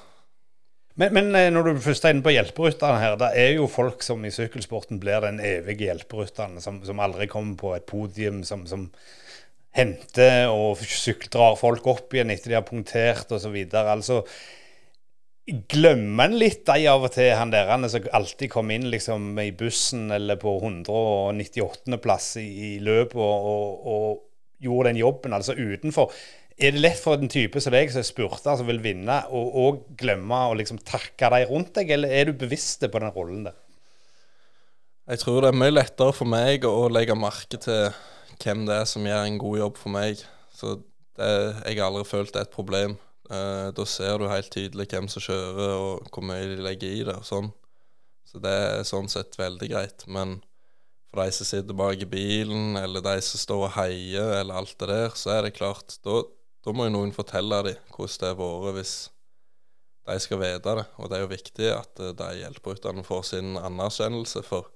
Men, 0.94 1.10
men, 1.16 1.32
når 1.56 1.66
du 1.66 1.82
først 1.82 2.06
er 2.06 2.14
inne 2.14 2.22
på 2.26 2.36
hjelperytterne 2.36 3.02
her, 3.02 3.16
det 3.18 3.32
er 3.42 3.56
jo 3.56 3.66
folk 3.66 4.06
som 4.06 4.22
i 4.26 4.32
sykkelsporten 4.34 5.00
blir 5.02 5.26
den 5.26 5.40
evige 5.42 5.88
hjelperytteren, 5.88 6.60
som, 6.62 6.84
som, 6.86 7.02
aldri 7.02 7.26
kommer 7.32 7.58
på 7.58 7.74
et 7.74 7.88
podium, 7.90 8.44
som, 8.46 8.68
som 8.70 8.92
henter 9.74 10.52
og 10.54 10.82
drar 11.34 11.56
folk 11.60 11.88
opp 11.90 12.14
igjen 12.14 12.34
etter 12.34 12.54
de 12.54 12.60
har 12.60 12.68
punktert 12.68 13.32
osv. 13.34 13.56
Altså, 13.74 14.22
Glemmer 15.44 16.30
en 16.30 16.38
litt 16.40 16.62
de 16.70 16.86
av 16.88 17.04
og 17.04 17.12
til, 17.12 17.34
han 17.36 17.50
der 17.52 17.68
han 17.68 17.84
som 17.92 18.06
alltid 18.16 18.48
kom 18.54 18.70
inn 18.72 18.86
liksom 18.94 19.34
i 19.44 19.50
bussen 19.60 20.06
eller 20.16 20.38
på 20.40 20.54
198.-plass 20.62 22.30
i, 22.40 22.46
i 22.48 22.70
løpet 22.80 23.20
og, 23.20 23.50
og, 23.50 23.90
og, 23.96 24.22
gjorde 24.64 24.94
den 24.94 25.02
jobben, 25.02 25.34
altså 25.36 25.58
utenfor. 25.58 26.14
Er 26.56 26.72
det 26.72 26.80
lett 26.80 27.02
for 27.02 27.20
en 27.20 27.28
type 27.28 27.60
som 27.60 27.74
deg, 27.76 27.90
som 27.92 28.00
er 28.00 28.08
spurter, 28.08 28.56
som 28.56 28.70
vil 28.70 28.80
vinne, 28.80 29.18
å 29.28 29.66
glemme 30.00 30.40
å 30.48 30.56
liksom 30.56 30.80
takke 30.88 31.28
de 31.34 31.42
rundt 31.50 31.74
deg, 31.76 31.92
eller 31.92 32.14
er 32.16 32.30
du 32.30 32.40
bevisst 32.46 32.86
på 32.88 33.02
den 33.04 33.12
rollen 33.12 33.44
der? 33.50 33.58
Jeg 35.12 35.20
tror 35.20 35.44
det 35.44 35.52
er 35.52 35.60
mye 35.60 35.74
lettere 35.74 36.16
for 36.16 36.32
meg 36.32 36.64
å 36.64 36.88
legge 36.88 37.20
merke 37.20 37.60
til 37.60 37.90
hvem 38.42 38.66
det 38.68 38.76
er 38.82 38.88
som 38.90 39.06
gjør 39.08 39.26
en 39.28 39.42
god 39.42 39.60
jobb 39.60 39.82
for 39.82 39.94
meg. 39.94 40.22
Så 40.54 40.78
det, 41.18 41.34
jeg 41.68 41.80
har 41.80 41.90
aldri 41.90 42.06
følt 42.08 42.34
det 42.34 42.42
er 42.42 42.48
et 42.48 42.56
problem. 42.56 42.96
Eh, 43.32 43.68
da 43.76 43.86
ser 43.88 44.18
du 44.20 44.28
helt 44.30 44.52
tydelig 44.54 44.90
hvem 44.92 45.10
som 45.12 45.24
kjører, 45.24 45.76
og 45.78 46.10
hvor 46.10 46.26
mye 46.26 46.48
de 46.50 46.64
legger 46.64 46.98
i 46.98 47.04
det. 47.08 47.18
og 47.20 47.28
sånn. 47.28 47.52
Så 48.28 48.42
det 48.44 48.54
er 48.54 48.88
sånn 48.88 49.10
sett 49.12 49.38
veldig 49.40 49.70
greit. 49.70 50.06
Men 50.08 50.40
for 51.12 51.22
de 51.22 51.36
som 51.38 51.46
sitter 51.48 51.78
bak 51.78 52.02
i 52.02 52.10
bilen, 52.10 52.78
eller 52.80 53.04
de 53.06 53.18
som 53.22 53.42
står 53.42 53.68
og 53.68 53.76
heier, 53.78 54.40
eller 54.40 54.62
alt 54.62 54.76
det 54.80 54.90
der, 54.90 55.12
så 55.18 55.36
er 55.38 55.46
det 55.46 55.58
klart 55.58 56.00
Da, 56.06 56.24
da 56.66 56.74
må 56.74 56.88
jo 56.88 56.96
noen 56.96 57.14
fortelle 57.14 57.60
dem 57.68 57.92
hvordan 57.94 58.20
det 58.24 58.32
har 58.32 58.40
vært 58.40 58.80
hvis 58.80 58.96
de 60.08 60.20
skal 60.20 60.42
vite 60.42 60.76
det. 60.80 60.86
Og 61.00 61.10
det 61.10 61.18
er 61.18 61.24
jo 61.24 61.32
viktig 61.32 61.70
at 61.72 62.02
uh, 62.02 62.12
de 62.18 62.30
hjelperytterne 62.42 63.06
får 63.08 63.28
sin 63.30 63.54
anerkjennelse, 63.60 64.44
for 64.48 64.72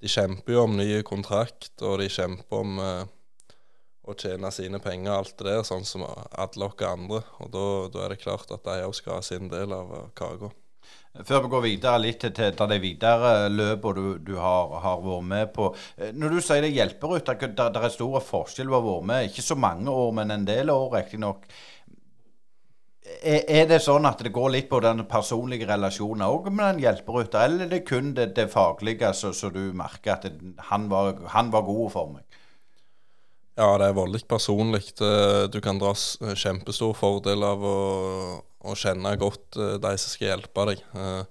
de 0.00 0.10
kjemper 0.10 0.54
jo 0.54 0.64
om 0.66 0.76
ny 0.78 1.02
kontrakt, 1.06 1.72
og 1.82 1.98
de 2.02 2.08
kjemper 2.12 2.62
om 2.62 2.78
uh, 2.78 3.02
å 4.08 4.14
tjene 4.18 4.50
sine 4.54 4.80
penger 4.82 5.12
og 5.12 5.18
alt 5.18 5.34
det 5.40 5.50
der, 5.50 5.66
sånn 5.66 5.84
som 5.88 6.06
alle 6.06 6.70
oss 6.70 6.86
andre. 6.86 7.20
Og 7.42 7.52
da 7.52 8.06
er 8.06 8.14
det 8.14 8.22
klart 8.22 8.50
at 8.54 8.64
de 8.64 8.86
òg 8.86 8.96
skal 8.96 9.18
ha 9.18 9.26
sin 9.26 9.50
del 9.52 9.74
av 9.74 9.92
kaka. 10.18 10.52
Før 11.26 11.42
vi 11.44 11.50
går 11.50 11.62
videre 11.64 11.98
litt 12.00 12.20
til, 12.22 12.32
til 12.36 12.70
de 12.70 12.78
videre 12.78 13.48
løpene 13.50 13.94
du, 13.96 14.04
du 14.28 14.34
har, 14.38 14.70
har, 14.84 15.00
vært 15.02 15.26
med 15.26 15.50
på. 15.56 15.70
Eh, 15.96 16.12
når 16.14 16.36
du 16.36 16.38
sier 16.44 16.62
det 16.62 16.70
hjelper 16.76 17.16
ut, 17.16 17.32
at 17.32 17.42
det, 17.58 17.66
er 17.80 17.90
store 17.92 18.22
forskjell 18.22 18.70
på 18.70 18.78
å 18.78 18.84
være 18.84 19.08
med, 19.10 19.30
ikke 19.30 19.44
så 19.44 19.58
mange 19.58 19.90
år, 19.90 20.12
men 20.20 20.34
en 20.34 20.46
del 20.48 20.70
år 20.72 20.92
riktignok. 20.94 21.48
Er, 23.18 23.64
det 23.66 23.80
sånn 23.82 24.06
at 24.08 24.20
det 24.22 24.30
går 24.34 24.50
litt 24.54 24.68
på 24.70 24.78
den 24.84 25.02
personlige 25.08 25.66
relasjonen 25.68 26.26
òg 26.28 26.50
med 26.52 26.76
den 26.76 26.82
hjelperuta, 26.84 27.44
eller 27.46 27.66
er 27.66 27.72
det 27.72 27.84
kun 27.88 28.12
det, 28.14 28.30
det 28.36 28.48
faglige 28.52 29.10
som 29.16 29.52
du 29.54 29.72
merker 29.76 30.14
at 30.14 30.26
det, 30.28 30.52
han, 30.70 30.86
var, 30.92 31.16
han 31.34 31.50
var 31.54 31.66
god 31.66 31.92
for 31.94 32.12
meg? 32.12 32.28
Ja, 33.58 33.72
det 33.80 33.88
er 33.88 33.96
voldelig 33.96 34.22
personlig. 34.30 34.84
Du 35.50 35.58
kan 35.64 35.80
dra 35.80 35.90
kjempestor 36.38 36.92
fordel 36.94 37.42
av 37.42 37.64
å, 37.66 37.78
å, 38.38 38.76
kjenne 38.78 39.16
godt 39.18 39.58
eh, 39.58 39.74
de 39.82 39.90
som 39.98 40.12
skal 40.12 40.28
hjelpe 40.28 40.66
deg. 40.68 40.84
Eh, 40.94 41.24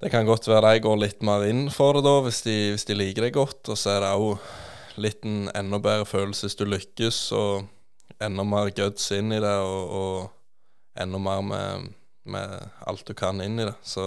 det 0.00 0.08
kan 0.14 0.24
godt 0.24 0.48
være 0.48 0.72
de 0.72 0.84
går 0.86 1.02
litt 1.02 1.20
mer 1.26 1.44
inn 1.50 1.66
for 1.74 1.98
det 1.98 2.06
da, 2.06 2.14
hvis 2.24 2.40
de, 2.46 2.56
hvis 2.72 2.88
de 2.88 2.96
liker 2.96 3.26
deg 3.26 3.36
godt. 3.36 3.60
Og 3.68 3.76
så 3.76 3.98
er 3.98 4.06
det 4.06 4.14
òg 4.16 4.96
litt 5.04 5.28
en 5.28 5.50
enda 5.52 5.82
bedre 5.84 6.08
følelse 6.08 6.48
hvis 6.48 6.56
du 6.56 6.64
lykkes, 6.64 7.20
og 7.36 7.68
enda 8.20 8.44
mer 8.44 8.70
guts 8.76 9.10
inn 9.16 9.32
i 9.32 9.40
det, 9.40 9.56
og, 9.64 9.94
og 10.00 11.00
enda 11.00 11.20
mer 11.22 11.42
med, 11.46 11.88
med, 12.28 12.68
alt 12.86 13.06
du 13.08 13.14
kan 13.16 13.40
inn 13.44 13.58
i 13.60 13.66
det. 13.68 13.76
Så 13.82 14.06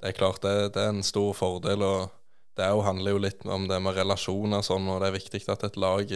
det 0.00 0.10
er 0.10 0.18
klart 0.18 0.42
det, 0.44 0.74
det 0.74 0.82
er 0.82 0.94
en 0.94 1.06
stor 1.06 1.32
fordel. 1.36 1.84
og 1.86 2.12
det 2.56 2.66
handler 2.66 3.12
jo 3.12 3.20
litt 3.20 3.44
om 3.44 3.66
det 3.68 3.78
med 3.84 3.98
relasjoner 3.98 4.62
sånn, 4.64 4.88
og 4.88 5.02
det 5.02 5.10
er 5.10 5.18
viktig 5.18 5.42
at 5.52 5.64
et 5.68 5.76
lag 5.76 6.12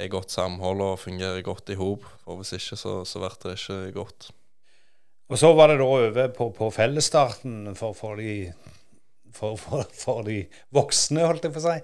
har 0.00 0.12
godt 0.12 0.32
samhold 0.32 0.80
og 0.80 1.00
fungerer 1.02 1.44
godt 1.44 1.74
i 1.74 1.76
hop. 1.76 2.06
Hvis 2.24 2.54
ikke, 2.56 2.78
så, 2.80 3.02
så 3.04 3.20
blir 3.20 3.36
det 3.44 3.58
ikke 3.58 3.80
godt. 3.98 4.30
Og 5.32 5.38
så 5.40 5.52
var 5.56 5.70
det 5.70 5.78
da 5.80 5.88
over 5.88 6.32
på, 6.36 6.48
på 6.56 6.70
fellesstarten 6.72 7.76
for, 7.76 7.94
for, 7.96 8.20
de, 8.20 8.52
for, 9.32 9.60
for, 9.60 10.24
de 10.26 10.42
voksne, 10.74 11.24
holdt 11.28 11.46
jeg 11.48 11.54
på 11.54 11.62
å 11.62 11.68
si. 11.68 11.76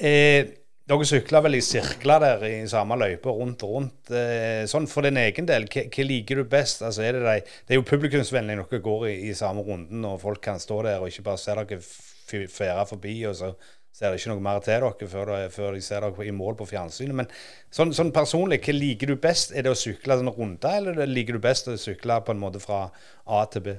Eh, 0.00 0.54
dere 0.90 1.06
sykla 1.06 1.40
vel 1.44 1.56
i 1.58 1.62
sirkler 1.62 2.22
der 2.24 2.44
i 2.48 2.54
samme 2.70 2.96
løype 2.98 3.32
rundt 3.34 3.62
og 3.66 3.74
rundt. 3.76 4.12
Eh, 4.12 4.66
sånn 4.70 4.88
For 4.90 5.06
din 5.06 5.20
egen 5.22 5.46
del, 5.48 5.66
hva, 5.70 6.06
liker 6.06 6.40
du 6.40 6.46
best? 6.50 6.82
Altså, 6.86 7.04
er 7.06 7.18
det, 7.18 7.24
de, 7.24 7.58
det, 7.66 7.74
er 7.74 7.78
jo 7.78 7.86
publikumsvennlig 7.86 8.58
når 8.58 8.70
dere 8.72 8.84
går 8.86 9.04
i, 9.10 9.18
i, 9.30 9.34
samme 9.38 9.62
runden 9.66 10.06
og 10.08 10.18
folk 10.22 10.42
kan 10.44 10.62
stå 10.62 10.80
der 10.88 11.02
og 11.02 11.12
ikke 11.12 11.26
bare 11.28 11.42
se 11.42 11.54
dere 11.58 12.48
fære 12.50 12.86
forbi, 12.86 13.14
og 13.26 13.36
så 13.38 13.52
ser 13.94 14.10
de 14.10 14.20
ikke 14.20 14.32
noe 14.32 14.42
mer 14.44 14.58
til 14.64 14.74
dere 14.76 15.10
før, 15.12 15.30
de, 15.34 15.52
før 15.54 15.76
de 15.76 15.84
ser 15.84 16.06
dere 16.06 16.26
i 16.26 16.34
mål 16.34 16.58
på 16.58 16.68
fjernsynet. 16.72 17.16
Men 17.22 17.30
sånn, 17.74 17.94
sånn, 17.96 18.12
personlig, 18.14 18.60
hva 18.64 18.74
liker 18.76 19.12
du 19.12 19.16
best? 19.20 19.54
Er 19.54 19.66
det 19.66 19.74
å 19.74 19.78
sykle 19.78 20.18
en 20.18 20.32
runde, 20.34 20.74
eller 20.80 21.06
liker 21.10 21.38
du 21.38 21.44
best 21.44 21.70
å 21.70 21.78
sykle 21.78 22.18
på 22.26 22.34
en 22.34 22.42
måte 22.42 22.62
fra 22.62 22.86
A 23.30 23.44
til 23.52 23.66
B? 23.66 23.76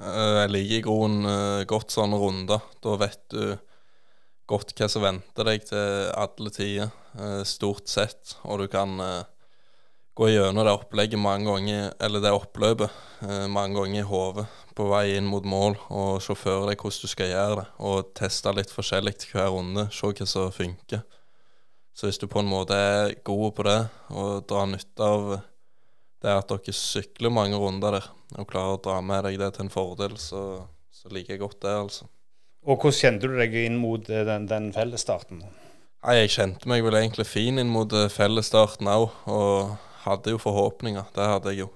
Eh, 0.00 0.36
Jeg 0.42 0.52
liker 0.52 0.78
i 0.78 0.84
grunnen 0.84 1.32
eh, 1.32 1.66
godt 1.68 1.96
sånne 1.96 2.20
runder. 2.20 2.70
Da 2.84 2.96
vet 3.00 3.22
du 3.32 3.42
godt 4.50 4.74
hva 4.74 4.88
som 4.90 5.04
venter 5.04 5.46
deg 5.46 5.66
til 5.68 6.08
alle 6.18 6.52
tider, 6.54 6.90
eh, 7.18 7.42
stort 7.46 7.90
sett. 7.90 8.36
Og 8.44 8.62
du 8.62 8.66
kan 8.70 8.98
eh, 9.04 9.28
gå 10.18 10.30
gjennom 10.32 10.66
det 10.66 10.74
opplegget 10.74 11.22
mange 11.22 11.46
ganger, 11.48 11.92
eller 12.02 12.24
det 12.24 12.34
oppløpet 12.34 12.90
eh, 13.26 13.46
mange 13.52 13.78
ganger 13.78 14.02
i 14.02 14.08
hodet 14.08 14.46
på 14.76 14.88
vei 14.90 15.16
inn 15.16 15.28
mot 15.30 15.46
mål, 15.46 15.76
og 15.92 16.20
se 16.24 16.36
for 16.38 16.66
deg 16.68 16.80
hvordan 16.80 17.06
du 17.06 17.12
skal 17.14 17.32
gjøre 17.32 17.56
det. 17.62 17.66
Og 17.86 18.12
teste 18.18 18.54
litt 18.56 18.74
forskjellig 18.74 19.16
hver 19.30 19.52
runde, 19.54 19.88
se 19.94 20.10
hva 20.10 20.28
som 20.28 20.54
funker. 20.54 21.04
Så 21.94 22.08
hvis 22.08 22.20
du 22.22 22.26
på 22.30 22.40
en 22.40 22.50
måte 22.50 22.76
er 22.76 23.16
god 23.26 23.50
på 23.56 23.66
det, 23.66 23.80
og 24.14 24.46
drar 24.48 24.70
nytte 24.70 25.04
av 25.04 25.34
det 26.20 26.32
at 26.36 26.52
dere 26.52 26.76
sykler 26.76 27.32
mange 27.32 27.58
runder 27.58 27.98
der, 27.98 28.06
og 28.38 28.48
klarer 28.48 28.76
å 28.76 28.82
dra 28.82 29.00
med 29.02 29.26
deg 29.26 29.40
det 29.40 29.54
til 29.56 29.66
en 29.66 29.72
fordel, 29.74 30.16
så, 30.20 30.62
så 30.94 31.10
liker 31.12 31.34
jeg 31.34 31.42
godt 31.42 31.62
det, 31.64 31.74
altså. 31.74 32.08
Og 32.68 32.76
hvordan 32.76 32.96
kjente 32.98 33.28
du 33.30 33.36
deg 33.38 33.54
inn 33.56 33.78
mot 33.80 34.08
eh, 34.12 34.24
den, 34.28 34.46
den 34.50 34.70
fellesstarten? 34.76 35.42
Nei, 36.00 36.16
jeg 36.22 36.32
kjente 36.36 36.68
meg 36.68 36.84
vel 36.84 36.96
egentlig 36.98 37.26
fin 37.28 37.60
inn 37.60 37.72
mot 37.72 37.92
eh, 37.96 38.10
fellesstarten 38.12 38.88
òg, 38.88 39.10
og 39.32 39.76
hadde 40.04 40.34
jo 40.34 40.40
forhåpninger. 40.40 41.08
Det 41.16 41.28
hadde 41.34 41.54
jeg 41.54 41.64
jo. 41.64 41.70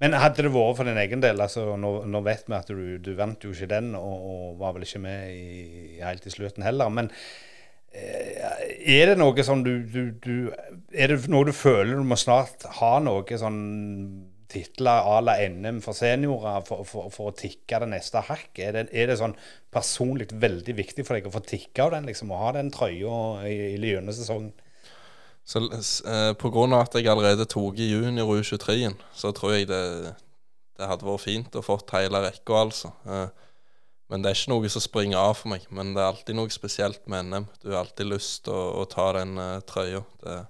Men 0.00 0.16
hadde 0.20 0.44
det 0.44 0.52
vært 0.52 0.76
for 0.76 0.88
din 0.88 1.00
egen 1.00 1.22
del, 1.24 1.40
altså 1.40 1.70
nå, 1.80 1.90
nå 2.04 2.20
vet 2.24 2.48
vi 2.48 2.56
at 2.56 2.68
du, 2.68 2.96
du 3.00 3.14
vant 3.16 3.44
jo 3.44 3.52
ikke 3.54 3.70
den, 3.70 3.94
og, 3.96 4.26
og 4.32 4.58
var 4.60 4.74
vel 4.76 4.84
ikke 4.84 5.00
med 5.04 5.30
i, 5.32 6.00
helt 6.02 6.28
i 6.28 6.32
slutten 6.32 6.64
heller. 6.66 6.92
Men 6.92 7.08
eh, 7.96 8.44
er 8.96 9.12
det 9.12 9.18
noe 9.20 9.44
som 9.44 9.64
du, 9.64 9.78
du, 9.88 10.02
du 10.20 10.34
Er 10.92 11.12
det 11.12 11.32
noe 11.32 11.48
du 11.48 11.52
føler 11.56 11.96
du 11.96 12.04
må 12.04 12.18
snart 12.20 12.68
ha 12.80 12.96
noe 13.00 13.40
sånn 13.40 13.60
titler 14.50 15.06
à 15.06 15.20
la 15.24 15.36
NM 15.48 15.80
for 15.84 15.96
seniorer 15.96 16.62
for, 16.66 16.84
for, 16.88 17.08
for 17.14 17.30
å 17.30 17.36
tikke 17.36 17.80
det 17.82 17.88
neste 17.92 18.22
hakk? 18.28 18.50
Er 18.62 18.76
det, 18.76 18.84
er 18.92 19.10
det 19.10 19.18
sånn 19.20 19.36
personlig 19.74 20.28
veldig 20.32 20.76
viktig 20.78 21.06
for 21.06 21.18
deg 21.18 21.28
å 21.28 21.34
få 21.34 21.42
tikke 21.46 21.86
av 21.86 21.96
den, 21.96 22.08
liksom, 22.10 22.32
og 22.32 22.42
ha 22.44 22.52
den 22.58 22.70
trøya 22.74 23.46
gjennom 23.46 24.14
sesongen? 24.16 24.54
Så 25.46 25.62
eh, 25.62 26.32
på 26.34 26.50
grunn 26.50 26.74
av 26.74 26.88
at 26.88 26.96
jeg 26.98 27.06
allerede 27.10 27.46
tok 27.46 27.78
i 27.78 27.92
junior 27.92 28.32
U23-en, 28.34 28.96
så 29.14 29.30
tror 29.34 29.54
jeg 29.54 29.68
det, 29.70 29.82
det 30.78 30.88
hadde 30.90 31.06
vært 31.06 31.22
fint 31.22 31.58
å 31.58 31.62
fått 31.62 31.94
hele 31.94 32.24
rekka, 32.24 32.62
altså. 32.66 32.90
Eh, 33.06 33.28
men 34.10 34.22
det 34.22 34.30
er 34.30 34.38
ikke 34.38 34.52
noe 34.52 34.70
som 34.70 34.82
springer 34.82 35.18
av 35.18 35.34
for 35.40 35.50
meg. 35.50 35.64
Men 35.74 35.92
det 35.94 36.02
er 36.02 36.12
alltid 36.12 36.38
noe 36.38 36.52
spesielt 36.54 37.06
med 37.10 37.26
NM. 37.26 37.46
Du 37.62 37.72
har 37.72 37.80
alltid 37.80 38.10
lyst 38.10 38.44
til 38.46 38.54
å, 38.54 38.82
å 38.82 38.84
ta 38.90 39.08
den 39.16 39.34
uh, 39.34 39.58
trøya. 39.66 40.04
Det 40.22 40.34
er 40.34 40.44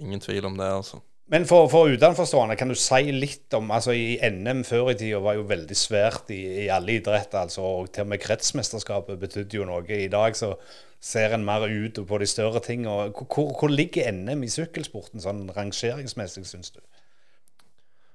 ingen 0.00 0.22
tvil 0.24 0.48
om 0.48 0.56
det, 0.56 0.68
altså. 0.80 1.02
Men 1.30 1.46
for, 1.46 1.68
for 1.70 1.88
utenforstående, 1.88 2.56
kan 2.58 2.68
du 2.68 2.76
si 2.76 3.12
litt 3.14 3.54
om 3.56 3.70
altså 3.72 3.94
I 3.94 4.18
NM 4.34 4.64
før 4.68 4.90
i 4.92 4.96
tida 4.98 5.20
var 5.22 5.38
jo 5.38 5.46
veldig 5.48 5.76
svært 5.78 6.32
i, 6.34 6.40
i 6.64 6.70
alle 6.72 6.98
idretter. 6.98 7.44
altså, 7.44 7.62
og 7.62 7.92
Til 7.94 8.04
og 8.04 8.10
med 8.12 8.20
kretsmesterskapet 8.20 9.20
betydde 9.20 9.60
jo 9.60 9.68
noe. 9.68 9.84
I 9.86 10.10
dag 10.12 10.36
så 10.36 10.56
ser 11.02 11.34
en 11.34 11.46
mer 11.46 11.64
ut 11.70 12.02
på 12.08 12.18
de 12.18 12.28
større 12.28 12.60
tingene. 12.60 13.12
Hvor, 13.14 13.54
hvor 13.58 13.70
ligger 13.70 14.10
NM 14.12 14.44
i 14.44 14.50
sykkelsporten 14.52 15.22
sånn 15.22 15.46
rangeringsmessig, 15.54 16.44
syns 16.50 16.74
du? 16.74 16.82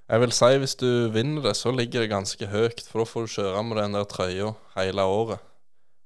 Jeg 0.07 0.23
vil 0.23 0.31
si 0.31 0.53
hvis 0.61 0.77
du 0.79 0.89
vinner 1.11 1.43
det, 1.43 1.57
så 1.59 1.73
ligger 1.75 2.03
det 2.03 2.13
ganske 2.13 2.47
høyt. 2.47 2.85
For 2.87 3.01
da 3.01 3.07
får 3.09 3.25
du 3.25 3.33
kjøre 3.39 3.63
med 3.67 3.81
den 3.81 3.97
der 3.97 4.07
trøya 4.07 4.53
hele 4.77 5.03
året. 5.03 5.43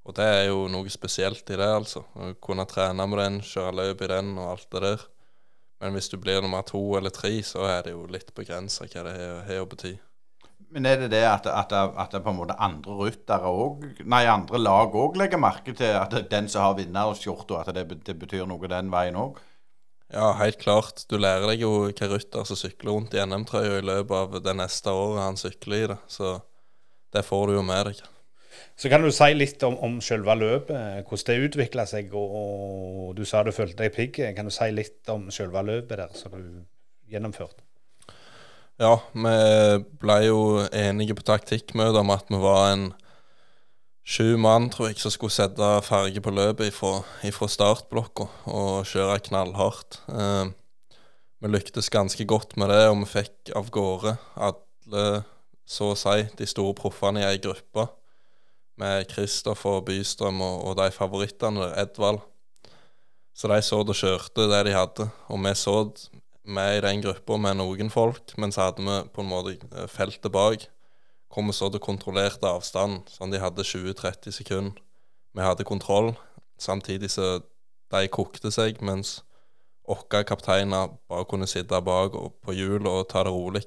Og 0.02 0.16
det 0.18 0.26
er 0.26 0.46
jo 0.50 0.64
noe 0.74 0.90
spesielt 0.90 1.50
i 1.54 1.58
det, 1.60 1.68
altså. 1.70 2.02
Å 2.18 2.32
kunne 2.42 2.66
trene 2.70 3.06
med 3.10 3.22
den, 3.22 3.42
kjøre 3.46 3.76
løp 3.78 4.02
i 4.02 4.10
den 4.10 4.32
og 4.40 4.56
alt 4.56 4.70
det 4.74 4.82
der. 4.88 5.04
Men 5.82 5.96
hvis 5.98 6.10
du 6.12 6.18
blir 6.22 6.42
nummer 6.44 6.62
to 6.68 6.80
eller 6.98 7.14
tre, 7.14 7.34
så 7.46 7.66
er 7.66 7.84
det 7.88 7.96
jo 7.96 8.06
litt 8.12 8.34
begrensa 8.38 8.86
hva 8.86 9.04
det 9.08 9.14
har- 9.48 9.62
å 9.64 9.68
bety. 9.70 9.96
Men 10.72 10.86
er 10.88 11.02
det 11.02 11.10
det 11.12 11.24
at, 11.28 11.48
at, 11.52 11.74
at 11.74 12.12
det 12.14 12.22
på 12.24 12.32
en 12.32 12.38
måte 12.38 12.56
andre 12.56 12.94
ryttere 12.96 13.50
òg 13.50 14.06
Nei, 14.08 14.22
andre 14.32 14.60
lag 14.62 14.94
òg 14.96 15.18
legger 15.20 15.42
merke 15.42 15.74
til 15.76 15.98
at 16.00 16.14
den 16.32 16.48
som 16.48 16.64
har 16.64 16.78
vinnerskjorta, 16.78 17.60
at 17.66 17.74
det, 17.76 17.88
det 18.08 18.16
betyr 18.22 18.46
noe 18.48 18.70
den 18.72 18.92
veien 18.94 19.18
òg? 19.20 19.42
Ja, 20.12 20.30
helt 20.40 20.60
klart. 20.60 21.06
Du 21.08 21.18
lærer 21.18 21.48
deg 21.52 21.62
jo 21.64 21.74
hva 21.90 22.08
rytter 22.14 22.48
som 22.48 22.60
sykler 22.60 22.92
rundt 22.94 23.14
i 23.16 23.20
NM-trøya 23.24 23.78
i 23.80 23.86
løpet 23.90 24.16
av 24.16 24.40
det 24.44 24.56
neste 24.60 24.92
året 24.96 25.24
han 25.24 25.40
sykler 25.40 25.78
i 25.78 25.92
det. 25.94 26.00
Så 26.12 26.38
det 27.16 27.24
får 27.28 27.48
du 27.48 27.54
jo 27.58 27.64
med 27.68 27.90
deg. 27.92 28.02
Så 28.80 28.90
kan 28.90 29.04
du 29.04 29.12
si 29.14 29.32
litt 29.36 29.64
om, 29.68 29.78
om 29.84 30.00
selve 30.02 30.36
løpet, 30.38 31.04
hvordan 31.08 31.28
det 31.28 31.50
utvikla 31.50 31.86
seg. 31.90 32.14
Og, 32.18 32.38
og 32.38 33.12
du 33.18 33.26
sa 33.28 33.44
du 33.46 33.52
følte 33.56 33.84
deg 33.84 33.96
pigg. 33.96 34.22
Kan 34.38 34.50
du 34.50 34.54
si 34.54 34.70
litt 34.74 35.10
om 35.14 35.30
selve 35.34 35.64
løpet 35.68 36.02
der 36.02 36.16
som 36.18 36.34
du 36.38 36.64
gjennomførte? 37.12 37.64
Ja, 38.82 38.96
vi 39.14 39.36
ble 40.02 40.16
jo 40.26 40.40
enige 40.74 41.14
på 41.14 41.26
taktikkmøtet 41.28 42.00
om 42.02 42.14
at 42.16 42.32
vi 42.34 42.40
var 42.42 42.72
en 42.72 42.88
sju 44.02 44.38
mann, 44.42 44.72
tror 44.74 44.90
jeg, 44.90 44.98
som 44.98 45.14
skulle 45.14 45.34
sette 45.36 45.68
farge 45.86 46.24
på 46.24 46.34
løpet 46.34 46.72
ifra 46.72 47.50
startblokka 47.52 48.26
og 48.50 48.88
kjøre 48.90 49.20
knallhardt. 49.28 50.02
Eh, 50.10 50.50
vi 51.42 51.52
lyktes 51.52 51.92
ganske 51.94 52.26
godt 52.26 52.58
med 52.58 52.70
det, 52.74 52.84
og 52.90 53.04
vi 53.04 53.12
fikk 53.12 53.54
av 53.58 53.70
gårde 53.74 54.16
alle, 54.36 55.06
så 55.66 55.94
å 55.94 55.98
si, 55.98 56.26
de 56.38 56.50
store 56.50 56.76
proffene 56.78 57.22
i 57.22 57.28
ei 57.30 57.40
gruppe. 57.42 57.88
Med 58.82 59.06
Kristoffer 59.12 59.84
Bystrøm 59.86 60.42
og, 60.42 60.64
og 60.72 60.78
de 60.80 60.90
favorittene 60.96 61.70
Edvald. 61.78 62.24
Så 63.38 63.50
de 63.52 63.60
så 63.62 63.82
og 63.84 63.94
kjørte 63.96 64.48
det 64.50 64.66
de 64.68 64.74
hadde, 64.74 65.06
og 65.30 65.40
vi 65.44 65.54
så 65.56 65.76
med 66.44 66.78
i 66.78 66.82
den 66.82 67.02
gruppa 67.04 67.38
med 67.38 67.60
noen 67.60 67.92
folk, 67.94 68.34
men 68.42 68.52
så 68.52 68.68
hadde 68.68 68.84
vi 68.86 68.98
på 69.14 69.22
en 69.22 69.30
måte 69.30 69.58
eh, 69.72 69.88
feltet 69.88 70.32
bak. 70.34 70.66
Hvor 71.32 71.46
vi 71.48 71.54
så 71.56 71.70
det 71.72 71.84
kontrollerte 71.84 72.50
avstand, 72.50 73.08
sånn 73.08 73.32
de 73.32 73.40
hadde 73.40 73.64
20-30 73.64 74.36
sekunder. 74.42 74.82
Vi 75.32 75.46
hadde 75.46 75.68
kontroll, 75.68 76.12
samtidig 76.60 77.12
så 77.14 77.38
de 77.94 78.08
kokte 78.12 78.52
seg, 78.52 78.82
mens 78.82 79.22
våre 79.88 80.24
kapteiner 80.28 80.92
bare 81.10 81.28
kunne 81.30 81.48
sitte 81.48 81.80
bak 81.86 82.16
og 82.16 82.36
på 82.44 82.56
hjul 82.56 82.88
og 82.88 83.08
ta 83.12 83.24
det 83.28 83.32
rolig. 83.32 83.64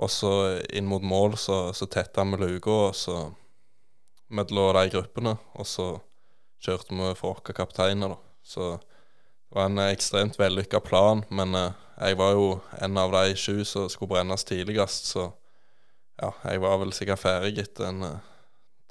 Og 0.00 0.10
så 0.10 0.32
inn 0.72 0.88
mot 0.88 1.04
mål 1.04 1.36
så, 1.38 1.70
så 1.76 1.86
tetta 1.86 2.24
vi 2.24 2.40
luka, 2.40 2.76
og 2.88 2.96
så 2.96 3.16
mellom 4.30 4.72
de 4.76 4.86
gruppene, 4.94 5.36
og 5.58 5.66
så 5.66 5.90
kjørte 6.62 6.94
vi 6.94 7.12
for 7.18 7.34
våre 7.34 7.56
kapteiner, 7.56 8.14
da. 8.14 8.18
Så 8.42 8.72
det 8.78 9.58
var 9.58 9.68
en 9.68 9.82
ekstremt 9.84 10.38
vellykka 10.40 10.80
plan, 10.86 11.24
men 11.28 11.54
eh, 11.58 11.76
jeg 12.00 12.18
var 12.20 12.34
jo 12.38 12.48
en 12.80 12.98
av 13.00 13.12
de 13.12 13.36
sju 13.36 13.64
som 13.68 13.88
skulle 13.92 14.14
brennes 14.14 14.46
tidligst, 14.46 15.12
så 15.12 15.30
ja, 16.20 16.32
jeg 16.44 16.60
var 16.62 16.80
vel 16.82 16.92
sikkert 16.92 17.22
ferdig 17.22 17.64
etter 17.64 17.88
en 17.90 18.04
eh, 18.06 18.18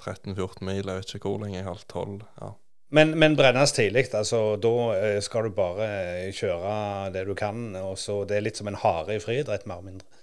13-14 0.00 0.64
mil, 0.64 0.82
jeg 0.82 0.96
vet 0.96 1.14
ikke 1.16 1.28
hvor 1.28 1.42
lenge, 1.42 1.64
halv 1.66 1.86
tolv. 1.90 2.24
Ja. 2.40 2.54
Men, 2.90 3.12
men 3.18 3.36
brennes 3.38 3.72
tidlig. 3.72 4.08
altså 4.14 4.56
Da 4.58 4.72
eh, 4.96 5.18
skal 5.22 5.46
du 5.46 5.54
bare 5.54 5.86
eh, 5.86 6.32
kjøre 6.34 7.10
det 7.14 7.26
du 7.28 7.34
kan. 7.38 7.68
og 7.78 7.98
så 7.98 8.24
Det 8.24 8.36
er 8.36 8.46
litt 8.46 8.58
som 8.58 8.70
en 8.70 8.78
hare 8.82 9.16
i 9.16 9.22
friidrett, 9.22 9.66
mer 9.66 9.78
eller 9.78 9.92
mindre. 9.92 10.19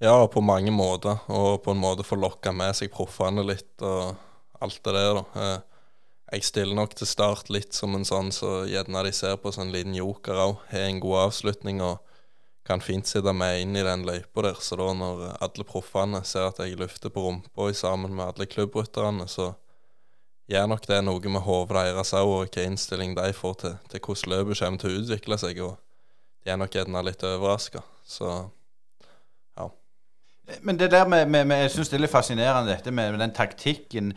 Ja, 0.00 0.14
på 0.32 0.42
mange 0.44 0.72
måter, 0.74 1.20
og 1.28 1.62
på 1.64 1.74
en 1.74 1.82
måte 1.82 2.06
få 2.06 2.18
lokka 2.18 2.52
med 2.56 2.76
seg 2.78 2.92
proffene 2.94 3.44
litt 3.46 3.84
og 3.84 4.16
alt 4.60 4.80
det 4.84 4.94
der, 4.96 5.20
da. 5.20 5.24
Eh, 5.40 5.58
Jeg 6.30 6.44
stiller 6.46 6.76
nok 6.78 6.92
til 6.94 7.08
start 7.10 7.48
litt 7.50 7.74
som 7.74 7.96
en 7.96 8.04
sånn 8.06 8.28
så 8.30 8.60
gjerne 8.70 9.00
de 9.02 9.10
ser 9.10 9.34
på 9.42 9.50
som 9.50 9.64
en 9.64 9.72
liten 9.74 9.96
joker 9.98 10.38
òg. 10.38 10.60
Har 10.70 10.84
en 10.86 11.00
god 11.02 11.16
avslutning 11.24 11.80
og 11.82 11.98
kan 12.62 12.78
fint 12.78 13.08
sitte 13.10 13.32
med 13.34 13.64
inn 13.64 13.74
i 13.74 13.82
den 13.82 14.04
løypa 14.06 14.44
der. 14.46 14.60
Så 14.62 14.78
da 14.78 14.92
når 14.94 15.24
alle 15.42 15.66
proffene 15.66 16.20
ser 16.22 16.46
at 16.46 16.60
jeg 16.62 16.78
løfter 16.78 17.10
på 17.10 17.24
rumpa 17.24 17.72
sammen 17.74 18.14
med 18.14 18.28
alle 18.28 18.46
klubbrytterne, 18.46 19.26
så 19.26 19.48
gjør 20.46 20.70
nok 20.70 20.86
det 20.86 21.00
noe 21.02 21.34
med 21.34 21.42
hodet 21.42 21.80
deres 21.80 22.14
òg, 22.14 22.28
og 22.30 22.38
hvilken 22.44 22.76
innstilling 22.76 23.18
de 23.18 23.32
får 23.34 23.58
til, 23.64 23.76
til 23.90 24.00
hvordan 24.06 24.30
løpet 24.36 24.62
kommer 24.62 24.78
til 24.78 24.90
å 24.94 25.02
utvikle 25.02 25.40
seg. 25.42 25.60
Og 25.66 25.74
de 26.44 26.54
er 26.54 26.62
nok 26.62 26.78
gjerne 26.78 27.02
litt 27.10 27.26
overraska. 27.26 27.82
Så 28.06 28.30
Men 30.62 30.78
det 30.78 30.90
der 30.90 31.06
med, 31.08 31.26
med, 31.26 31.44
med 31.44 31.62
Jeg 31.62 31.70
syns 31.74 31.90
det 31.90 31.98
er 31.98 32.02
litt 32.04 32.12
fascinerende 32.12 32.72
dette 32.72 32.92
med, 32.94 33.12
med 33.12 33.20
den 33.22 33.34
taktikken. 33.34 34.12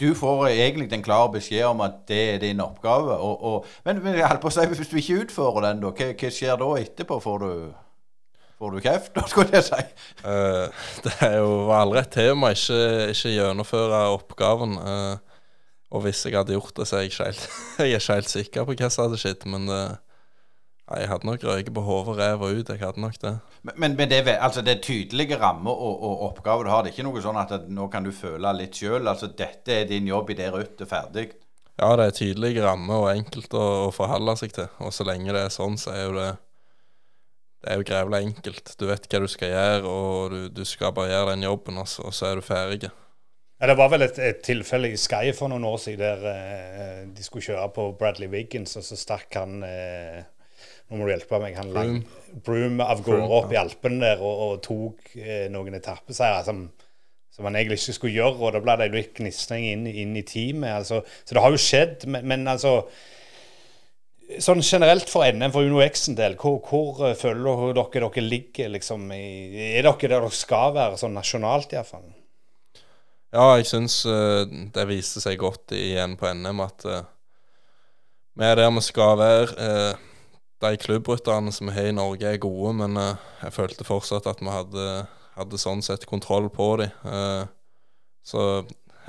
Du 0.00 0.14
får 0.18 0.48
egentlig 0.48 0.92
en 0.92 1.04
klar 1.04 1.28
beskjed 1.32 1.64
om 1.68 1.82
at 1.84 2.04
det 2.08 2.20
er 2.34 2.42
din 2.42 2.62
oppgave. 2.64 3.16
Og, 3.16 3.44
og, 3.44 3.66
men, 3.84 4.02
men 4.04 4.18
jeg 4.18 4.40
på 4.42 4.50
å 4.50 4.54
si, 4.54 4.66
hvis 4.70 4.90
du 4.90 4.98
ikke 5.00 5.24
utfører 5.24 5.68
den, 5.68 5.82
da, 5.84 5.92
hva, 5.94 6.12
hva 6.20 6.32
skjer 6.38 6.60
da 6.60 6.70
etterpå? 6.80 7.20
Får 7.24 7.44
du, 7.44 7.50
får 8.60 8.74
du 8.74 8.80
kjeft, 8.84 9.20
skulle 9.32 9.60
jeg 9.60 9.68
si? 9.68 9.82
Uh, 10.24 10.88
det 11.06 11.14
er 11.28 11.38
jo 11.40 11.52
aldri 11.74 12.02
et 12.02 12.14
tema 12.14 12.52
ikke, 12.54 12.80
ikke 13.14 13.36
gjennomføre 13.36 14.02
oppgaven. 14.16 14.78
Uh, 14.80 15.14
og 15.94 16.02
hvis 16.06 16.24
jeg 16.26 16.34
hadde 16.34 16.56
gjort 16.56 16.74
det, 16.76 16.88
så 16.90 16.98
er 16.98 17.04
jeg 17.04 17.14
ikke 17.14 17.28
helt, 17.30 17.44
jeg 17.78 17.92
er 17.92 18.00
ikke 18.00 18.18
helt 18.18 18.34
sikker 18.38 18.66
på 18.66 18.78
hva 18.80 18.90
som 18.90 19.06
hadde 19.06 19.20
skjedd. 19.22 19.46
Men 19.50 19.70
det, 19.70 19.84
nei, 20.90 21.00
jeg 21.02 21.10
hadde 21.10 21.28
nok 21.28 21.46
røyket 21.48 21.74
på 21.76 21.84
hodet, 21.86 22.16
rev 22.20 22.44
og 22.44 22.58
ut. 22.58 22.72
Jeg 22.72 22.82
hadde 22.82 23.04
nok 23.04 23.20
det. 23.22 23.34
Men, 23.62 23.74
men, 23.76 23.96
men 24.00 24.10
det, 24.10 24.20
er, 24.24 24.38
altså, 24.44 24.64
det 24.64 24.76
er 24.76 24.84
tydelige 24.84 25.38
rammer 25.40 25.72
og, 25.72 26.02
og 26.04 26.24
oppgaver 26.30 26.66
du 26.66 26.72
har. 26.72 26.84
Det 26.84 26.92
er 26.92 26.98
ikke 26.98 27.08
noe 27.08 27.24
sånn 27.24 27.40
at, 27.40 27.54
at 27.56 27.68
nå 27.72 27.88
kan 27.92 28.06
du 28.06 28.12
føle 28.14 28.52
litt 28.58 28.78
sjøl. 28.80 29.08
Altså, 29.08 29.32
dette 29.36 29.80
er 29.80 29.90
din 29.90 30.10
jobb 30.10 30.34
i 30.34 30.38
det 30.40 30.50
ruttet, 30.54 30.88
ferdig. 30.90 31.30
Ja, 31.74 31.90
det 31.98 32.06
er 32.06 32.18
tydelige 32.20 32.62
rammer 32.62 33.06
og 33.06 33.12
enkelt 33.14 33.54
å, 33.58 33.64
å 33.88 33.94
forholde 33.94 34.36
seg 34.38 34.54
til. 34.54 34.68
Og 34.84 34.94
så 34.94 35.06
lenge 35.08 35.34
det 35.34 35.48
er 35.48 35.54
sånn, 35.54 35.80
så 35.80 35.94
er 35.94 36.04
jo 36.04 36.18
det 36.18 36.32
det 37.64 37.72
er 37.72 37.80
jo 37.80 37.86
grevla 37.88 38.18
enkelt. 38.20 38.74
Du 38.76 38.84
vet 38.90 39.06
hva 39.08 39.22
du 39.22 39.30
skal 39.32 39.54
gjøre, 39.54 39.88
og 39.88 40.34
du, 40.34 40.40
du 40.52 40.66
skal 40.68 40.92
bare 40.92 41.14
gjøre 41.14 41.32
den 41.32 41.46
jobben, 41.46 41.78
og 41.80 41.88
så, 41.88 42.04
og 42.04 42.12
så 42.12 42.28
er 42.28 42.36
du 42.36 42.44
ferdig. 42.44 42.90
Ja, 43.56 43.70
det 43.70 43.78
var 43.78 43.88
vel 43.88 44.04
et, 44.04 44.18
et 44.20 44.42
tilfelle 44.44 44.90
i 44.92 44.98
Sky 45.00 45.30
for 45.32 45.48
noen 45.48 45.64
år 45.64 45.78
siden 45.80 46.02
der 46.02 46.26
eh, 46.28 46.98
de 47.08 47.24
skulle 47.24 47.46
kjøre 47.46 47.70
på 47.72 47.86
Bradley 47.96 48.28
Wiggins, 48.28 48.76
og 48.76 48.84
så 48.84 48.98
stakk 49.00 49.38
han 49.40 49.62
eh, 49.64 50.20
Nå 50.94 51.00
må 51.00 51.08
du 51.08 51.10
hjelpe 51.10 51.40
meg. 51.42 51.56
Han 51.58 51.72
lang, 51.74 51.96
Broom 52.46 52.78
av 52.84 53.00
gårde 53.02 53.26
opp 53.34 53.50
i 53.50 53.58
Alpene 53.58 53.98
der 53.98 54.20
og, 54.22 54.42
og 54.44 54.60
tok 54.62 55.16
eh, 55.18 55.48
noen 55.50 55.74
etappeseiere 55.74 56.44
som, 56.46 56.60
som 57.34 57.48
han 57.48 57.58
egentlig 57.58 57.80
ikke 57.80 57.96
skulle 57.96 58.14
gjøre, 58.14 58.38
og 58.38 58.54
da 58.54 58.60
ble 58.62 58.76
det 58.78 58.86
litt 58.92 59.16
gnisning 59.18 59.66
inn, 59.72 59.88
inn, 59.90 60.12
i 60.14 60.22
teamet. 60.22 60.70
Altså. 60.76 61.00
Så 61.26 61.34
det 61.34 61.42
har 61.42 61.50
jo 61.50 61.58
skjedd, 61.58 62.06
men, 62.06 62.30
men 62.30 62.46
altså 62.54 62.78
Sånn 64.40 64.62
generelt 64.64 65.10
for 65.12 65.28
NM 65.28 65.52
for 65.52 65.66
Uno 65.68 65.82
X-en 65.84 66.14
del, 66.16 66.32
hvor, 66.40 66.54
hvor 66.64 67.02
uh, 67.04 67.10
føler 67.18 67.74
dere 67.76 68.06
dere 68.06 68.22
ligger 68.24 68.70
liksom 68.72 69.02
i, 69.12 69.26
Er 69.74 69.84
dere 69.84 69.98
der 70.00 70.14
dere 70.14 70.30
skal 70.32 70.72
være, 70.72 70.96
sånn 70.96 71.12
nasjonalt 71.12 71.74
iallfall? 71.76 72.06
Ja, 73.34 73.50
jeg 73.58 73.68
syns 73.68 73.98
uh, 74.08 74.46
det 74.48 74.86
viste 74.88 75.20
seg 75.20 75.36
godt 75.42 75.76
igjen 75.76 76.16
på 76.16 76.32
NM 76.40 76.64
at 76.64 76.88
uh, 76.88 77.04
vi 78.40 78.48
er 78.48 78.56
der 78.62 78.72
vi 78.78 78.86
skal 78.88 79.20
være. 79.20 79.68
De 80.62 80.76
klubbrytterne 80.80 81.52
som 81.52 81.68
vi 81.68 81.74
har 81.76 81.90
i 81.90 81.96
Norge, 81.96 82.28
er 82.28 82.40
gode, 82.42 82.72
men 82.78 82.96
jeg 82.98 83.52
følte 83.52 83.86
fortsatt 83.86 84.28
at 84.30 84.40
vi 84.40 84.52
hadde, 84.52 84.86
hadde 85.34 85.60
sånn 85.60 85.82
sett 85.84 86.06
kontroll 86.08 86.46
på 86.52 86.68
dem. 86.80 86.94
så 88.24 88.64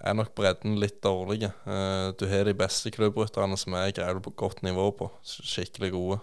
er 0.06 0.18
nok 0.18 0.34
bredden 0.38 0.76
litt 0.82 1.00
dårlig. 1.04 1.48
Uh, 1.66 2.12
du 2.20 2.26
har 2.30 2.46
de 2.46 2.56
beste 2.58 2.92
klubbrytterne 2.94 3.58
som 3.58 3.78
er 3.78 3.94
greier 3.96 4.20
på 4.22 4.34
godt 4.38 4.62
nivå 4.66 4.90
på. 4.98 5.10
Skikkelig 5.24 5.92
gode. 5.96 6.20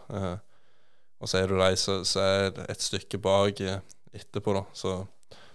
Og 1.22 1.30
så 1.30 1.38
er 1.38 1.50
du 1.50 1.56
de 1.58 1.72
som 1.78 2.22
er 2.22 2.50
et 2.68 2.82
stykke 2.82 3.18
bak 3.22 3.62
etterpå, 3.62 4.54
da. 4.58 4.64
Så 4.74 5.00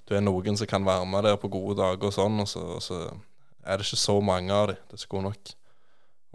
du 0.08 0.16
er 0.16 0.24
noen 0.24 0.56
som 0.58 0.70
kan 0.70 0.86
være 0.88 1.06
med 1.10 1.28
der 1.28 1.40
på 1.40 1.52
gode 1.52 1.78
dager 1.82 2.08
og 2.08 2.16
sånn, 2.16 2.40
og 2.40 2.48
så, 2.48 2.64
og 2.78 2.84
så 2.84 3.02
er 3.68 3.80
det 3.80 3.88
ikke 3.88 4.00
så 4.00 4.18
mange 4.24 4.56
av 4.56 4.70
dem. 4.72 4.84
Det 4.92 5.00
skulle 5.02 5.28
nok 5.28 5.54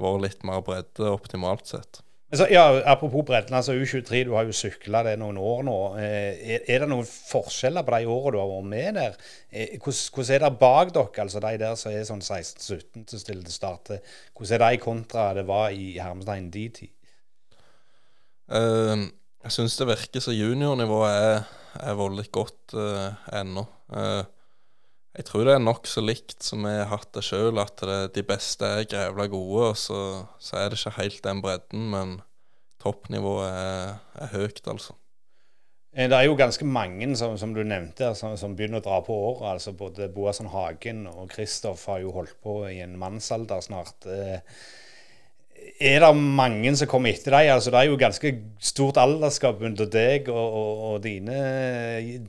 vært 0.02 0.24
litt 0.26 0.44
mer 0.44 0.60
bredde 0.66 1.08
optimalt 1.08 1.70
sett. 1.70 2.02
Så, 2.32 2.46
ja, 2.48 2.64
Apropos 2.88 3.26
bredden, 3.28 3.54
altså 3.54 3.74
U23, 3.76 4.22
du 4.24 4.32
har 4.32 4.46
jo 4.48 4.54
sykla 4.56 5.02
det 5.04 5.18
noen 5.20 5.36
år 5.36 5.58
nå. 5.66 5.76
Eh, 6.00 6.38
er, 6.54 6.62
er, 6.64 6.80
det 6.80 6.88
noen 6.88 7.04
forskjeller 7.04 7.84
på 7.84 7.92
de 7.92 8.08
årene 8.08 8.32
du 8.32 8.38
har 8.40 8.48
vært 8.48 8.70
med 8.70 8.96
der? 8.96 9.18
Eh, 9.52 9.74
hvordan, 9.76 10.30
er 10.32 10.44
det 10.46 10.50
bak 10.62 10.94
dere, 10.96 11.26
altså 11.26 11.42
de 11.44 11.52
der 11.60 11.76
som 11.76 11.92
er 11.92 12.06
sånn 12.08 12.24
16-17 12.24 13.04
til 13.10 13.20
stiller 13.20 13.44
til 13.44 13.56
start? 13.58 13.92
Hvordan 14.32 14.56
er 14.56 14.64
de 14.64 14.80
kontra 14.80 15.26
det 15.36 15.44
var 15.50 15.76
i 15.76 15.90
Hermestein 16.00 16.48
de 16.54 16.64
tid? 16.80 16.94
Uh, 18.48 19.04
jeg 19.44 19.52
syns 19.58 19.76
det 19.76 19.90
virker 19.92 20.24
som 20.24 20.36
juniornivået 20.36 21.12
er, 21.12 21.44
er 21.84 22.00
voldelig 22.00 22.30
godt 22.32 22.78
uh, 22.80 23.12
ennå. 23.42 23.66
Uh, 23.92 24.24
jeg 25.12 25.26
tror 25.28 25.44
det 25.44 25.54
er 25.54 25.60
nokså 25.60 26.00
likt 26.04 26.40
som 26.44 26.64
vi 26.64 26.72
har 26.72 26.88
hatt 26.88 27.10
det 27.12 27.24
sjøl, 27.26 27.60
at 27.60 27.82
det, 27.84 27.98
de 28.16 28.24
beste 28.24 28.64
er 28.64 28.88
grevla 28.88 29.28
gode. 29.32 29.68
Og 29.74 29.76
så, 29.76 30.00
så, 30.40 30.56
er 30.56 30.72
det 30.72 30.80
ikke 30.80 30.96
helt 31.02 31.22
den 31.26 31.42
bredden, 31.44 31.86
men 31.92 32.18
toppnivået 32.82 33.48
er, 33.50 33.96
er 34.24 34.32
høyt, 34.32 34.62
altså. 34.72 34.96
Eh, 35.92 36.08
det 36.08 36.16
er 36.16 36.24
jo 36.30 36.38
ganske 36.40 36.64
mange, 36.64 37.10
som, 37.20 37.36
som 37.38 37.52
du 37.52 37.60
nevnte, 37.60 38.14
som, 38.16 38.38
som, 38.40 38.56
begynner 38.56 38.80
å 38.80 38.86
dra 38.86 39.02
på 39.04 39.16
året. 39.28 39.58
altså 39.58 39.74
Både 39.76 40.08
Boasson 40.12 40.48
Hagen 40.54 41.04
og 41.10 41.28
Kristoff 41.34 41.84
har 41.92 42.00
jo 42.00 42.14
holdt 42.16 42.38
på 42.40 42.62
i 42.70 42.80
en 42.84 42.96
mannsalder 43.00 43.60
snart. 43.64 44.08
Eh, 44.08 44.40
er 45.82 46.02
det 46.04 46.10
mange 46.18 46.72
som 46.78 46.88
kommer 46.90 47.12
etter 47.12 47.34
deg? 47.34 47.50
Altså, 47.54 47.72
det 47.74 47.80
er 47.80 47.88
jo 47.90 47.98
ganske 48.00 48.32
stort 48.62 49.00
alderskap 49.00 49.62
under 49.64 49.88
deg 49.90 50.28
og, 50.32 50.56
og, 50.60 50.82
og 50.88 51.00
dine, 51.04 51.38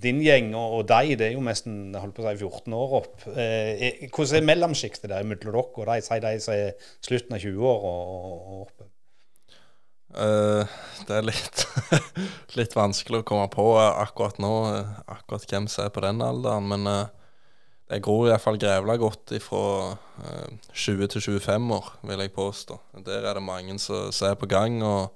din 0.03 0.21
gjeng 0.23 0.51
og, 0.57 0.79
og 0.79 0.87
deg. 0.89 1.13
Det 1.19 1.29
er 1.29 1.35
jo 1.37 1.43
nesten 1.45 1.93
holdt 1.97 2.15
på 2.17 2.25
å 2.25 2.31
si 2.31 2.47
14 2.47 2.77
år 2.77 2.95
opp. 3.01 3.27
Eh, 3.33 4.07
hvordan 4.07 4.39
er 4.39 4.49
mellomsjiktet 4.49 5.11
der 5.11 5.27
mellom 5.27 5.53
dere 5.53 5.63
og 5.63 5.85
de, 5.89 5.99
si 6.05 6.19
de 6.23 6.33
som 6.43 6.57
er 6.57 6.89
slutten 7.05 7.37
av 7.37 7.45
20 7.45 7.69
år 7.69 7.87
og, 7.91 8.57
oppe? 8.63 8.89
Uh, 10.13 10.69
det 11.07 11.15
er 11.17 11.25
litt, 11.25 11.63
litt 12.59 12.75
vanskelig 12.77 13.23
å 13.23 13.25
komme 13.25 13.47
på 13.53 13.65
akkurat 13.81 14.37
nå, 14.41 14.53
akkurat 15.09 15.47
hvem 15.49 15.65
som 15.71 15.87
er 15.87 15.93
på 15.93 16.03
den 16.05 16.21
alderen. 16.21 16.69
Men 16.69 16.89
uh, 16.89 17.22
det 17.93 18.01
gror 18.05 18.29
iallfall 18.29 18.57
grevla 18.61 18.95
godt 18.97 19.35
fra 19.43 19.65
eh, 20.23 20.49
20 20.73 21.11
til 21.13 21.25
25 21.39 21.75
år, 21.75 21.91
vil 22.09 22.23
jeg 22.25 22.33
påstå. 22.33 22.79
Der 23.05 23.27
er 23.27 23.37
det 23.37 23.45
mange 23.45 23.77
som 23.79 24.09
er 24.27 24.35
på 24.39 24.49
gang 24.49 24.81
og, 24.83 25.13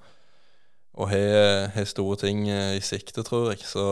og 0.94 1.10
har, 1.10 1.68
har 1.74 1.90
store 1.90 2.20
ting 2.22 2.48
eh, 2.50 2.78
i 2.78 2.84
sikte, 2.86 3.24
tror 3.26 3.52
jeg. 3.52 3.66
Så 3.66 3.84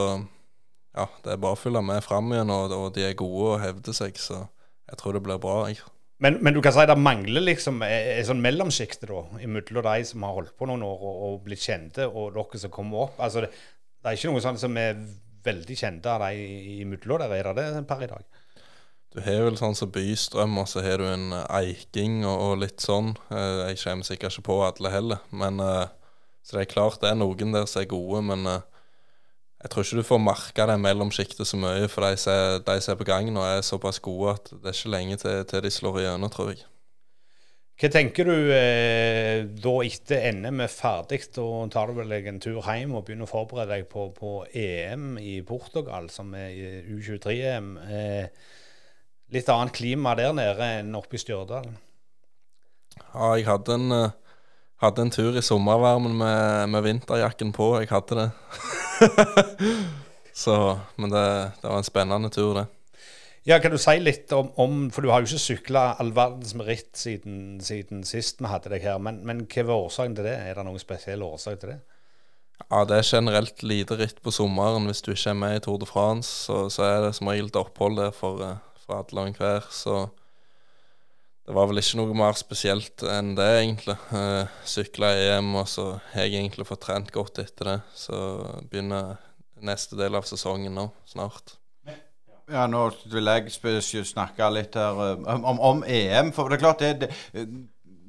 ja, 0.95 1.09
det 1.23 1.33
er 1.33 1.41
bare 1.41 1.57
å 1.57 1.59
følge 1.59 1.81
med 1.83 2.03
fram 2.05 2.31
igjen, 2.31 2.53
og, 2.53 2.71
og, 2.71 2.87
de 2.95 3.07
er 3.07 3.17
gode 3.19 3.55
og 3.55 3.59
hevder 3.63 3.97
seg. 3.97 4.17
Så 4.21 4.45
jeg 4.85 5.01
tror 5.01 5.17
det 5.17 5.25
blir 5.25 5.41
bra. 5.41 5.65
jeg. 5.69 5.81
Men, 6.23 6.39
men, 6.39 6.55
du 6.55 6.61
kan 6.63 6.71
si 6.71 6.85
det 6.87 6.95
mangler 6.95 7.43
liksom 7.43 7.81
et 7.83 8.23
sånn 8.27 8.39
mellomsjikte 8.43 9.09
mellom 9.09 9.83
de 9.89 10.07
som 10.07 10.23
har 10.23 10.37
holdt 10.37 10.55
på 10.55 10.69
noen 10.69 10.85
år 10.87 11.03
og, 11.03 11.21
og 11.27 11.43
blitt 11.47 11.65
kjente, 11.65 12.07
og 12.07 12.31
dere 12.37 12.61
som 12.61 12.71
kommer 12.71 13.09
opp. 13.09 13.19
Altså, 13.19 13.43
det, 13.43 13.51
det 13.99 14.11
er 14.11 14.19
ikke 14.19 14.31
noe 14.31 14.45
sånn 14.45 14.61
som 14.61 14.79
er 14.79 14.95
veldig 15.45 15.77
kjente 15.77 16.09
av 16.09 16.23
de 16.25 16.79
imellom 16.81 17.21
der, 17.21 17.35
er 17.35 17.51
det 17.53 17.67
det 17.75 17.87
per 17.89 18.05
i 18.05 18.09
dag? 18.09 18.43
Du 19.15 19.21
har 19.23 19.45
vel 19.45 19.55
sånn 19.55 19.77
som 19.79 19.87
Bystrøm, 19.95 20.57
og 20.59 20.65
så 20.67 20.81
har 20.83 20.99
du 20.99 21.05
en 21.07 21.29
eh, 21.31 21.51
Eiking 21.61 22.25
og, 22.27 22.35
og 22.35 22.57
litt 22.65 22.83
sånn. 22.83 23.13
Eh, 23.31 23.61
jeg 23.69 23.79
kommer 23.85 24.07
sikkert 24.07 24.33
ikke 24.35 24.47
på 24.49 24.57
alle 24.65 24.91
heller. 24.91 25.21
Men, 25.31 25.61
eh, 25.63 25.85
så 26.43 26.57
det 26.57 26.65
er 26.65 26.73
klart 26.73 26.99
det 26.99 27.13
er 27.13 27.21
noen 27.21 27.55
der 27.55 27.69
som 27.69 27.79
er 27.79 27.87
gode, 27.93 28.19
men 28.27 28.43
jeg 28.45 29.71
tror 29.71 29.85
ikke 29.85 30.01
du 30.01 30.05
får 30.09 30.19
merke 30.21 30.65
det 30.67 30.75
mellomsjiktet 30.83 31.47
så 31.47 31.57
mye. 31.57 31.87
For 31.89 32.03
de 32.03 32.17
som 32.19 32.91
er 32.91 32.99
på 32.99 33.07
gang 33.07 33.31
nå, 33.31 33.45
er 33.47 33.63
såpass 33.63 34.01
gode 34.03 34.35
at 34.35 34.51
det 34.51 34.67
er 34.67 34.75
ikke 34.75 34.91
lenge 34.97 35.17
til, 35.23 35.39
til 35.47 35.63
de 35.63 35.71
slår 35.73 36.01
igjennom, 36.03 36.33
tror 36.35 36.51
jeg. 36.51 36.67
Hva 37.79 37.91
tenker 37.91 38.27
du 38.27 38.51
eh, 38.55 39.47
da 39.63 39.73
etter 39.87 40.27
NM 40.35 40.61
er 40.67 40.71
ferdig? 40.71 41.21
Da 41.39 41.47
tar 41.71 41.87
du 41.87 41.97
vel 41.97 42.11
deg 42.11 42.27
en 42.31 42.43
tur 42.43 42.59
hjem 42.67 42.99
og 42.99 43.07
begynner 43.07 43.27
å 43.27 43.31
forberede 43.31 43.71
deg 43.79 43.89
på, 43.91 44.09
på 44.15 44.35
EM 44.51 45.15
i 45.23 45.39
Portugal, 45.47 46.11
som 46.11 46.35
er 46.35 46.51
U23-EM. 46.91 47.73
Eh, 47.87 48.61
litt 49.33 49.49
annet 49.49 49.73
klima 49.75 50.13
der 50.17 50.35
nede 50.35 50.69
enn 50.79 50.95
oppe 50.97 51.17
i 51.17 51.21
Stjørdal? 51.21 51.67
Ja, 53.15 53.33
jeg 53.35 53.47
hadde 53.47 53.75
en, 53.79 53.91
uh, 53.91 54.39
hadde 54.83 55.05
en 55.05 55.13
tur 55.13 55.37
i 55.37 55.43
sommervarmen 55.43 56.15
med, 56.19 56.69
med, 56.71 56.85
vinterjakken 56.85 57.53
på. 57.55 57.73
Jeg 57.81 57.91
hadde 57.91 58.19
det. 58.21 58.29
Så, 60.35 60.55
men 60.99 61.11
det, 61.13 61.27
det, 61.61 61.67
var 61.69 61.79
en 61.79 61.87
spennende 61.87 62.29
tur, 62.29 62.53
det. 62.59 62.65
Ja, 63.45 63.59
Kan 63.61 63.71
du 63.71 63.77
si 63.79 63.93
litt 64.01 64.31
om, 64.33 64.49
om 64.57 64.87
For 64.91 65.05
du 65.05 65.11
har 65.13 65.21
jo 65.21 65.29
ikke 65.29 65.43
sykla 65.43 65.83
all 66.01 66.09
verdens 66.17 66.55
med 66.57 66.65
ritt 66.67 66.97
siden, 66.97 67.59
siden, 67.63 68.01
sist 68.07 68.41
vi 68.41 68.49
hadde 68.49 68.71
deg 68.73 68.83
her. 68.83 68.97
Men, 68.99 69.21
men 69.27 69.45
hva 69.45 69.67
var 69.67 69.85
årsaken 69.85 70.17
til 70.17 70.27
det? 70.27 70.33
Er 70.41 70.57
det 70.57 70.65
noen 70.65 70.81
spesiell 70.81 71.23
årsak 71.23 71.61
til 71.61 71.75
det? 71.75 71.79
Ja, 72.65 72.83
Det 72.87 72.97
er 72.97 73.07
generelt 73.07 73.63
lite 73.63 73.99
ritt 73.99 74.21
på 74.23 74.33
sommeren. 74.33 74.89
Hvis 74.89 75.03
du 75.05 75.11
ikke 75.13 75.29
er 75.29 75.39
med 75.39 75.57
i 75.59 75.63
Tour 75.63 75.77
de 75.79 75.87
France, 75.87 76.29
så, 76.47 76.65
så 76.73 76.83
er 76.87 77.01
det 77.05 77.15
som 77.15 77.29
regel 77.31 77.51
et 77.51 77.59
opphold 77.59 77.99
der 77.99 78.11
for, 78.15 78.41
for 78.85 79.01
alle 79.01 79.25
og 79.25 79.31
enhver. 79.31 79.67
Så 79.73 79.97
det 81.45 81.53
var 81.53 81.67
vel 81.69 81.81
ikke 81.81 81.99
noe 81.99 82.15
mer 82.17 82.37
spesielt 82.39 83.03
enn 83.09 83.35
det, 83.37 83.49
egentlig. 83.59 83.97
Uh, 84.09 84.49
Sykla 84.65 85.11
EM, 85.27 85.51
og 85.59 85.67
så 85.69 85.91
har 86.13 86.25
jeg 86.25 86.39
egentlig 86.39 86.65
fått 86.69 86.85
trent 86.87 87.11
godt 87.13 87.43
etter 87.43 87.71
det. 87.73 87.77
Så 87.97 88.17
begynner 88.71 89.17
neste 89.65 89.97
del 89.99 90.17
av 90.17 90.25
sesongen 90.27 90.73
nå, 90.77 90.89
snart. 91.09 91.57
Ja, 92.51 92.67
nå 92.69 92.87
vil 93.09 93.25
jeg 93.25 93.81
snakke 94.05 94.49
litt 94.53 94.75
her 94.77 94.99
eh, 95.01 95.21
om, 95.33 95.57
om 95.57 95.79
EM. 95.81 96.29
For 96.35 96.49
det 96.49 96.59
er 96.59 96.61
klart 96.61 96.83
det, 96.83 97.09
det 97.33 97.45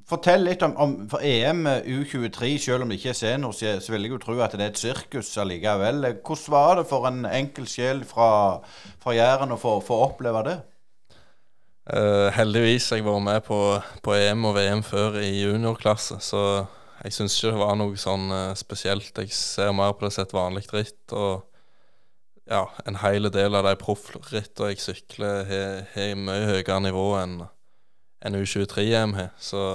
Fortell 0.06 0.44
litt 0.46 0.62
om, 0.62 0.76
om 0.78 0.92
for 1.10 1.24
EM 1.26 1.64
U23, 1.66 2.52
selv 2.62 2.84
om 2.84 2.90
det 2.92 3.00
ikke 3.00 3.10
er 3.10 3.18
senior, 3.18 3.54
så, 3.56 3.90
vil 3.90 4.06
jeg 4.06 4.12
jo 4.12 4.20
tro 4.22 4.36
at 4.38 4.52
det 4.54 4.62
er 4.62 4.70
et 4.70 4.78
sirkus 4.78 5.32
allikevel. 5.42 6.06
Hvordan 6.22 6.52
var 6.54 6.78
det 6.78 6.84
for 6.86 7.08
en 7.08 7.24
enkel 7.26 7.66
sjel 7.66 8.04
fra, 8.06 8.28
fra 9.02 9.14
Jæren 9.16 9.54
å 9.56 9.58
få, 9.58 9.80
oppleve 9.96 10.44
det? 10.46 10.54
Uh, 11.90 12.30
heldigvis 12.34 12.86
jeg 12.94 13.02
var 13.06 13.18
med 13.22 13.42
på, 13.46 13.58
på, 14.02 14.14
EM 14.14 14.46
og 14.46 14.54
VM 14.56 14.84
før 14.86 15.18
i 15.22 15.40
juniorklasse, 15.40 16.20
så 16.22 16.44
jeg 17.02 17.14
syns 17.14 17.36
ikke 17.38 17.52
det 17.56 17.62
var 17.64 17.74
noe 17.82 17.98
sånn 17.98 18.30
uh, 18.30 18.54
spesielt. 18.58 19.10
Jeg 19.10 19.34
ser 19.34 19.74
mer 19.74 19.90
på 19.98 20.06
det 20.06 20.12
som 20.14 20.26
et 20.26 20.36
vanlig 20.38 20.64
ritt. 20.70 21.02
og 21.18 21.50
ja, 22.46 22.62
en 22.86 23.00
hel 23.02 23.26
del 23.34 23.58
av 23.58 23.66
de 23.66 23.74
proffrittene 23.82 24.70
jeg 24.70 24.84
sykler, 24.84 25.50
har 25.96 26.14
mye 26.14 26.46
høyere 26.52 26.78
nivå 26.86 27.08
enn 27.18 27.40
en 28.22 28.38
U23-EM 28.38 29.18
har. 29.18 29.32
Så 29.42 29.66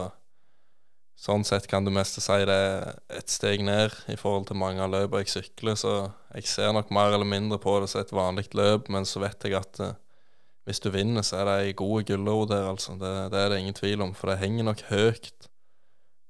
Sånn 1.22 1.44
sett 1.46 1.68
kan 1.70 1.86
du 1.86 1.92
mest 1.94 2.18
si 2.18 2.38
det 2.50 2.54
er 2.56 2.96
et 3.14 3.30
steg 3.30 3.62
ned 3.62 3.94
i 4.10 4.16
forhold 4.18 4.48
til 4.50 4.58
mange 4.58 4.82
av 4.82 4.90
løpene 4.90 5.22
jeg 5.22 5.30
sykler, 5.36 5.76
så 5.78 5.92
jeg 6.34 6.48
ser 6.50 6.72
nok 6.74 6.90
mer 6.90 7.14
eller 7.14 7.30
mindre 7.30 7.60
på 7.62 7.76
det 7.84 7.92
som 7.92 8.02
et 8.02 8.14
vanlig 8.16 8.48
løp, 8.58 8.90
men 8.90 9.06
så 9.06 9.22
vet 9.22 9.46
jeg 9.46 9.60
at 9.60 9.84
uh, 9.86 9.92
hvis 10.66 10.82
du 10.82 10.90
vinner, 10.94 11.22
så 11.26 11.44
er 11.44 11.46
det 11.50 11.58
ei 11.60 11.76
god 11.78 12.08
gulrot 12.10 12.50
der, 12.50 12.66
altså. 12.72 12.96
Det, 12.98 13.12
det, 13.34 13.38
er 13.38 13.54
det 13.54 13.60
ingen 13.62 13.78
tvil 13.78 14.02
om, 14.08 14.16
for 14.18 14.32
det 14.32 14.40
henger 14.42 14.66
nok 14.66 14.82
høyt 14.90 15.48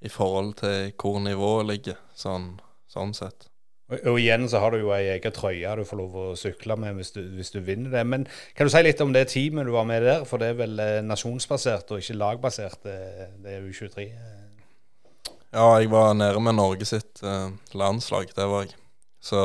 i 0.04 0.12
forhold 0.12 0.58
til 0.60 0.92
hvor 1.00 1.24
nivået 1.24 1.72
ligger, 1.72 2.04
sånn, 2.18 2.52
sånn 2.92 3.16
sett. 3.16 3.48
Og, 3.92 4.20
igjen 4.20 4.48
så 4.52 4.60
har 4.64 4.72
du 4.72 4.82
jo 4.82 4.92
ei 4.96 5.10
egen 5.14 5.34
trøye 5.36 5.72
du 5.76 5.84
får 5.88 6.00
lov 6.00 6.14
å 6.16 6.28
sykle 6.40 6.78
med 6.80 7.00
hvis 7.00 7.12
du, 7.16 7.24
hvis 7.36 7.52
du, 7.56 7.60
vinner 7.64 7.92
det. 7.96 8.04
Men 8.08 8.28
kan 8.56 8.68
du 8.68 8.72
si 8.72 8.84
litt 8.84 9.04
om 9.04 9.12
det 9.16 9.26
teamet 9.32 9.68
du 9.68 9.74
var 9.76 9.88
med 9.88 10.04
der? 10.08 10.28
For 10.28 10.40
det 10.40 10.52
er 10.52 10.62
vel 10.66 10.80
eh, 10.80 11.00
nasjonsbasert 11.04 11.92
og 11.92 12.04
ikke 12.04 12.20
lagbasert, 12.20 12.80
det, 12.88 13.00
det 13.44 13.58
er 13.58 13.68
U23? 13.68 14.08
Ja, 15.52 15.66
jeg 15.82 15.90
var 15.92 16.14
nede 16.16 16.40
med 16.40 16.56
Norge 16.56 16.86
sitt 16.88 17.20
eh, 17.28 17.50
landslag. 17.76 18.30
Det 18.36 18.46
var 18.48 18.64
jeg. 18.64 18.78
Så 19.20 19.42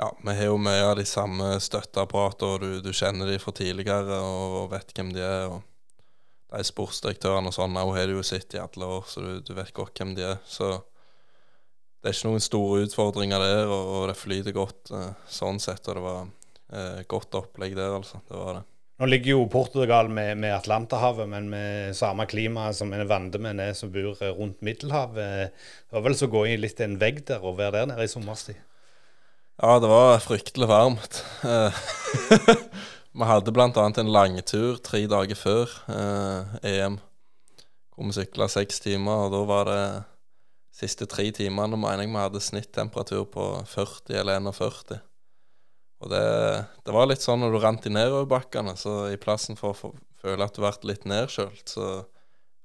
ja, 0.00 0.06
vi 0.24 0.36
har 0.38 0.48
jo 0.48 0.54
mye 0.56 0.86
av 0.88 0.94
de 0.96 1.04
samme 1.04 1.50
støtteapparatene, 1.60 2.54
og 2.54 2.62
du, 2.62 2.78
du, 2.80 2.94
kjenner 2.96 3.28
de 3.28 3.36
fra 3.42 3.52
tidligere 3.52 4.22
og, 4.24 4.70
vet 4.72 4.94
hvem 4.96 5.12
de 5.12 5.20
er. 5.20 5.52
og 5.52 5.60
De 6.56 6.64
sportsdirektørene 6.64 7.52
og 7.52 7.56
sånn 7.58 7.76
hun 7.76 7.92
har 7.92 8.08
du 8.08 8.16
jo 8.16 8.24
sett 8.24 8.56
i 8.56 8.62
alle 8.62 8.88
år, 8.88 9.04
så 9.04 9.20
du, 9.20 9.34
du 9.44 9.52
vet 9.58 9.74
godt 9.76 10.00
hvem 10.00 10.16
de 10.16 10.24
er. 10.30 10.40
Så 10.48 10.72
det 12.00 12.08
er 12.08 12.16
ikke 12.16 12.32
noen 12.32 12.48
store 12.48 12.82
utfordringer 12.88 13.44
der, 13.44 13.68
og, 13.68 14.08
det 14.08 14.16
flyter 14.18 14.56
godt 14.56 14.94
uh, 14.96 15.12
sånn 15.28 15.60
sett. 15.62 15.84
Og 15.92 16.00
det 16.00 16.02
var 16.08 16.24
eh, 16.72 17.04
godt 17.06 17.36
opplegg 17.38 17.76
der, 17.76 17.92
altså. 18.00 18.24
Det 18.26 18.40
var 18.40 18.62
det. 18.62 18.64
Nå 19.02 19.08
ligger 19.10 19.32
jo 19.32 19.46
Portugal 19.50 20.06
med, 20.14 20.36
med 20.38 20.52
Atlanterhavet, 20.54 21.26
men 21.26 21.48
med 21.50 21.96
samme 21.98 22.22
klima 22.30 22.68
som 22.70 22.92
en 22.94 23.08
vandemenn 23.10 23.58
ned 23.58 23.74
som 23.74 23.90
bor 23.90 24.14
rundt 24.36 24.60
Middelhavet. 24.62 25.50
Det 25.50 25.96
var 25.96 26.04
vel 26.04 26.14
så 26.14 26.28
å 26.28 26.30
gå 26.30 26.44
i 26.46 26.52
litt 26.54 26.78
en 26.84 26.94
vegg 27.00 27.18
der 27.26 27.42
og 27.42 27.56
være 27.58 27.80
der 27.80 27.90
nede 27.90 28.06
i 28.06 28.12
sommerstid? 28.12 28.60
Ja, 29.58 29.74
det 29.82 29.90
var 29.90 30.22
fryktelig 30.22 30.70
varmt. 30.70 31.18
Eh, 31.42 31.82
vi 33.18 33.30
hadde 33.32 33.56
bl.a. 33.58 33.88
en 33.90 34.14
langtur 34.14 34.78
tre 34.86 35.02
dager 35.10 35.40
før 35.40 35.74
eh, 35.90 36.56
EM, 36.70 37.02
hvor 37.90 38.06
vi 38.06 38.20
sykla 38.20 38.46
seks 38.54 38.84
timer. 38.86 39.26
og 39.26 39.34
Da 39.34 39.44
var 39.50 39.72
det 39.72 39.84
siste 40.78 41.10
tre 41.10 41.26
timene 41.34 41.74
mener 41.74 42.06
jeg 42.06 42.14
vi 42.14 42.22
hadde 42.22 42.46
snittemperatur 42.52 43.26
på 43.34 43.50
40 43.66 44.22
eller 44.22 44.46
41. 44.46 45.02
Og 46.02 46.10
det, 46.10 46.22
det 46.82 46.94
var 46.94 47.08
litt 47.08 47.22
sånn 47.22 47.42
når 47.42 47.54
du 47.54 47.58
rant 47.62 47.86
i 47.86 47.92
nedoverbakkene, 47.92 48.74
så 48.78 49.06
i 49.12 49.18
plassen 49.20 49.58
for 49.58 49.72
å 49.72 49.92
føle 50.22 50.46
at 50.46 50.56
du 50.56 50.62
ble 50.64 50.72
litt 50.90 51.06
nedkjølt, 51.08 51.64
så 51.76 51.90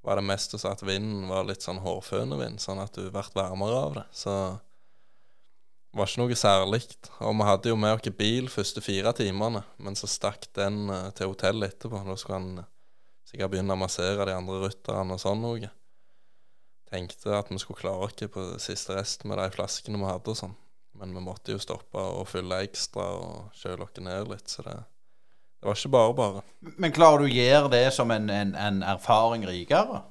var 0.05 0.19
det 0.19 0.27
mest 0.29 0.55
så 0.55 0.71
at 0.71 0.85
vinden 0.87 1.27
var 1.29 1.45
litt 1.45 1.65
sånn 1.65 1.81
hårfønevind, 1.83 2.61
sånn 2.63 2.81
at 2.81 2.95
du 2.97 3.09
ble 3.11 3.25
varmere 3.35 3.81
av 3.81 3.97
det. 3.99 4.05
Så 4.15 4.33
det 4.57 5.99
var 5.99 6.09
ikke 6.09 6.23
noe 6.23 6.37
særlig. 6.39 6.81
Og 7.25 7.35
vi 7.37 7.47
hadde 7.49 7.73
jo 7.73 7.79
med 7.79 7.97
oss 7.97 8.17
bil 8.17 8.49
første 8.53 8.83
fire 8.85 9.13
timene, 9.17 9.63
men 9.83 9.97
så 9.99 10.09
stakk 10.09 10.49
den 10.57 10.85
eh, 10.93 11.09
til 11.17 11.33
hotellet 11.33 11.73
etterpå. 11.73 12.03
Da 12.05 12.17
skulle 12.19 12.39
han 12.39 12.61
eh, 12.63 12.69
sikkert 13.27 13.53
begynne 13.53 13.75
å 13.75 13.81
massere 13.81 14.29
de 14.29 14.37
andre 14.37 14.61
rytterne 14.65 15.17
og 15.17 15.23
sånn 15.23 15.43
noe 15.43 15.71
tenkte 16.91 17.35
at 17.35 17.51
vi 17.51 17.59
skulle 17.59 17.81
klare 17.81 18.07
oss 18.07 18.31
på 18.31 18.45
siste 18.63 18.95
rest 18.95 19.25
med 19.27 19.39
de 19.41 19.49
flaskene 19.53 19.99
vi 19.99 20.07
hadde 20.07 20.33
og 20.33 20.39
sånn. 20.39 20.55
Men 20.97 21.13
vi 21.13 21.21
måtte 21.21 21.53
jo 21.53 21.61
stoppe 21.61 22.01
og 22.01 22.25
fylle 22.29 22.63
ekstra 22.65 23.05
og 23.21 23.57
kjøle 23.57 23.85
oss 23.85 23.99
ned 24.01 24.31
litt, 24.31 24.49
så 24.49 24.65
det, 24.65 24.75
det, 25.59 25.67
var 25.67 25.77
ikke 25.77 25.93
bare 25.93 26.15
bare. 26.17 26.43
Men 26.81 26.93
klarer 26.95 27.21
du 27.21 27.27
å 27.27 27.33
gjøre 27.35 27.71
det 27.75 27.83
som 27.93 28.13
en, 28.13 28.29
en, 28.33 28.55
en, 28.57 28.79
erfaring 28.95 29.45
rikere? 29.45 30.01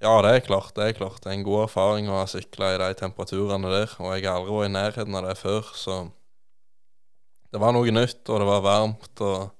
Ja, 0.00 0.14
det 0.24 0.30
er 0.32 0.46
klart. 0.46 0.72
Det 0.76 0.86
er 0.86 0.96
klart. 0.96 1.18
Det 1.20 1.28
er 1.28 1.36
en 1.36 1.44
god 1.44 1.66
erfaring 1.66 2.08
å 2.08 2.20
ha 2.22 2.28
sykla 2.30 2.70
i 2.72 2.80
de 2.80 2.92
temperaturene 3.02 3.72
der. 3.74 3.90
Og 4.00 4.14
jeg 4.14 4.24
har 4.24 4.38
aldri 4.38 4.54
vært 4.54 4.70
i 4.70 4.74
nærheten 4.78 5.18
av 5.18 5.26
det 5.26 5.36
før, 5.42 5.74
så 5.76 5.96
det 7.50 7.60
var 7.60 7.74
noe 7.74 7.92
nytt, 7.92 8.22
og 8.30 8.40
det 8.40 8.46
var 8.46 8.62
varmt, 8.64 9.24
og 9.26 9.50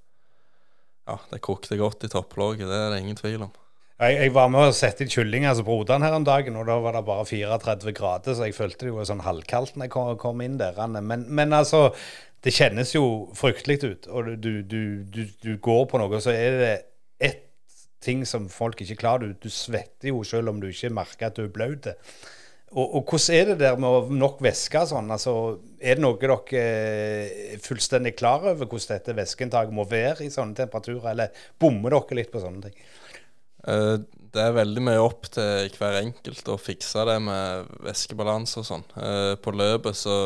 ja, 1.10 1.18
det 1.32 1.42
kokte 1.42 1.76
godt 1.76 2.06
i 2.06 2.12
topplåget, 2.12 2.68
Det 2.70 2.78
er 2.78 2.94
det 2.94 3.02
ingen 3.02 3.18
tvil 3.18 3.42
om. 3.48 3.52
Jeg, 4.00 4.16
jeg, 4.16 4.32
var 4.32 4.48
med 4.48 4.70
å 4.70 4.72
sette 4.72 5.04
inn 5.04 5.12
kylling 5.12 5.44
altså 5.44 5.64
Broderen 5.66 6.04
her 6.06 6.14
om 6.16 6.24
dagen, 6.24 6.54
og 6.56 6.64
da 6.70 6.78
var 6.80 6.96
det 6.96 7.02
bare 7.04 7.26
34 7.28 7.92
grader, 7.92 8.32
så 8.36 8.46
jeg 8.48 8.56
følte 8.56 8.86
det 8.86 8.94
jo 8.94 9.04
sånn 9.04 9.20
halvkaldt 9.26 9.76
når 9.76 9.90
jeg 9.90 10.16
kom, 10.22 10.40
inn 10.40 10.56
der. 10.60 10.78
Men, 10.88 11.26
men, 11.28 11.52
altså, 11.52 11.90
det 12.40 12.54
kjennes 12.56 12.94
jo 12.94 13.04
fryktelig 13.36 13.76
ut. 13.84 14.08
Og 14.08 14.30
du, 14.40 14.54
du, 14.64 14.80
du, 15.04 15.22
du 15.44 15.50
går 15.60 15.84
på 15.90 16.00
noe, 16.00 16.20
så 16.24 16.32
er 16.32 16.56
det 16.62 16.74
ett 17.28 17.42
ting 18.00 18.24
som 18.24 18.46
folk 18.48 18.80
ikke 18.80 18.96
klarer. 19.02 19.34
Du, 19.36 19.52
svetter 19.52 20.14
jo 20.14 20.22
selv 20.24 20.54
om 20.54 20.62
du 20.62 20.70
ikke 20.70 20.92
merker 20.96 21.28
at 21.28 21.36
du 21.36 21.44
er 21.44 21.52
blaut. 21.52 21.90
Og, 22.70 22.86
og, 22.86 23.02
hvordan 23.04 23.36
er 23.36 23.50
det 23.50 23.58
der 23.66 23.76
med 23.84 24.14
nok 24.16 24.40
væske 24.46 24.86
sånn? 24.88 25.12
Altså, 25.12 25.34
er 25.76 26.00
det 26.00 26.06
noe 26.06 26.16
dere 26.22 26.40
er 26.56 27.60
fullstendig 27.60 28.14
klar 28.16 28.48
over, 28.48 28.64
hvordan 28.64 28.96
dette 28.96 29.18
væskeinntaket 29.20 29.76
må 29.76 29.84
være 29.90 30.24
i 30.24 30.32
sånne 30.32 30.56
temperaturer, 30.56 31.12
eller 31.12 31.46
bommer 31.60 31.98
dere 31.98 32.22
litt 32.22 32.32
på 32.32 32.40
sånne 32.40 32.70
ting? 32.70 32.80
Eh, 33.68 33.96
det 34.30 34.42
er 34.42 34.54
veldig 34.54 34.82
mye 34.86 35.00
opp 35.02 35.26
til 35.34 35.72
hver 35.74 35.98
enkelt 36.04 36.52
å 36.52 36.58
fikse 36.60 37.02
det 37.08 37.16
med 37.24 37.70
væskebalanse 37.84 38.60
og 38.62 38.68
sånn. 38.68 38.84
Eh, 39.02 39.34
på 39.42 39.54
løpet 39.54 39.98
så 39.98 40.18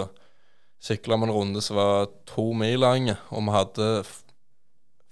sykla 0.85 1.17
vi 1.17 1.29
en 1.29 1.35
runde 1.35 1.63
som 1.65 1.79
var 1.81 2.11
to 2.29 2.51
mil 2.57 2.83
lange, 2.85 3.17
og 3.33 3.47
vi 3.47 3.55
hadde 3.55 3.89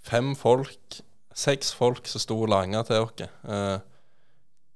fem 0.05 0.35
folk, 0.37 1.01
seks 1.33 1.73
folk 1.73 2.11
som 2.11 2.21
sto 2.21 2.37
lange 2.51 2.83
til 2.89 3.07
oss. 3.07 3.25
Eh, 3.25 3.79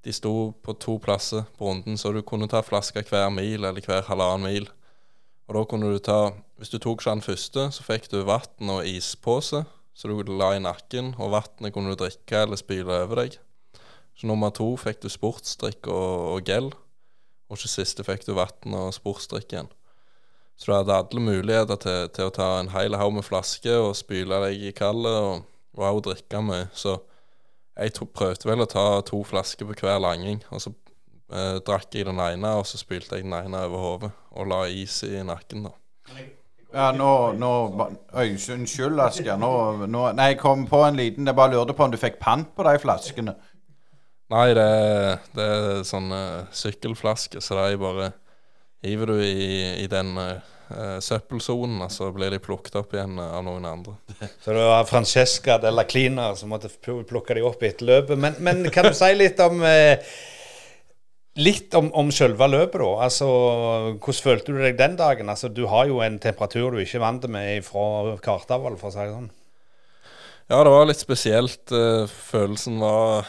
de 0.06 0.14
sto 0.14 0.32
på 0.62 0.76
to 0.80 0.96
plasser 1.02 1.44
på 1.58 1.68
runden, 1.68 1.98
så 1.98 2.14
du 2.14 2.22
kunne 2.22 2.48
ta 2.48 2.62
flasker 2.62 3.04
hver 3.10 3.28
mil 3.34 3.66
eller 3.66 3.82
hver 3.84 4.06
halvannen 4.06 4.48
mil. 4.48 4.68
Og 5.46 5.58
da 5.58 5.64
kunne 5.68 5.92
du 5.92 5.98
ta 6.02 6.32
Hvis 6.56 6.70
du 6.72 6.78
tok 6.80 7.02
den 7.04 7.20
første, 7.20 7.66
så 7.68 7.82
fikk 7.84 8.06
du 8.08 8.22
vann 8.24 8.70
og 8.72 8.86
ispose 8.88 9.66
så 9.96 10.10
du 10.12 10.36
la 10.36 10.50
i 10.52 10.60
nakken, 10.60 11.14
og 11.16 11.32
vannet 11.32 11.72
kunne 11.72 11.94
du 11.94 12.00
drikke 12.02 12.42
eller 12.44 12.60
spyle 12.60 13.00
over 13.06 13.22
deg. 13.22 13.38
Så 14.16 14.28
nummer 14.28 14.52
to 14.52 14.68
fikk 14.80 15.00
du 15.04 15.08
sportsdrikk 15.12 15.88
og, 15.88 16.36
og 16.36 16.48
gel, 16.48 16.70
og 17.48 17.60
til 17.60 17.72
siste 17.72 18.04
fikk 18.04 18.26
du 18.26 18.34
vann 18.36 18.76
og 18.76 18.92
sportsdrikk 18.96 19.54
igjen. 19.54 19.72
Så 20.56 20.70
du 20.70 20.76
hadde 20.76 20.96
alle 20.96 21.20
muligheter 21.20 21.80
til, 21.80 22.08
til 22.16 22.28
å 22.28 22.32
ta 22.32 22.48
en 22.60 22.72
hel 22.72 22.96
haug 22.96 23.12
med 23.18 23.26
flasker 23.26 23.76
og 23.88 23.96
spyle 23.96 24.40
deg 24.46 24.68
i 24.68 24.72
kallet, 24.76 25.16
og, 25.16 25.44
og 25.76 25.88
også 25.88 26.06
drikke 26.10 26.44
mye. 26.44 26.68
Så 26.76 26.96
jeg 27.76 27.96
to, 27.96 28.08
prøvde 28.08 28.48
vel 28.48 28.64
å 28.64 28.70
ta 28.72 28.86
to 29.04 29.20
flasker 29.24 29.68
på 29.68 29.76
hver 29.80 30.00
langing, 30.00 30.40
og 30.48 30.64
så 30.64 30.72
eh, 31.32 31.58
drakk 31.64 31.92
jeg 31.92 32.08
den 32.08 32.20
ene, 32.24 32.54
og 32.56 32.64
så 32.68 32.80
spylte 32.80 33.20
jeg 33.20 33.28
den 33.28 33.36
ene 33.36 33.66
over 33.68 33.84
hodet 33.84 34.12
og 34.36 34.48
la 34.52 34.64
is 34.68 35.00
i 35.08 35.20
nakken, 35.24 35.68
da. 35.68 35.76
Ja, 36.76 36.90
nå, 36.92 37.10
nå 37.40 37.50
Øy, 38.12 38.34
unnskyld, 38.52 39.00
Asker. 39.00 39.38
Nå, 39.40 39.86
nå, 39.88 40.02
nei, 40.16 40.32
jeg 40.34 40.40
kom 40.42 40.66
på 40.68 40.82
en 40.84 40.98
liten 40.98 41.28
Jeg 41.28 41.36
bare 41.38 41.54
lurte 41.54 41.76
på 41.76 41.86
om 41.86 41.94
du 41.94 42.00
fikk 42.00 42.18
pant 42.20 42.50
på 42.52 42.66
de 42.66 42.74
flaskene. 42.82 43.32
Nei, 44.34 44.48
det, 44.58 44.66
det 45.38 45.46
er 45.46 45.86
sånne 45.86 46.20
sykkelflasker, 46.54 47.40
så 47.40 47.56
de 47.60 47.78
bare 47.80 48.10
hiver 48.84 49.14
du 49.14 49.20
i, 49.22 49.84
i 49.84 49.86
den 49.88 50.10
uh, 50.18 50.98
søppelsonen, 51.00 51.78
og 51.86 51.92
så 51.94 52.10
blir 52.12 52.34
de 52.34 52.42
plukket 52.42 52.76
opp 52.82 52.92
igjen 52.96 53.20
av 53.22 53.44
noen 53.46 53.68
andre. 53.70 53.94
Så 54.42 54.50
det 54.50 54.64
var 54.66 54.88
Francesca 54.90 55.60
Della 55.62 55.86
Clina 55.86 56.32
som 56.36 56.50
måtte 56.52 56.72
plukke 56.82 57.38
de 57.38 57.46
opp 57.46 57.62
etter 57.62 57.86
løpet. 57.86 58.18
Men, 58.18 58.34
men 58.42 58.66
kan 58.74 58.90
du 58.90 58.92
si 58.98 59.12
litt 59.14 59.40
om 59.46 59.62
uh, 59.62 60.18
Litt 61.36 61.74
om, 61.76 61.90
om 61.92 62.08
selve 62.14 62.46
løpet, 62.48 62.80
da. 62.80 62.92
Altså, 63.04 63.26
hvordan 64.00 64.22
følte 64.24 64.54
du 64.54 64.60
deg 64.62 64.78
den 64.78 64.94
dagen? 64.96 65.28
Altså, 65.28 65.50
du 65.52 65.66
har 65.68 65.88
jo 65.90 65.98
en 66.04 66.16
temperatur 66.22 66.72
du 66.72 66.80
ikke 66.80 66.96
er 66.96 67.04
vant 67.04 67.26
med 67.28 67.66
fra 67.66 68.14
Kartavoll, 68.24 68.78
for 68.80 68.88
å 68.88 68.94
si 68.94 69.02
det 69.04 69.12
sånn. 69.12 69.28
Ja, 70.46 70.62
det 70.62 70.72
var 70.72 70.86
litt 70.88 71.02
spesielt. 71.02 71.74
Eh, 71.74 72.06
følelsen 72.06 72.78
var 72.80 73.28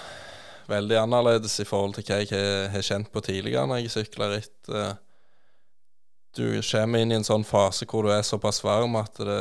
veldig 0.72 1.02
annerledes 1.02 1.60
i 1.64 1.68
forhold 1.68 1.98
til 1.98 2.08
hva 2.08 2.22
jeg 2.22 2.72
har 2.72 2.86
kjent 2.86 3.12
på 3.12 3.24
tidligere 3.26 3.68
når 3.68 3.84
jeg 3.84 3.94
sykler 3.98 4.36
ritt. 4.38 4.72
Eh, 4.72 4.96
du 6.38 6.48
kommer 6.62 7.02
inn 7.02 7.12
i 7.12 7.18
en 7.18 7.26
sånn 7.26 7.46
fase 7.48 7.88
hvor 7.90 8.06
du 8.06 8.12
er 8.14 8.26
såpass 8.26 8.62
varm 8.64 8.96
at 9.00 9.18
det, 9.18 9.40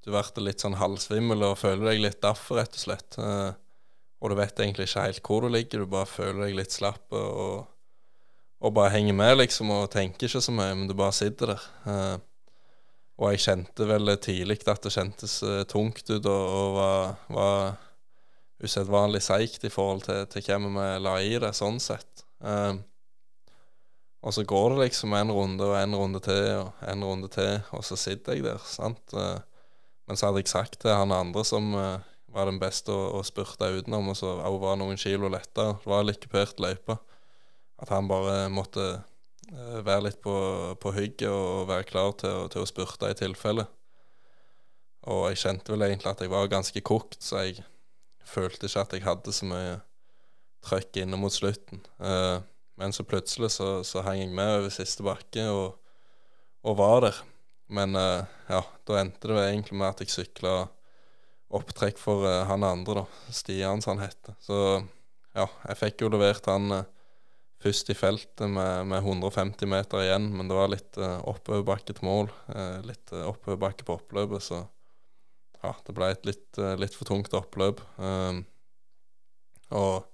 du 0.00 0.10
blir 0.10 0.46
litt 0.46 0.62
sånn 0.64 0.78
halvsvimmel 0.80 1.44
og 1.50 1.58
føler 1.60 1.92
deg 1.92 2.06
litt 2.06 2.22
derfor, 2.24 2.62
rett 2.62 2.74
og 2.74 2.82
slett. 2.86 3.18
Eh, 3.20 3.50
og 4.20 4.32
du 4.32 4.40
vet 4.40 4.62
egentlig 4.64 4.88
ikke 4.88 5.04
helt 5.04 5.22
hvor 5.26 5.44
du 5.44 5.52
ligger, 5.52 5.84
du 5.84 5.92
bare 5.92 6.08
føler 6.08 6.46
deg 6.46 6.58
litt 6.58 6.74
slapp. 6.74 7.06
og 7.12 7.68
og 8.60 8.74
bare 8.76 8.92
henger 8.92 9.16
med, 9.16 9.38
liksom, 9.40 9.72
og 9.72 9.88
tenker 9.92 10.28
ikke 10.28 10.42
så 10.44 10.52
mye, 10.52 10.74
men 10.76 10.90
du 10.90 10.96
bare 10.96 11.16
sitter 11.16 11.54
der. 11.54 11.64
Uh, 11.86 12.18
og 13.20 13.32
jeg 13.32 13.44
kjente 13.44 13.86
vel 13.88 14.14
tidlig 14.20 14.60
at 14.68 14.84
det 14.84 14.92
kjentes 14.94 15.38
uh, 15.44 15.62
tungt 15.68 16.04
ut, 16.10 16.28
og, 16.28 16.76
var, 16.76 17.14
var 17.32 17.72
usedvanlig 18.60 19.22
seigt 19.24 19.64
i 19.64 19.72
forhold 19.72 20.04
til, 20.04 20.22
til 20.32 20.44
hvem 20.44 20.68
vi 20.76 20.86
la 21.00 21.16
i 21.24 21.34
det, 21.40 21.54
sånn 21.56 21.80
sett. 21.80 22.24
Uh, 22.44 22.76
og 24.20 24.36
så 24.36 24.44
går 24.44 24.74
det 24.74 24.90
liksom 24.90 25.16
en 25.16 25.32
runde 25.32 25.64
og 25.64 25.78
en 25.78 25.96
runde 25.96 26.20
til 26.20 26.42
og 26.58 26.82
en 26.84 27.04
runde 27.08 27.30
til, 27.32 27.62
og 27.72 27.84
så 27.88 27.96
sitter 27.96 28.36
jeg 28.36 28.44
der, 28.44 28.60
sant. 28.68 29.14
men 29.16 30.18
så 30.18 30.28
hadde 30.28 30.42
jeg 30.42 30.50
sagt 30.52 30.76
til 30.82 30.92
han 30.92 31.14
andre 31.16 31.40
som 31.48 31.70
var 31.72 32.50
den 32.50 32.58
beste 32.60 32.92
å, 32.92 33.14
å 33.16 33.22
spurte 33.24 33.70
utenom, 33.72 34.10
og 34.12 34.18
så 34.20 34.34
var 34.60 34.76
noen 34.76 35.00
kilo 35.00 35.32
lettere. 35.32 35.78
Det 35.80 35.88
var 35.88 36.04
litt 36.04 36.20
kupert 36.20 36.60
løype 36.60 36.98
at 37.80 37.92
han 37.92 38.08
bare 38.10 38.48
måtte 38.52 38.86
uh, 39.00 39.78
være 39.86 40.06
litt 40.08 40.20
på, 40.24 40.34
på 40.80 40.94
hygget 40.96 41.28
og 41.30 41.68
være 41.70 41.88
klar 41.88 42.14
til, 42.20 42.48
til, 42.52 42.64
å 42.64 42.68
spurte 42.68 43.10
i 43.10 43.18
tilfelle. 43.18 43.66
Og 45.10 45.30
jeg 45.30 45.40
kjente 45.42 45.72
vel 45.72 45.86
egentlig 45.86 46.10
at 46.12 46.20
jeg 46.20 46.32
var 46.32 46.50
ganske 46.52 46.82
kokt, 46.84 47.22
så 47.24 47.46
jeg 47.46 47.64
følte 48.28 48.68
ikke 48.68 48.84
at 48.84 48.94
jeg 48.96 49.06
hadde 49.06 49.32
så 49.34 49.48
mye 49.48 49.78
trøkk 50.66 51.00
inne 51.00 51.18
mot 51.18 51.32
slutten. 51.32 51.80
Uh, 51.96 52.44
men 52.80 52.94
så 52.96 53.04
plutselig 53.04 53.52
så, 53.56 53.80
så 53.84 54.04
hang 54.04 54.22
jeg 54.22 54.32
med 54.32 54.58
over 54.60 54.72
siste 54.72 55.04
bakke 55.04 55.44
og, 55.52 55.76
og 56.64 56.78
var 56.80 57.04
der. 57.04 57.18
Men 57.70 57.94
eh, 57.96 58.22
ja, 58.50 58.62
da 58.88 58.98
endte 58.98 59.30
det 59.30 59.42
egentlig 59.44 59.76
med 59.78 59.92
at 59.92 60.00
jeg 60.02 60.10
sykla 60.10 60.54
opptrekk 61.54 62.00
for 62.00 62.26
eh, 62.26 62.46
han 62.48 62.66
andre, 62.66 63.02
da. 63.02 63.34
Stian, 63.34 63.82
som 63.82 63.94
han 63.94 64.08
heter. 64.08 64.34
Så 64.42 64.56
ja, 65.36 65.46
jeg 65.68 65.78
fikk 65.78 66.02
jo 66.02 66.10
levert 66.10 66.48
han 66.50 66.72
eh, 66.74 66.88
først 67.60 67.90
i 67.92 67.96
feltet 67.96 68.48
med, 68.48 68.86
med 68.88 69.02
150 69.04 69.68
meter 69.68 70.04
igjen, 70.04 70.30
men 70.36 70.48
det 70.48 70.56
var 70.56 70.70
litt 70.72 71.00
uh, 71.00 71.18
oppoverbakke 71.28 71.92
til 71.96 72.06
mål. 72.06 72.30
Uh, 72.48 72.78
litt 72.86 73.12
uh, 73.12 73.26
oppoverbakke 73.28 73.86
på 73.86 73.98
oppløpet, 73.98 74.46
så 74.46 74.62
ja, 75.60 75.74
det 75.86 75.96
ble 75.96 76.08
et 76.14 76.24
litt, 76.28 76.48
uh, 76.60 76.72
litt 76.80 76.96
for 76.96 77.08
tungt 77.10 77.36
oppløp. 77.36 77.82
Um, 78.00 78.44
og 79.76 80.06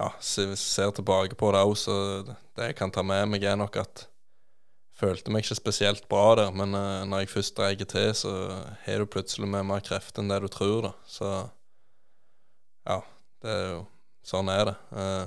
ja, 0.00 0.12
ser, 0.24 0.54
ser 0.56 0.94
tilbake 0.96 1.36
på 1.38 1.50
det 1.52 1.64
òg, 1.66 1.74
så 1.76 1.96
det, 2.28 2.38
jeg 2.70 2.78
kan 2.78 2.94
ta 2.94 3.04
med 3.04 3.26
meg, 3.32 3.44
er 3.44 3.58
nok 3.58 3.80
at 3.82 4.06
følte 5.00 5.32
meg 5.32 5.44
ikke 5.44 5.56
spesielt 5.58 6.06
bra 6.12 6.36
der, 6.38 6.54
men 6.54 6.76
uh, 6.76 7.02
når 7.08 7.24
jeg 7.24 7.34
først 7.34 7.56
dreier 7.58 7.88
til, 7.88 8.12
så 8.14 8.34
har 8.84 9.02
du 9.02 9.10
plutselig 9.10 9.48
med 9.50 9.66
mer 9.68 9.82
krefter 9.84 10.22
enn 10.22 10.30
det 10.30 10.42
du 10.44 10.50
tror, 10.52 10.90
da. 10.90 10.92
Så 11.08 11.32
ja, 12.86 13.00
det 13.42 13.56
er 13.56 13.66
jo 13.74 13.88
Sånn 14.20 14.50
er 14.52 14.66
det. 14.68 14.74
Uh, 14.92 15.22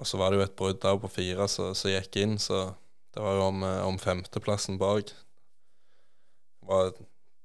og 0.00 0.08
så 0.08 0.16
var 0.16 0.32
det 0.32 0.40
jo 0.40 0.46
et 0.46 0.56
brudd 0.56 0.80
der 0.80 0.98
på 1.00 1.10
fire 1.12 1.46
som 1.50 1.74
gikk 1.92 2.16
inn, 2.22 2.38
så 2.40 2.70
det 3.12 3.20
var 3.20 3.36
jo 3.36 3.46
om, 3.50 3.64
om 3.84 3.98
femteplassen 4.00 4.78
bak. 4.80 5.12
Var, 6.70 6.92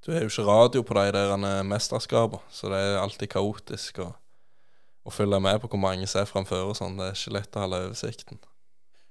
du 0.06 0.12
har 0.14 0.24
jo 0.24 0.30
ikke 0.30 0.46
radio 0.46 0.84
på 0.86 0.96
de 0.96 1.12
der 1.12 1.62
mesterskapene, 1.66 2.40
så 2.48 2.70
det 2.72 2.80
er 2.80 3.00
alltid 3.02 3.32
kaotisk 3.34 4.00
å, 4.04 4.10
å 5.04 5.12
følge 5.12 5.40
med 5.42 5.60
på 5.60 5.72
hvor 5.72 5.82
mange 5.82 6.08
som 6.08 6.22
er 6.22 6.30
framfor 6.30 6.70
og 6.70 6.76
sånn. 6.78 6.96
Det 6.96 7.10
er 7.10 7.18
ikke 7.18 7.36
lett 7.36 7.58
å 7.58 7.64
holde 7.66 7.82
oversikten. 7.90 8.42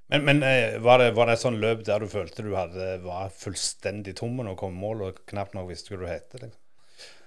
Men, 0.09 0.25
men 0.25 0.41
var, 0.85 1.01
det, 1.01 1.13
var, 1.17 1.27
det, 1.27 1.35
et 1.35 1.41
sånn 1.41 1.57
løp 1.61 1.81
der 1.85 2.03
du 2.03 2.09
følte 2.09 2.45
du 2.45 2.53
hadde, 2.57 2.99
var 3.05 3.33
fullstendig 3.33 4.13
tom 4.19 4.37
når 4.37 4.53
du 4.53 4.59
kom 4.59 4.77
i 4.77 4.81
mål, 4.83 5.07
og 5.07 5.25
knapt 5.29 5.57
nok 5.57 5.71
visste 5.71 5.93
hva 5.93 6.01
du 6.03 6.07
het? 6.09 6.29
Liksom? 6.33 6.61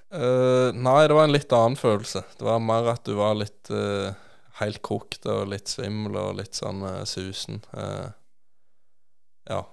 Uh, 0.09 0.71
nei, 0.73 1.03
det 1.05 1.17
var 1.19 1.27
en 1.29 1.35
litt 1.35 1.53
annen 1.53 1.77
følelse. 1.77 2.23
Det 2.39 2.47
var 2.47 2.63
mer 2.65 2.95
at 2.95 3.03
du 3.05 3.13
var 3.19 3.35
litt 3.37 3.69
uh, 3.75 4.15
helt 4.61 4.81
kokt 4.87 5.27
og 5.31 5.49
litt 5.53 5.71
svimmel 5.71 6.19
og 6.21 6.39
litt 6.41 6.59
sånn 6.59 6.83
uh, 6.85 7.03
susen. 7.09 7.63
ja. 9.49 9.65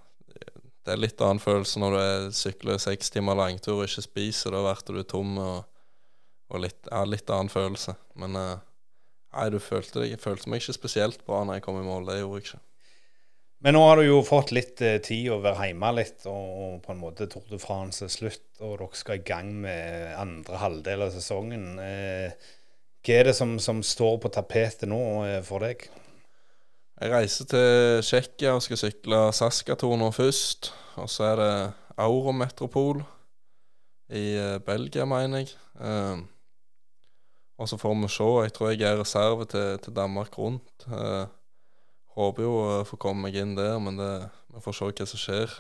Det 0.86 0.94
er 0.94 1.00
litt 1.02 1.22
annen 1.26 1.42
følelse 1.42 1.80
når 1.82 1.96
du 1.96 1.98
er 1.98 2.26
sykler 2.38 2.78
seks 2.78 3.10
timer 3.10 3.34
langtur 3.40 3.80
og 3.80 3.88
ikke 3.88 4.04
spiser. 4.06 4.54
Da 4.54 4.62
blir 4.62 5.02
du 5.02 5.08
tom 5.10 5.32
og, 5.42 5.64
og 6.54 6.62
litt, 6.62 6.78
ja, 6.92 7.00
litt 7.10 7.32
annen 7.34 7.50
følelse. 7.50 7.96
Men 8.22 8.38
nei, 8.38 9.48
du 9.50 9.58
følte, 9.58 10.06
jeg 10.06 10.22
følte 10.22 10.52
meg 10.54 10.62
ikke 10.62 10.78
spesielt 10.78 11.26
bra 11.26 11.42
når 11.42 11.58
jeg 11.58 11.66
kom 11.66 11.80
i 11.82 11.88
mål. 11.88 12.06
Det 12.12 12.20
gjorde 12.20 12.38
jeg 12.38 12.46
ikke. 12.46 12.62
Men 13.66 13.74
nå 13.74 13.82
har 13.82 13.98
du 13.98 14.06
jo 14.06 14.20
fått 14.22 14.52
litt 14.54 14.82
eh, 14.86 15.00
tid 15.02 15.32
å 15.34 15.40
være 15.42 15.72
hjemme 15.72 15.90
litt, 15.98 16.20
og, 16.30 16.50
og, 16.62 16.74
på 16.84 16.92
en 16.94 17.00
måte 17.02 17.26
Tour 17.32 17.48
de 17.50 17.58
France 17.58 18.06
er 18.06 18.12
slutt, 18.14 18.44
og 18.60 18.76
dere 18.78 19.00
skal 19.00 19.18
i 19.18 19.24
gang 19.26 19.50
med 19.64 20.12
andre 20.22 20.60
halvdel 20.62 21.06
av 21.08 21.16
sesongen. 21.16 21.64
Eh, 21.82 22.52
hva 23.06 23.20
er 23.20 23.30
det 23.30 23.36
som, 23.38 23.58
som 23.62 23.84
står 23.86 24.18
på 24.24 24.32
tapetet 24.34 24.90
nå 24.90 25.00
eh, 25.28 25.42
for 25.46 25.62
deg? 25.62 25.86
Jeg 26.96 27.12
reiser 27.12 27.48
til 27.52 28.00
Tsjekkia 28.02 28.56
og 28.56 28.64
skal 28.64 28.80
sykle 28.80 29.20
Saskator 29.36 29.98
nå 30.00 30.08
først. 30.16 30.72
Og 31.04 31.10
så 31.12 31.28
er 31.34 31.42
det 31.42 31.52
Aurometropol 32.02 33.04
i 34.16 34.36
eh, 34.40 34.58
Belgia, 34.64 35.06
mener 35.06 35.44
jeg. 35.44 35.52
Eh, 35.80 36.24
og 37.56 37.70
så 37.70 37.78
får 37.80 37.96
vi 38.00 38.12
se. 38.12 38.30
Jeg 38.46 38.54
tror 38.56 38.72
jeg 38.72 38.88
er 38.88 39.00
reserve 39.00 39.46
til, 39.46 39.80
til 39.84 39.96
Danmark 39.96 40.38
rundt. 40.38 40.88
Eh, 40.88 41.26
Håper 42.16 42.46
jo 42.46 42.52
å 42.64 42.84
få 42.88 42.96
komme 42.96 43.28
meg 43.28 43.36
inn 43.36 43.58
der, 43.58 43.76
men 43.84 43.98
det, 44.00 44.30
vi 44.56 44.62
får 44.64 44.76
se 44.78 44.86
hva 44.88 45.08
som 45.12 45.20
skjer. 45.20 45.56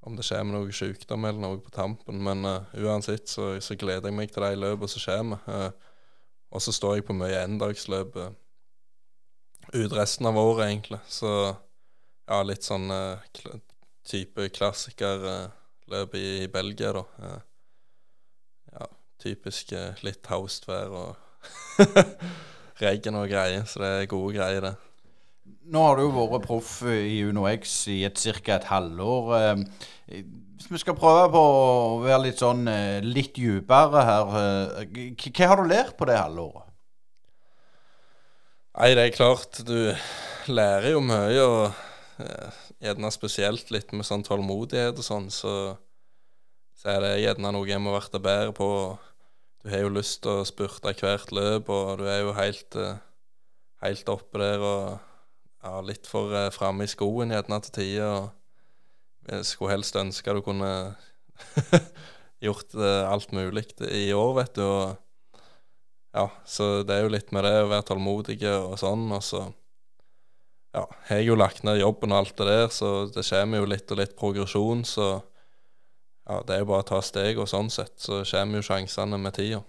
Om 0.00 0.14
det 0.16 0.24
kommer 0.24 0.56
noe 0.56 0.72
sykdom 0.72 1.26
eller 1.28 1.42
noe 1.42 1.58
på 1.60 1.74
tampen. 1.74 2.22
Men 2.24 2.40
uansett 2.72 3.28
så, 3.28 3.50
så, 3.60 3.76
gleder 3.76 4.08
jeg 4.08 4.16
meg 4.16 4.32
til 4.32 4.46
de 4.46 4.56
løpene 4.56 4.88
som 4.88 5.04
kommer. 5.04 5.74
Og 6.54 6.62
så 6.62 6.74
står 6.74 6.98
jeg 6.98 7.06
på 7.08 7.16
mye 7.16 7.42
endagsløp 7.44 8.16
uh, 8.20 8.30
ut 9.74 9.96
resten 9.96 10.28
av 10.30 10.38
året, 10.40 10.68
egentlig. 10.70 11.00
Så 11.10 11.30
ja, 12.26 12.40
litt 12.46 12.66
sånn 12.66 12.90
kl 13.34 13.60
type 14.06 14.44
klassikerløp 14.54 16.12
i, 16.14 16.26
i, 16.44 16.46
Belgia, 16.46 16.92
da. 16.94 17.30
ja, 18.70 18.86
typisk 19.18 19.72
litt 20.06 20.28
haustvær 20.30 20.94
og 20.94 21.82
regn 22.84 23.18
og 23.18 23.26
greier, 23.32 23.64
så 23.66 23.82
det 23.82 23.90
er 23.90 24.10
gode 24.12 24.36
greier, 24.38 24.62
det. 24.62 24.76
Nå 25.74 25.82
har 25.82 25.98
du 25.98 26.04
jo 26.04 26.12
vært 26.14 26.46
proff 26.46 26.78
i 26.86 27.24
UnoX 27.26 27.74
i 27.90 28.00
et 28.06 28.22
ca. 28.22 28.56
et 28.60 28.68
halvår. 28.70 29.32
Eh, 30.56 30.62
hvis 30.62 30.70
vi 30.70 30.78
skal 30.78 30.96
prøve 30.96 31.30
på 31.32 31.40
å 31.40 32.00
være 32.04 32.22
litt 32.26 32.40
sånn 32.40 32.66
eh, 32.68 33.02
litt 33.04 33.34
dypere 33.36 34.04
her, 34.04 34.36
eh, 34.40 35.12
hva 35.30 35.48
har 35.48 35.60
du 35.60 35.68
lært 35.68 35.96
på 35.96 36.06
det 36.06 36.16
halvåret? 36.16 36.64
Nei, 38.76 38.94
det 38.94 39.06
er 39.06 39.16
klart. 39.16 39.62
Du 39.64 39.94
lærer 40.48 40.92
jo 40.92 41.00
mye, 41.00 41.42
og 41.42 41.72
gjerne 42.80 43.10
spesielt 43.10 43.70
litt 43.70 43.92
med 43.92 44.04
sånn 44.04 44.24
tålmodighet 44.24 44.98
og 44.98 45.04
sånn, 45.04 45.30
så, 45.32 45.76
så 46.76 46.90
er 46.92 47.00
det 47.00 47.12
gjerne 47.22 47.52
noe 47.56 47.68
jeg 47.68 47.80
må 47.80 47.96
bli 47.96 48.20
bedre 48.20 48.52
på. 48.52 48.68
Du 49.64 49.70
har 49.72 49.80
jo 49.80 49.94
lyst 49.96 50.22
til 50.24 50.42
å 50.42 50.44
spurte 50.44 50.92
hvert 50.92 51.32
løp, 51.32 51.72
og 51.72 52.02
du 52.02 52.04
er 52.04 52.20
jo 52.20 52.36
helt, 52.36 52.76
helt 53.80 54.12
oppe 54.12 54.44
der 54.44 54.60
og 54.60 54.98
ja, 55.64 55.80
litt 55.80 56.06
for 56.06 56.36
framme 56.52 56.84
i 56.84 56.92
skoen 56.92 57.32
gjerne 57.32 57.62
til 57.64 57.76
tider. 57.80 58.28
Jeg 59.26 59.46
skulle 59.48 59.74
helst 59.74 59.96
ønske 59.98 60.34
du 60.36 60.42
kunne 60.46 60.70
gjort 62.44 62.76
uh, 62.78 63.10
alt 63.10 63.32
mulig 63.34 63.66
i 63.90 64.08
år, 64.14 64.32
vet 64.40 64.58
du. 64.58 64.64
Og, 64.64 65.42
ja, 66.16 66.26
så 66.48 66.82
det 66.86 66.96
er 66.96 67.06
jo 67.06 67.12
litt 67.12 67.32
med 67.34 67.44
det 67.44 67.54
å 67.64 67.70
være 67.70 67.88
tålmodig 67.90 68.38
og 68.52 68.76
sånn. 68.80 69.08
Og 69.12 69.24
så 69.24 69.42
ja, 70.76 70.84
har 71.08 71.20
jeg 71.20 71.30
jo 71.30 71.38
lagt 71.38 71.64
ned 71.66 71.80
jobben 71.80 72.12
og 72.12 72.22
alt 72.22 72.36
det 72.38 72.48
der, 72.50 72.68
så 72.72 72.90
det 73.12 73.24
kommer 73.28 73.62
jo 73.62 73.70
litt 73.72 73.92
og 73.92 74.00
litt 74.00 74.16
progresjon. 74.18 74.84
Så 74.88 75.06
ja, 76.26 76.40
det 76.42 76.56
er 76.56 76.62
jo 76.62 76.70
bare 76.72 76.84
å 76.84 76.90
ta 76.94 77.00
steg, 77.04 77.38
og 77.40 77.50
sånn 77.50 77.70
sett 77.72 77.94
så 78.02 78.22
kommer 78.26 78.60
jo 78.60 78.68
sjansene 78.70 79.18
med 79.20 79.36
tida. 79.38 79.62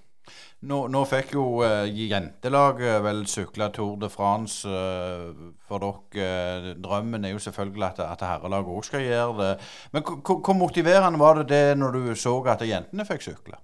Nå, 0.67 0.79
nå, 0.89 1.03
fikk 1.05 1.35
jo 1.35 1.43
uh, 1.61 1.85
jentelaget 1.85 3.03
vel 3.05 3.19
sykle 3.29 3.67
Tour 3.75 3.93
de 4.01 4.09
France 4.09 4.65
uh, 4.65 5.29
for 5.69 5.83
dere. 5.83 6.73
Drømmen 6.81 7.27
er 7.27 7.35
jo 7.35 7.41
selvfølgelig 7.43 7.85
at, 7.91 8.01
at 8.07 8.25
herrelaget 8.25 8.73
òg 8.73 8.87
skal 8.87 9.05
gjøre 9.05 9.37
det. 9.37 9.51
Men 9.93 10.05
hvor 10.07 10.57
motiverende 10.57 11.21
var 11.21 11.41
det 11.41 11.47
det 11.51 11.77
når 11.77 11.97
du 11.97 12.11
så 12.17 12.39
at 12.49 12.65
jentene 12.65 13.05
fikk 13.05 13.27
sykle? 13.27 13.61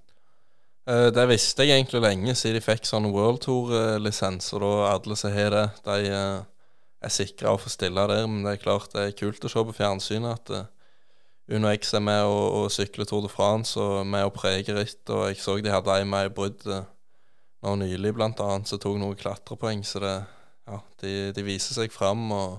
Uh, 0.85 1.09
det 1.15 1.25
visste 1.31 1.65
jeg 1.65 1.79
egentlig 1.79 2.03
lenge, 2.03 2.37
siden 2.37 2.59
de 2.59 2.65
fikk 2.67 2.85
sånn 2.85 3.09
World 3.09 3.41
Tour-lisens. 3.47 4.53
Og 4.53 4.61
da 4.61 4.73
alle 4.93 5.17
som 5.17 5.33
har 5.33 5.57
det, 5.57 5.67
de 5.89 6.13
er 6.13 7.11
sikra 7.11 7.55
å 7.55 7.59
få 7.59 7.73
stille 7.73 8.05
der. 8.11 8.29
Men 8.29 8.45
det 8.45 8.59
er 8.59 8.63
klart 8.67 8.93
det 8.93 9.07
er 9.09 9.17
kult 9.17 9.43
å 9.43 9.51
se 9.51 9.65
på 9.65 9.75
fjernsynet 9.81 10.53
at 10.53 10.69
Uno 11.51 11.67
X 11.73 11.91
er 11.97 12.03
med 12.03 12.23
å, 12.23 12.35
å 12.61 12.67
sykle 12.71 13.05
Tour 13.07 13.25
de 13.25 13.31
France 13.31 13.75
og 13.79 14.05
med 14.07 14.23
å 14.23 14.31
prege 14.31 14.75
ritt. 14.77 15.03
Og 15.11 15.27
jeg 15.27 15.41
så 15.43 15.57
de 15.59 15.73
hadde 15.73 15.97
ei 15.97 16.05
med 16.07 16.29
i 16.29 16.33
bruddet 16.33 16.87
nå 17.63 17.75
nylig, 17.79 18.13
blant 18.15 18.39
annet, 18.43 18.67
som 18.67 18.79
tok 18.79 18.95
noen 18.99 19.19
klatrepoeng. 19.19 19.83
Så 19.87 20.03
det, 20.03 20.15
ja, 20.69 20.79
de, 21.03 21.13
de 21.35 21.45
viser 21.45 21.75
seg 21.75 21.91
fram. 21.95 22.25
og 22.31 22.57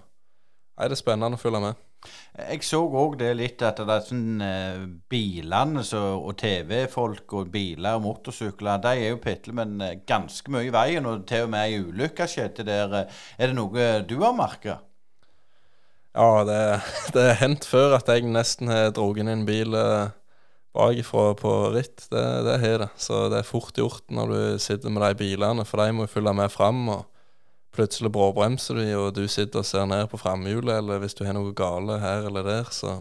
nei, 0.76 0.89
Det 0.89 0.99
er 0.99 1.01
spennende 1.01 1.41
å 1.41 1.41
følge 1.41 1.64
med. 1.64 1.82
Jeg 2.37 2.61
så 2.68 2.82
òg 2.85 3.14
det 3.22 3.30
litt 3.39 3.62
at 3.64 3.78
det 3.80 3.95
er 3.95 4.03
sånn 4.05 4.43
eh, 4.45 4.82
bilene 5.09 5.80
så, 5.89 6.03
og 6.18 6.35
TV-folk 6.37 7.32
og 7.39 7.49
biler 7.55 7.97
og 7.97 8.03
motorsykler 8.05 8.82
De 8.85 8.93
er 8.93 9.14
jo 9.14 9.20
pitle, 9.24 9.55
men 9.57 9.78
eh, 9.80 10.03
ganske 10.05 10.53
mye 10.53 10.68
i 10.68 10.74
veien. 10.74 11.09
Og 11.09 11.24
til 11.28 11.47
og 11.47 11.55
med 11.55 11.64
ei 11.64 11.80
ulykke 11.80 12.28
skjedde 12.28 12.68
der. 12.68 12.99
Er 13.39 13.49
det 13.49 13.57
noe 13.57 13.89
du 14.05 14.18
har 14.20 14.37
merka? 14.37 14.82
Ja, 16.15 16.45
det, 16.47 16.59
det 17.11 17.23
er 17.27 17.41
hendt 17.41 17.65
før 17.67 17.97
at 17.97 18.07
jeg 18.07 18.29
nesten 18.31 18.69
har 18.71 18.93
dratt 18.95 19.19
inn 19.19 19.43
bil 19.49 19.75
eh, 19.75 20.12
bakifra 20.75 21.33
på 21.39 21.55
ritt. 21.75 22.05
Det, 22.11 22.23
det 22.47 22.59
har 22.62 22.85
det. 22.85 22.91
Så 23.03 23.25
det 23.33 23.41
er 23.41 23.49
fort 23.49 23.75
gjort 23.79 24.07
når 24.15 24.31
du 24.31 24.62
sitter 24.62 24.95
med 24.95 25.03
de 25.03 25.19
bilene, 25.19 25.65
for 25.67 25.83
de 25.83 25.97
må 25.97 26.07
følge 26.11 26.35
med 26.39 26.53
fram. 26.55 26.87
og 26.95 27.03
Plutselig 27.75 28.12
bråbremser 28.15 28.79
de, 28.79 28.93
og 28.95 29.09
du 29.17 29.25
sitter 29.27 29.65
og 29.65 29.67
ser 29.67 29.89
ned 29.91 30.07
på 30.12 30.21
framhjulet, 30.21 30.77
eller 30.79 31.03
hvis 31.03 31.19
du 31.19 31.25
har 31.27 31.35
noe 31.35 31.51
gale 31.59 31.99
her 31.99 32.29
eller 32.29 32.47
der, 32.47 32.71
så 32.71 33.01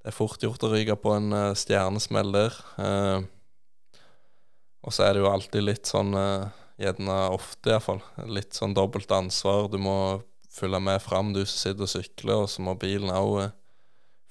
det 0.00 0.08
er 0.08 0.16
fort 0.16 0.40
gjort 0.40 0.64
å 0.64 0.70
ryke 0.72 0.96
på 0.96 1.12
en 1.12 1.28
uh, 1.36 1.52
stjernesmell 1.52 2.32
der. 2.32 2.56
Uh, 2.80 3.20
og 4.80 4.96
så 4.96 5.04
er 5.04 5.12
det 5.12 5.20
jo 5.20 5.28
alltid 5.28 5.66
litt 5.66 5.90
sånn, 5.92 6.16
uh, 6.16 6.48
gjerne 6.80 7.18
ofte 7.36 7.74
iallfall, 7.74 8.00
litt 8.24 8.56
sånn 8.56 8.72
dobbelt 8.72 9.12
ansvar. 9.12 9.68
Du 9.68 9.76
må 9.76 9.98
følge 10.50 10.80
med 10.82 11.00
fram, 11.02 11.32
du 11.34 11.42
som 11.44 11.56
sitter 11.56 11.86
og 11.86 11.92
sykler, 11.92 12.44
og 12.44 12.48
så 12.50 12.62
må 12.64 12.74
bilen 12.78 13.12
òg 13.14 13.34
eh, 13.44 13.52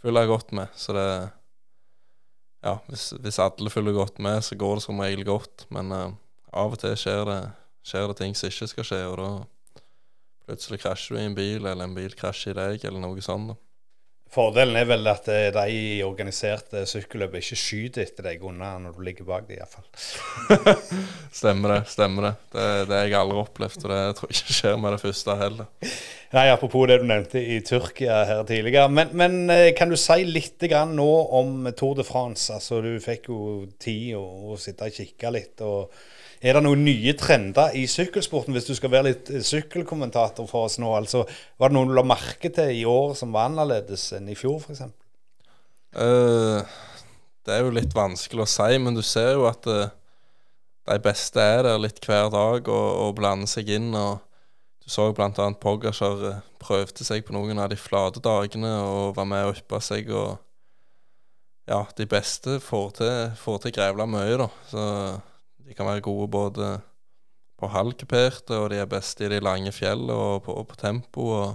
følge 0.03 0.25
godt 0.29 0.55
med. 0.55 0.71
Så 0.75 0.95
det 0.97 1.09
Ja, 2.59 2.73
hvis, 2.89 3.13
hvis, 3.23 3.37
alle 3.39 3.71
følger 3.71 3.93
godt 3.95 4.17
med, 4.19 4.41
så 4.43 4.55
går 4.55 4.75
det 4.75 4.83
som 4.83 4.99
regel 4.99 5.23
godt. 5.23 5.63
Men 5.71 5.93
uh, 5.95 6.09
av 6.51 6.73
og 6.75 6.81
til 6.81 6.97
skjer 6.99 7.23
det, 7.29 7.37
skjer 7.87 8.07
det, 8.11 8.17
ting 8.19 8.35
som 8.35 8.51
ikke 8.51 8.67
skal 8.67 8.87
skje, 8.89 8.99
og 9.07 9.15
da 9.15 9.29
plutselig 10.43 10.81
krasjer 10.81 11.15
du 11.15 11.21
i 11.21 11.25
en 11.29 11.37
bil, 11.37 11.63
eller 11.63 11.85
en 11.85 11.95
bil 11.95 12.11
krasjer 12.19 12.51
i 12.51 12.57
deg, 12.57 12.83
eller 12.83 12.99
noe 12.99 13.23
sånt. 13.23 13.53
da. 13.53 13.68
Fordelen 14.29 14.77
er 14.77 14.85
vel 14.85 15.09
at 15.09 15.25
eh, 15.33 15.47
de 15.55 15.63
i 15.73 16.03
organiserte 16.05 16.83
sykkelløp 16.89 17.39
ikke 17.39 17.57
skyter 17.57 18.03
etter 18.05 18.27
deg 18.27 18.43
unna 18.45 18.75
når 18.83 18.93
du 18.93 19.01
ligger 19.07 19.25
bak 19.25 19.47
dem, 19.47 19.57
iallfall. 19.57 19.87
Stemmer 21.39 21.73
det. 21.73 21.79
stemmer 21.89 22.27
Det 22.27 22.35
Det, 22.53 22.67
det 22.91 22.99
jeg 23.07 23.17
aldri 23.17 23.41
opplevd, 23.41 23.87
og 23.87 23.93
det 23.95 24.03
tror 24.19 24.29
jeg 24.29 24.37
ikke 24.37 24.57
skjer 24.59 24.77
med 24.83 24.93
det 24.93 25.01
første 25.01 25.37
heller. 25.39 25.71
Nei, 26.29 26.45
Apropos 26.53 26.85
det 26.91 26.99
du 27.01 27.07
nevnte 27.09 27.41
i 27.41 27.57
Tyrkia 27.65 28.21
her 28.29 28.43
tidligere. 28.45 28.85
Men, 28.93 29.15
men 29.17 29.39
eh, 29.49 29.71
kan 29.77 29.89
du 29.89 29.97
si 29.97 30.21
litt 30.29 30.61
grann 30.69 30.93
nå 30.99 31.09
om 31.39 31.71
Tour 31.73 31.97
de 31.97 32.05
France? 32.05 32.53
Altså, 32.53 32.83
Du 32.85 33.01
fikk 33.01 33.31
jo 33.33 33.41
tid 33.81 34.13
å, 34.19 34.23
å 34.53 34.61
sitte 34.61 34.91
og 34.91 35.01
kikke 35.01 35.33
litt. 35.33 35.65
og 35.65 35.89
Er 36.39 36.55
det 36.55 36.63
noen 36.63 36.85
nye 36.87 37.11
trender 37.19 37.73
i 37.75 37.83
sykkelsporten, 37.91 38.55
hvis 38.55 38.69
du 38.69 38.71
skal 38.77 38.93
være 38.93 39.09
litt 39.09 39.31
eh, 39.33 39.43
sykkelkommentator 39.43 40.47
for 40.47 40.69
oss 40.69 40.77
nå? 40.79 40.93
altså 40.95 41.25
Var 41.59 41.71
det 41.71 41.75
noen 41.75 41.91
du 41.91 41.97
la 41.97 42.05
merke 42.07 42.51
til 42.55 42.71
i 42.77 42.85
år 42.87 43.11
som 43.19 43.35
var 43.35 43.49
annerledes 43.49 44.05
enn 44.15 44.31
i 44.31 44.37
fjor, 44.39 44.61
f.eks.? 44.63 44.85
Uh, 45.89 46.63
det 47.43 47.55
er 47.55 47.65
jo 47.65 47.73
litt 47.75 47.95
vanskelig 47.97 48.45
å 48.45 48.49
si, 48.49 48.77
men 48.79 48.95
du 48.95 49.03
ser 49.03 49.33
jo 49.33 49.47
at 49.49 49.67
uh, 49.67 49.89
de 50.89 50.97
beste 51.03 51.43
er 51.43 51.65
der 51.67 51.81
litt 51.81 51.99
hver 52.05 52.31
dag 52.33 52.69
og, 52.71 52.87
og 53.03 53.15
blander 53.19 53.49
seg 53.49 53.69
inn. 53.75 53.91
og 53.93 54.21
Du 54.81 54.89
så 54.89 55.09
bl.a. 55.13 55.49
Pogacar 55.61 56.23
eh, 56.29 56.43
prøvde 56.61 57.05
seg 57.05 57.27
på 57.27 57.35
noen 57.35 57.59
av 57.61 57.69
de 57.69 57.77
flate 57.77 58.23
dagene 58.23 58.71
og 58.87 59.17
var 59.19 59.27
med 59.29 59.51
og 59.51 59.59
yppa 59.59 59.81
seg. 59.83 60.09
og 60.09 60.39
ja, 61.69 61.83
de 61.97 62.07
beste 62.09 62.57
får 62.63 62.87
til, 62.97 63.59
til 63.65 63.75
grevla 63.75 64.07
mye, 64.09 64.39
da. 64.41 64.47
Så 64.71 64.85
de 65.69 65.75
kan 65.77 65.85
være 65.85 66.01
gode 66.01 66.25
både 66.33 66.67
på 67.59 67.67
halvkuperte, 67.69 68.57
og 68.57 68.71
de 68.71 68.79
er 68.81 68.89
best 68.89 69.19
i 69.21 69.29
de 69.29 69.37
lange 69.43 69.71
fjellene 69.75 70.15
og 70.15 70.47
på, 70.47 70.55
og 70.55 70.65
på 70.71 70.79
tempo. 70.79 71.27
og 71.35 71.51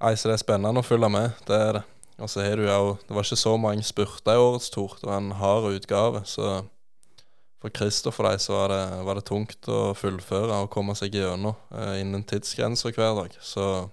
Nei, 0.00 0.12
så 0.16 0.28
det 0.28 0.36
er 0.36 0.42
spennende 0.42 0.82
å 0.82 0.84
følge 0.84 1.08
med. 1.12 1.38
Det 1.48 1.56
er 1.56 1.72
det. 1.78 1.86
Og 2.20 2.28
så 2.28 2.42
har 2.44 2.60
du 2.60 2.66
jo 2.66 2.98
Det 3.06 3.16
var 3.16 3.24
ikke 3.24 3.40
så 3.40 3.54
mange 3.56 3.84
spurter 3.84 4.36
i 4.36 4.42
årets 4.42 4.68
tour. 4.70 4.96
Det 5.00 5.08
var 5.08 5.22
en 5.22 5.32
hard 5.32 5.70
utgave. 5.72 6.22
Så 6.28 6.64
for 7.60 7.72
Christer 7.76 8.12
for 8.12 8.28
deg 8.28 8.40
så 8.40 8.56
var 8.56 8.68
det, 8.72 8.84
var 9.04 9.16
det 9.16 9.24
tungt 9.28 9.68
å 9.68 9.94
fullføre 9.96 10.62
og 10.64 10.70
komme 10.72 10.96
seg 10.96 11.16
gjennom 11.16 11.56
eh, 11.72 12.00
innen 12.00 12.24
tidsgrenser 12.24 12.92
hver 12.96 13.16
dag. 13.22 13.36
Så 13.40 13.88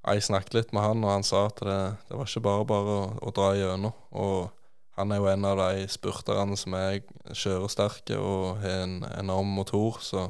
jeg 0.00 0.24
snakket 0.24 0.56
litt 0.56 0.72
med 0.72 0.84
han, 0.84 1.04
og 1.04 1.12
han 1.12 1.24
sa 1.24 1.46
at 1.48 1.60
det, 1.60 1.80
det 2.08 2.16
var 2.16 2.28
ikke 2.28 2.44
bare 2.48 2.68
bare 2.68 2.96
å, 2.96 3.02
å 3.20 3.32
dra 3.36 3.52
gjennom. 3.56 3.96
Og 4.16 4.59
han 5.00 5.14
er 5.14 5.20
jo 5.20 5.28
en 5.32 5.46
av 5.48 5.60
de 5.60 5.86
spurterne 5.90 6.56
som 6.60 6.76
er 6.78 7.00
kjøresterke 7.32 8.18
og 8.20 8.60
har 8.62 8.84
en 8.84 9.00
enorm 9.16 9.50
motor, 9.56 9.98
så 10.04 10.28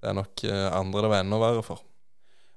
det 0.00 0.10
er 0.10 0.18
nok 0.18 0.44
eh, 0.48 0.68
andre 0.76 1.04
det 1.04 1.10
var 1.12 1.24
enda 1.24 1.40
verre 1.40 1.64
for. 1.64 1.84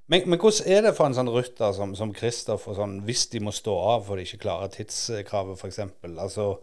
Men, 0.08 0.24
men, 0.24 0.40
hvordan 0.40 0.68
er 0.72 0.86
det 0.86 0.94
for 0.96 1.08
en 1.08 1.16
sånn 1.16 1.30
rytter 1.32 1.72
som, 1.76 1.92
som 1.96 2.14
Christoph, 2.16 2.70
sånn, 2.76 3.02
hvis 3.04 3.26
de 3.32 3.42
må 3.44 3.52
stå 3.52 3.74
av 3.90 4.06
for 4.06 4.16
de 4.16 4.24
ikke 4.24 4.40
klarer 4.46 4.70
tidskravet, 4.72 5.60
f.eks.? 5.60 5.82
Altså, 6.08 6.54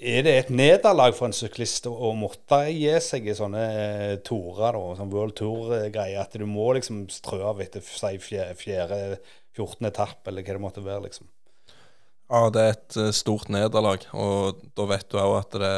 er 0.00 0.24
det 0.24 0.32
et 0.38 0.52
nederlag 0.54 1.12
for 1.16 1.28
en 1.28 1.36
syklist 1.36 1.88
å 1.90 2.14
måtte 2.16 2.62
gi 2.72 2.94
seg 3.04 3.28
i 3.28 3.36
sånne 3.36 3.64
eh, 3.80 4.14
torer, 4.24 4.78
da, 4.78 4.94
sånn 4.96 5.12
World 5.12 5.36
Tour-greier, 5.40 6.22
at 6.22 6.38
du 6.40 6.46
må 6.48 6.70
liksom 6.78 7.04
strø 7.12 7.42
av 7.50 7.60
etter 7.60 7.84
si, 7.84 8.14
fjerde, 8.24 8.56
fjerde 8.56 9.02
14. 9.58 9.90
etapp, 9.90 10.22
eller 10.30 10.46
hva 10.46 10.56
det 10.56 10.64
måtte 10.64 10.86
være? 10.86 11.04
liksom? 11.10 11.28
Ja, 12.30 12.46
det 12.54 12.62
er 12.62 12.76
et 12.76 12.96
uh, 13.00 13.10
stort 13.10 13.50
nederlag, 13.50 14.04
og 14.14 14.60
da 14.78 14.86
vet 14.86 15.08
du 15.10 15.18
òg 15.18 15.36
at 15.40 15.56
det, 15.58 15.74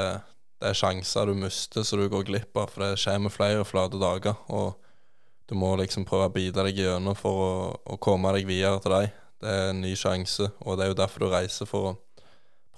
det, 0.61 0.69
er 0.69 0.77
sjanser 0.77 1.31
du 1.31 1.39
mister 1.39 1.87
så 1.87 1.97
du 1.97 2.05
går 2.13 2.27
glipp 2.29 2.59
av, 2.61 2.69
for 2.69 2.85
det 2.85 3.01
kommer 3.01 3.33
flere 3.33 3.65
flate 3.65 4.01
dager. 4.01 4.37
og 4.53 4.77
du 5.53 5.57
må 5.59 5.75
liksom 5.77 6.07
prøve 6.09 6.31
å 6.31 6.33
bite 6.33 6.63
deg 6.65 6.79
gjennom 6.81 7.17
for 7.19 7.41
å, 7.45 7.53
å, 7.85 7.99
komme 8.01 8.31
deg 8.37 8.47
videre 8.49 8.79
til 8.81 8.95
deg. 8.95 9.11
Det 9.43 9.51
er 9.51 9.73
en 9.73 9.83
ny 9.85 9.91
sjanse, 9.99 10.47
og 10.65 10.79
det 10.79 10.87
er 10.87 10.93
jo 10.93 11.01
derfor 11.03 11.25
du 11.25 11.33
reiser 11.33 11.69
for 11.69 11.89
å 11.91 11.97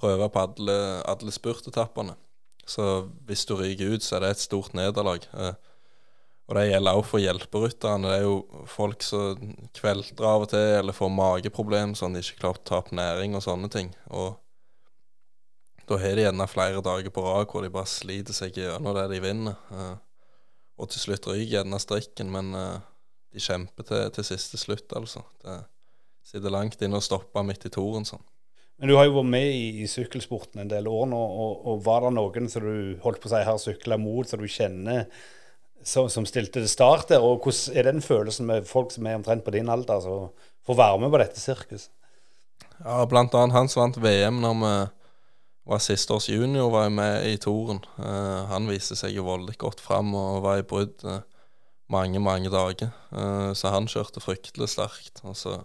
prøve 0.01 0.27
på 0.33 0.43
alle, 0.43 0.79
alle 1.07 1.35
spurtetappene. 1.35 2.17
Så 2.67 3.05
hvis 3.29 3.45
du 3.47 3.55
ryker 3.59 3.95
ut, 3.95 4.03
så 4.03 4.17
er 4.17 4.25
det 4.25 4.33
et 4.35 4.43
stort 4.43 4.75
nederlag. 4.75 5.27
Eh, 5.37 5.53
og 6.45 6.57
det 6.59 6.67
gjelder 6.69 6.99
også 6.99 7.09
for 7.09 7.23
hjelperytterne. 7.23 8.09
Det 8.11 8.17
er 8.19 8.25
jo 8.27 8.65
folk 8.69 9.05
som 9.05 9.53
kvelter 9.77 10.27
av 10.29 10.45
og 10.45 10.51
til, 10.53 10.71
eller 10.81 10.97
får 10.97 11.13
mageproblemer 11.17 11.97
sånn 11.97 12.17
de 12.17 12.21
ikke 12.21 12.43
klarer 12.43 12.61
å 12.61 12.67
ta 12.69 12.81
opp 12.83 12.91
næring 12.93 13.37
og 13.39 13.45
sånne 13.47 13.71
ting. 13.73 13.95
Og 14.13 14.35
da 15.89 15.99
har 16.01 16.17
de 16.17 16.25
gjerne 16.27 16.49
flere 16.49 16.83
dager 16.85 17.13
på 17.13 17.25
rad 17.25 17.49
hvor 17.49 17.65
de 17.65 17.73
bare 17.73 17.89
sliter 17.89 18.37
seg 18.37 18.57
gjennom 18.61 18.97
det 18.97 19.07
de 19.13 19.23
vinner. 19.25 19.57
Eh, 19.73 19.95
og 20.81 20.91
til 20.91 21.05
slutt 21.05 21.29
ryker 21.31 21.61
gjerne 21.61 21.81
strikken, 21.81 22.33
men 22.35 22.51
uh, 22.57 22.83
de 23.33 23.43
kjemper 23.43 23.87
til, 23.87 24.09
til, 24.17 24.27
siste 24.27 24.59
slutt, 24.59 24.91
altså. 24.99 25.23
Det 25.45 25.61
sitter 26.27 26.51
langt 26.51 26.81
inne 26.83 26.99
og 26.99 27.05
stopper 27.07 27.45
midt 27.47 27.69
i 27.69 27.73
toren 27.73 28.07
sånn. 28.09 28.25
Men 28.83 28.91
du 28.91 28.97
har 28.99 29.07
jo 29.07 29.15
vært 29.21 29.31
med 29.31 29.53
i, 29.55 29.69
i 29.85 29.87
sykkelsporten 29.87 30.65
en 30.65 30.73
del 30.73 30.89
år 30.91 31.07
nå, 31.13 31.21
og, 31.21 31.53
og, 31.63 31.79
var 31.87 32.09
det 32.09 32.17
noen 32.17 32.51
som 32.51 32.67
du 32.67 32.99
holdt 33.05 33.23
på 33.23 33.31
å 33.31 33.35
si 33.37 33.43
har 33.47 33.61
sykla 33.63 34.01
mot, 34.03 34.27
som 34.27 34.43
du 34.43 34.51
kjenner 34.51 35.07
som, 35.85 36.09
som, 36.11 36.27
stilte 36.29 36.61
til 36.61 36.71
start 36.71 37.11
der? 37.13 37.25
Og 37.25 37.45
hvordan 37.45 37.77
er 37.79 37.89
den 37.89 38.03
følelsen 38.03 38.49
med 38.49 38.69
folk 38.69 38.93
som 38.95 39.07
er 39.07 39.19
omtrent 39.19 39.45
på 39.45 39.55
din 39.55 39.71
alder, 39.71 40.01
som 40.01 40.29
får 40.67 40.81
være 40.81 41.01
med 41.03 41.13
på 41.13 41.21
dette 41.23 41.41
sirkuset? 41.43 41.91
Ja, 42.81 43.05
blant 43.09 43.35
annet 43.39 43.55
han 43.55 43.71
som 43.71 43.85
vant 43.85 44.01
VM 44.03 44.41
når 44.43 44.57
vi 44.61 44.75
var 45.65 45.81
siste 45.81 46.13
års 46.13 46.29
junior, 46.29 46.69
var 46.73 46.91
med 46.93 47.29
i 47.29 47.37
toren. 47.41 47.81
Uh, 47.97 48.45
han 48.51 48.69
viste 48.69 48.97
seg 48.99 49.15
jo 49.17 49.25
voldelig 49.29 49.57
godt 49.63 49.81
fram 49.81 50.13
og 50.19 50.43
var 50.45 50.61
i 50.61 50.67
brudd 50.69 51.07
uh, 51.09 51.23
mange, 51.93 52.21
mange 52.21 52.53
dager. 52.53 52.91
Uh, 53.15 53.53
så 53.57 53.73
han 53.73 53.89
kjørte 53.89 54.21
fryktelig 54.25 54.69
sterkt. 54.75 55.23
Og 55.25 55.39
så 55.41 55.61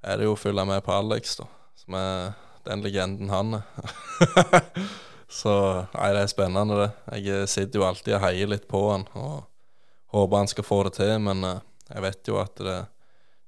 er 0.00 0.16
det 0.16 0.28
jo 0.28 0.36
å 0.36 0.40
følge 0.40 0.64
med 0.68 0.80
på 0.86 0.94
Alex, 0.94 1.36
da, 1.42 1.48
som 1.76 1.98
er 1.98 2.32
den 2.68 2.84
legenden 2.84 3.32
han 3.32 3.60
er. 3.60 3.68
så 5.28 5.54
nei, 5.92 6.12
det 6.16 6.22
er 6.24 6.30
spennende, 6.32 6.78
det. 6.82 7.18
Jeg 7.20 7.48
sitter 7.52 7.82
jo 7.82 7.88
alltid 7.88 8.16
og 8.16 8.24
heier 8.24 8.48
litt 8.48 8.68
på 8.70 8.80
han 8.90 9.04
og 9.18 9.42
håper 10.14 10.40
han 10.40 10.48
skal 10.48 10.64
få 10.64 10.82
det 10.88 10.94
til, 10.96 11.18
men 11.20 11.44
jeg 11.44 12.04
vet 12.04 12.30
jo 12.30 12.38
at 12.40 12.62
det, 12.64 12.78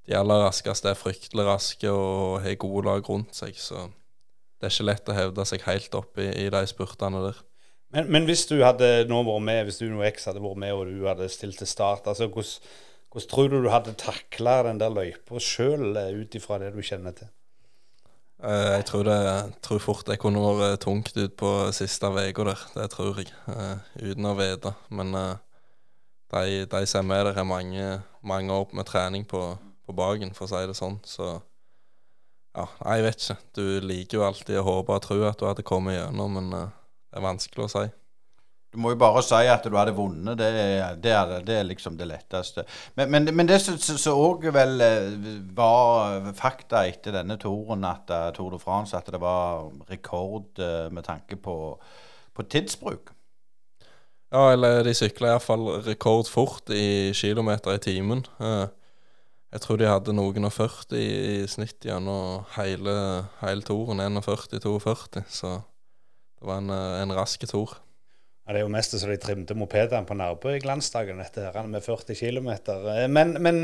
de 0.09 0.17
aller 0.19 0.43
raskeste 0.45 0.93
er 0.93 0.99
fryktelig 0.99 1.47
raske 1.49 1.93
og 1.93 2.41
har 2.45 2.61
gode 2.61 2.85
lag 2.89 3.09
rundt 3.09 3.37
seg, 3.37 3.57
så 3.57 3.89
det 4.61 4.69
er 4.69 4.75
ikke 4.75 4.89
lett 4.91 5.09
å 5.09 5.17
hevde 5.17 5.47
seg 5.49 5.65
helt 5.65 5.97
opp 5.97 6.21
i, 6.21 6.29
i 6.45 6.51
de 6.53 6.61
spurtene 6.69 7.23
der. 7.25 7.41
Men, 7.91 8.07
men, 8.13 8.27
hvis 8.29 8.45
du 8.47 8.61
hadde 8.63 9.07
nå 9.11 9.23
vært 9.27 9.47
med, 9.49 9.65
hvis 9.67 9.81
du 9.81 9.89
og 9.89 10.05
X 10.07 10.29
hadde 10.31 10.43
vært 10.45 10.61
med, 10.63 10.75
og 10.77 10.91
du 10.91 11.09
hadde 11.09 11.27
stilt 11.33 11.59
til 11.59 11.69
start, 11.71 12.07
altså 12.11 12.29
hvordan, 12.31 12.69
hvordan 13.11 13.31
tror 13.33 13.49
du 13.51 13.57
du 13.65 13.71
hadde 13.73 13.97
takla 13.99 14.61
den 14.69 14.79
der 14.83 14.93
løypa 14.95 15.41
sjøl, 15.43 15.89
eh, 15.99 16.13
ut 16.21 16.37
ifra 16.39 16.61
det 16.63 16.71
du 16.77 16.83
kjenner 16.87 17.17
til? 17.17 17.33
Uh, 18.41 18.73
jeg 18.79 18.85
tror, 18.89 19.05
det, 19.05 19.19
tror 19.61 19.83
fort 19.85 20.07
det 20.09 20.17
kunne 20.21 20.41
vært 20.57 20.81
tungt 20.81 21.13
ut 21.17 21.35
på 21.37 21.51
siste 21.77 22.09
uka 22.09 22.47
der. 22.49 22.65
Det 22.75 22.89
tror 22.95 23.21
jeg. 23.21 23.29
Uh, 23.49 23.77
uten 24.01 24.29
å 24.31 24.35
vite. 24.39 24.73
Men 24.89 25.13
uh, 25.15 25.37
de, 26.33 26.65
de 26.65 26.83
som 26.89 27.11
er 27.13 27.29
der, 27.29 27.37
har 27.37 27.45
mange, 27.45 28.01
mange 28.23 28.53
år 28.53 28.73
med 28.73 28.89
trening 28.89 29.29
på, 29.29 29.43
på 29.85 29.93
baken, 29.93 30.33
for 30.35 30.49
å 30.49 30.53
si 30.55 30.67
det 30.71 30.79
sånn. 30.79 31.01
Så 31.05 31.35
ja, 32.57 32.67
jeg 32.95 33.07
vet 33.07 33.25
ikke. 33.25 33.39
Du 33.55 33.65
liker 33.85 34.19
jo 34.19 34.27
alltid 34.27 34.61
å 34.63 34.67
håpe 34.67 34.97
og 34.97 35.05
tro 35.05 35.21
at 35.29 35.39
du 35.39 35.47
hadde 35.47 35.67
kommet 35.67 35.99
gjennom, 35.99 36.41
men 36.41 36.51
det 36.55 37.19
er 37.21 37.27
vanskelig 37.29 37.69
å 37.69 37.73
si. 37.77 37.87
Du 38.71 38.79
må 38.79 38.93
jo 38.93 39.01
bare 39.01 39.23
si 39.27 39.39
at 39.51 39.65
du 39.67 39.75
hadde 39.75 39.97
vunnet. 39.97 40.39
Det, 40.39 40.49
det, 41.03 41.11
er, 41.11 41.33
det 41.43 41.57
er, 41.59 41.65
liksom 41.67 41.97
det 41.99 42.07
letteste. 42.07 42.63
Men, 42.95 43.11
men, 43.11 43.31
men 43.35 43.49
det 43.49 43.59
som 43.65 44.15
òg 44.15 44.47
vel 44.55 44.85
eh, 44.85 45.09
var 45.57 46.29
fakta 46.39 46.85
etter 46.87 47.17
denne 47.19 47.35
toren, 47.41 47.83
at 47.89 48.13
uh, 48.15 48.29
Tour 48.37 48.55
de 48.55 48.61
France, 48.63 48.95
at 48.95 49.11
det 49.11 49.19
var 49.23 49.67
rekord 49.91 50.63
uh, 50.63 50.87
med 50.95 51.03
tanke 51.09 51.35
på, 51.43 51.57
på 52.37 52.47
tidsbruk. 52.47 53.11
Ja, 54.31 54.53
eller 54.53 54.85
de 54.87 54.95
sykla 54.95 55.33
iallfall 55.33 55.67
rekordfort 55.89 56.71
i 56.71 57.11
kilometer 57.19 57.75
i 57.75 57.83
timen. 57.83 58.23
Jeg 59.51 59.63
tror 59.65 59.81
de 59.81 59.91
hadde 59.91 60.15
noen 60.15 60.47
og 60.47 60.53
40 60.55 60.95
i 60.95 61.47
snitt 61.51 61.83
gjennom 61.83 62.45
hele, 62.55 62.95
hele 63.41 63.67
toren. 63.67 63.99
41-42, 64.23 65.27
så 65.27 65.57
det 65.59 66.47
var 66.47 66.63
en, 66.63 66.71
en 66.71 67.19
rask 67.19 67.43
tor. 67.51 67.75
Ja, 68.51 68.55
Det 68.57 68.65
er 68.65 68.67
jo 68.67 68.75
mest 68.75 68.97
så 68.99 69.07
de 69.07 69.15
trimte 69.23 69.55
mopedene 69.55 70.03
på 70.03 70.15
Nærbø 70.19 70.57
i 70.57 70.59
glansdagen 70.59 71.21
dette 71.23 71.45
her, 71.55 71.67
med 71.71 71.85
40 71.85 72.17
km. 72.19 72.49
Men, 73.07 73.37
men, 73.39 73.61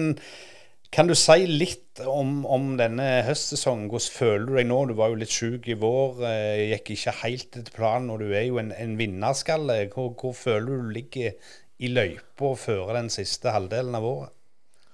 kan 0.95 1.09
du 1.11 1.15
si 1.19 1.43
litt 1.51 1.99
om, 2.07 2.45
om, 2.47 2.69
denne 2.79 3.25
høstsesongen? 3.27 3.89
Hvordan 3.91 4.15
føler 4.15 4.45
du 4.47 4.53
deg 4.55 4.69
nå? 4.71 4.77
Du 4.87 4.95
var 4.95 5.11
jo 5.11 5.19
litt 5.19 5.35
syk 5.35 5.67
i 5.67 5.75
vår, 5.75 6.23
eh, 6.29 6.61
gikk 6.71 6.93
ikke 6.95 7.17
helt 7.25 7.59
etter 7.59 7.75
planen, 7.75 8.13
og 8.15 8.23
du 8.23 8.31
er 8.31 8.47
jo 8.47 8.61
en, 8.63 8.71
en 8.71 8.95
vinnerskalle. 9.01 9.81
Hvor, 9.91 10.13
hvor 10.15 10.39
føler 10.39 10.71
du 10.71 10.87
du 10.87 10.95
ligger 11.01 11.35
i 11.83 11.91
løypa 11.91 12.55
fører 12.55 13.01
den 13.01 13.11
siste 13.11 13.51
halvdelen 13.57 13.99
av 13.99 14.07
året? 14.07 14.35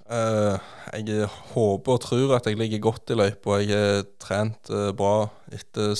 Uh, 0.09 0.57
jeg 0.97 1.29
håper 1.53 1.99
og 1.99 2.05
tror 2.09 2.39
at 2.39 2.49
jeg 2.49 2.57
ligger 2.65 2.81
godt 2.89 3.13
i 3.13 3.21
løypa. 3.21 3.61
Jeg 3.61 3.77
har 3.77 4.09
trent 4.25 4.73
uh, 4.73 4.89
bra 4.97 5.29
etter 5.53 5.93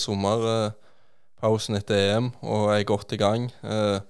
sommerpausen 1.43 1.77
etter 1.77 2.17
EM 2.17 2.33
og 2.43 2.71
er 2.71 2.85
godt 2.87 3.13
i 3.13 3.19
gang. 3.19 3.51
Eh, 3.63 4.01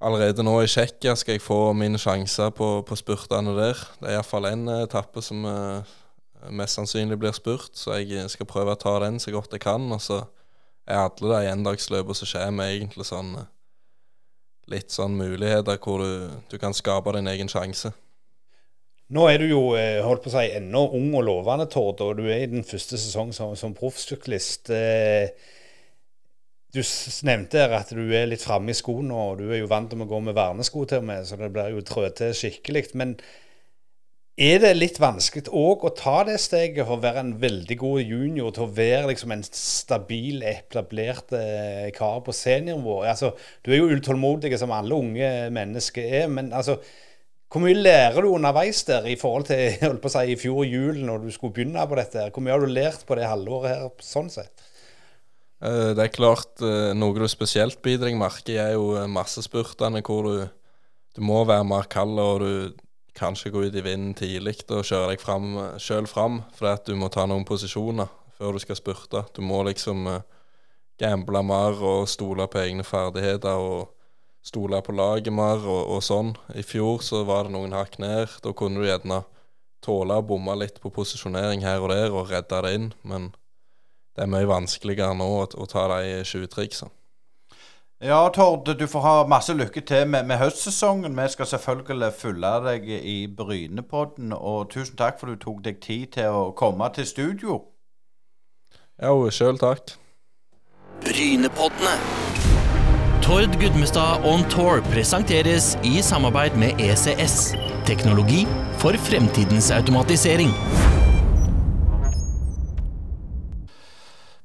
allerede 0.00 0.42
nå 0.46 0.60
i 0.62 0.70
Tsjekkia 0.70 1.16
skal 1.16 1.34
jeg 1.34 1.42
få 1.42 1.72
mine 1.74 1.98
sjanser 1.98 2.50
på, 2.50 2.82
på 2.86 2.96
spurtene 2.96 3.54
der. 3.56 3.74
Det 4.00 4.08
er 4.08 4.18
iallfall 4.20 4.46
én 4.46 4.68
etappe 4.82 5.22
som 5.22 5.42
mest 6.50 6.76
sannsynlig 6.76 7.18
blir 7.18 7.34
spurt, 7.34 7.74
så 7.74 7.98
jeg 7.98 8.28
skal 8.30 8.46
prøve 8.46 8.74
å 8.74 8.78
ta 8.78 8.98
den 9.02 9.18
så 9.18 9.32
godt 9.34 9.52
jeg 9.52 9.64
kan. 9.64 9.90
Og 9.92 10.00
så 10.00 10.22
er 10.86 11.02
alle 11.02 11.42
de 11.42 11.52
endagsløpene 11.52 12.14
som 12.14 12.30
kommer, 12.30 12.70
egentlig 12.70 13.06
sånn 13.08 13.34
eh, 13.40 13.52
litt 14.70 14.90
sånn 14.90 15.14
muligheter 15.18 15.78
hvor 15.82 16.02
du, 16.02 16.30
du 16.50 16.58
kan 16.58 16.74
skape 16.74 17.14
din 17.14 17.30
egen 17.30 17.50
sjanse. 17.50 17.92
Nå 19.14 19.28
er 19.30 19.38
du 19.38 19.46
jo 19.46 19.60
eh, 19.78 20.02
holdt 20.02 20.24
på 20.24 20.32
å 20.32 20.34
si, 20.34 20.48
ennå 20.58 20.88
ung 20.98 21.12
og 21.14 21.26
lovende, 21.26 21.68
Tord, 21.70 22.02
og 22.02 22.18
du 22.18 22.24
er 22.26 22.42
i 22.42 22.50
din 22.50 22.66
første 22.66 22.98
sesong 22.98 23.30
som, 23.34 23.54
som 23.58 23.74
proffsyklist. 23.74 24.72
Eh, 24.74 25.30
du 26.76 26.82
nevnte 27.26 27.62
her 27.62 27.74
at 27.78 27.90
du 27.96 28.04
er 28.14 28.28
litt 28.28 28.44
framme 28.44 28.72
i 28.72 28.76
skoene, 28.76 29.16
og 29.16 29.40
du 29.40 29.48
er 29.50 29.62
jo 29.62 29.70
vant 29.70 29.90
til 29.92 30.04
å 30.04 30.08
gå 30.08 30.20
med 30.28 30.36
vernesko 30.36 30.84
til 30.86 31.02
og 31.02 31.10
med, 31.10 31.26
så 31.26 31.38
det 31.40 31.50
blir 31.54 31.74
jo 31.74 31.82
trødd 31.86 32.16
til 32.20 32.36
skikkelig. 32.36 32.84
Men 33.00 33.16
er 34.36 34.60
det 34.60 34.74
litt 34.76 34.98
vanskelig 35.00 35.48
òg 35.48 35.86
å 35.88 35.94
ta 35.96 36.18
det 36.28 36.36
steget 36.44 36.84
for 36.84 36.98
å 36.98 37.04
være 37.04 37.22
en 37.24 37.32
veldig 37.40 37.78
god 37.80 38.02
junior 38.04 38.52
til 38.52 38.66
å 38.66 38.74
være 38.76 39.08
liksom 39.08 39.32
en 39.32 39.44
stabil, 39.48 40.42
etablert 40.44 41.32
eh, 41.38 41.88
kar 41.96 42.20
på 42.26 42.36
seniornivå? 42.36 42.98
Altså, 43.08 43.32
du 43.64 43.72
er 43.72 43.80
jo 43.80 43.96
utålmodig 43.96 44.52
som 44.60 44.74
alle 44.76 44.98
unge 45.00 45.32
mennesker 45.56 46.20
er, 46.20 46.28
men 46.28 46.52
altså 46.52 46.76
hvor 47.46 47.62
mye 47.62 47.78
lærer 47.78 48.26
du 48.26 48.34
underveis 48.34 48.82
der 48.84 49.06
i 49.08 49.16
forhold 49.16 49.46
til 49.48 49.76
holdt 49.86 50.02
på 50.04 50.10
å 50.10 50.16
si, 50.18 50.24
i 50.34 50.38
fjor 50.40 50.64
jul, 50.68 51.00
når 51.06 51.24
du 51.24 51.28
skulle 51.32 51.56
begynne 51.56 51.88
på 51.88 51.96
dette? 51.96 52.28
Hvor 52.28 52.44
mye 52.44 52.56
har 52.56 52.64
du 52.64 52.72
lært 52.76 53.06
på 53.08 53.16
det 53.16 53.28
halvåret 53.30 53.72
her, 53.72 53.92
sånn 54.04 54.28
sett? 54.34 54.66
Eh, 55.62 55.92
det 55.96 56.02
er 56.04 56.12
klart 56.12 56.60
eh, 56.64 56.92
noe 56.96 57.16
du 57.16 57.26
spesielt 57.30 57.80
bidrar 57.84 58.12
merker, 58.18 58.58
er 58.60 58.74
jo 58.76 58.92
eh, 58.98 59.08
massespurtene 59.08 60.02
hvor 60.04 60.28
du, 60.28 60.44
du 61.16 61.22
må 61.24 61.44
være 61.48 61.64
mer 61.64 61.88
kald, 61.92 62.18
og 62.20 62.44
du 62.44 62.84
kanskje 63.16 63.50
gå 63.54 63.64
ut 63.64 63.76
i 63.76 63.84
vinden 63.84 64.12
tidlig 64.14 64.58
og 64.68 64.84
kjøre 64.84 65.14
deg 65.14 65.22
fram, 65.22 65.54
sjøl 65.80 66.08
fram, 66.10 66.42
fordi 66.56 66.72
at 66.74 66.88
du 66.90 66.96
må 67.00 67.08
ta 67.08 67.24
noen 67.24 67.46
posisjoner 67.48 68.10
før 68.36 68.52
du 68.52 68.60
skal 68.60 68.76
spurte. 68.76 69.24
Du 69.32 69.40
må 69.40 69.62
liksom 69.64 70.04
gamble 71.00 71.40
mer 71.40 71.80
og 71.80 72.04
stole 72.12 72.44
på 72.52 72.60
egne 72.60 72.84
ferdigheter. 72.84 73.56
og 73.56 73.94
stole 74.46 74.78
på 74.82 74.94
laget 74.94 75.32
mer 75.34 75.64
og, 75.66 75.88
og, 75.96 76.02
sånn. 76.06 76.34
I 76.54 76.62
fjor 76.62 77.02
så 77.02 77.24
var 77.26 77.46
det 77.46 77.54
noen 77.56 77.74
hakk 77.74 77.98
ned. 78.02 78.30
Da 78.44 78.52
kunne 78.54 78.78
du 78.78 78.86
gjerne 78.86 79.24
tåle 79.82 80.20
å 80.20 80.26
bomme 80.26 80.54
litt 80.60 80.78
på 80.82 80.92
posisjonering 80.94 81.64
her 81.66 81.82
og 81.82 81.90
der 81.90 82.14
og 82.14 82.30
redde 82.30 82.60
det 82.62 82.74
inn, 82.78 82.92
men 83.02 83.32
det 84.16 84.24
er 84.24 84.30
mye 84.32 84.48
vanskeligere 84.48 85.14
nå 85.14 85.26
å, 85.42 85.42
å 85.44 85.66
ta 85.68 85.86
de 85.92 86.22
20 86.24 86.48
triksene. 86.52 86.92
Ja, 88.04 88.28
Tord, 88.28 88.68
du 88.78 88.86
får 88.86 89.00
ha 89.00 89.14
masse 89.28 89.54
lykke 89.56 89.80
til 89.80 90.08
med, 90.08 90.26
med, 90.28 90.36
høstsesongen. 90.36 91.16
Vi 91.16 91.28
skal 91.32 91.46
selvfølgelig 91.46 92.12
følge 92.18 92.50
deg 92.66 92.90
i 92.92 93.16
Brynepodden, 93.36 94.34
og 94.36 94.68
tusen 94.70 94.98
takk 95.00 95.16
for 95.20 95.32
du 95.32 95.40
tok 95.40 95.62
deg 95.64 95.80
tid 95.80 96.12
til 96.18 96.28
å 96.28 96.50
komme 96.52 96.90
til 96.92 97.08
studio. 97.08 97.56
Jo, 99.00 99.30
sjøl 99.32 99.56
takk. 99.60 99.96
Brynepoddene. 101.04 101.96
Tord 103.24 103.56
Gudmestad 103.60 104.28
On 104.28 104.44
Tour 104.52 104.84
presenteres 104.92 105.78
i 105.84 106.02
samarbeid 106.04 106.56
med 106.60 106.80
ECS. 106.80 107.56
Teknologi 107.88 108.44
for 108.78 108.92
fremtidens 109.08 109.72
automatisering. 109.72 110.52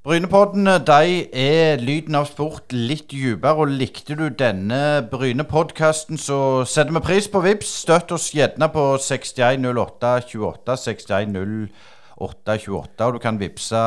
Brynepoddene 0.02 0.80
de 0.82 1.30
er 1.30 1.78
lyden 1.78 2.16
av 2.18 2.26
sport 2.26 2.74
litt 2.74 3.12
dypere. 3.12 3.54
og 3.54 3.68
Likte 3.70 4.16
du 4.18 4.34
denne 4.34 5.06
Bryne-podkasten, 5.12 6.18
så 6.18 6.66
setter 6.66 6.90
vi 6.96 7.02
pris 7.06 7.28
på 7.30 7.38
VIPS. 7.44 7.70
Støtt 7.84 8.12
oss 8.16 8.32
gjerne 8.34 8.66
på 8.74 8.98
610828, 8.98 10.78
610828, 10.88 13.06
og 13.06 13.14
du 13.14 13.20
kan 13.22 13.38
vippse 13.38 13.78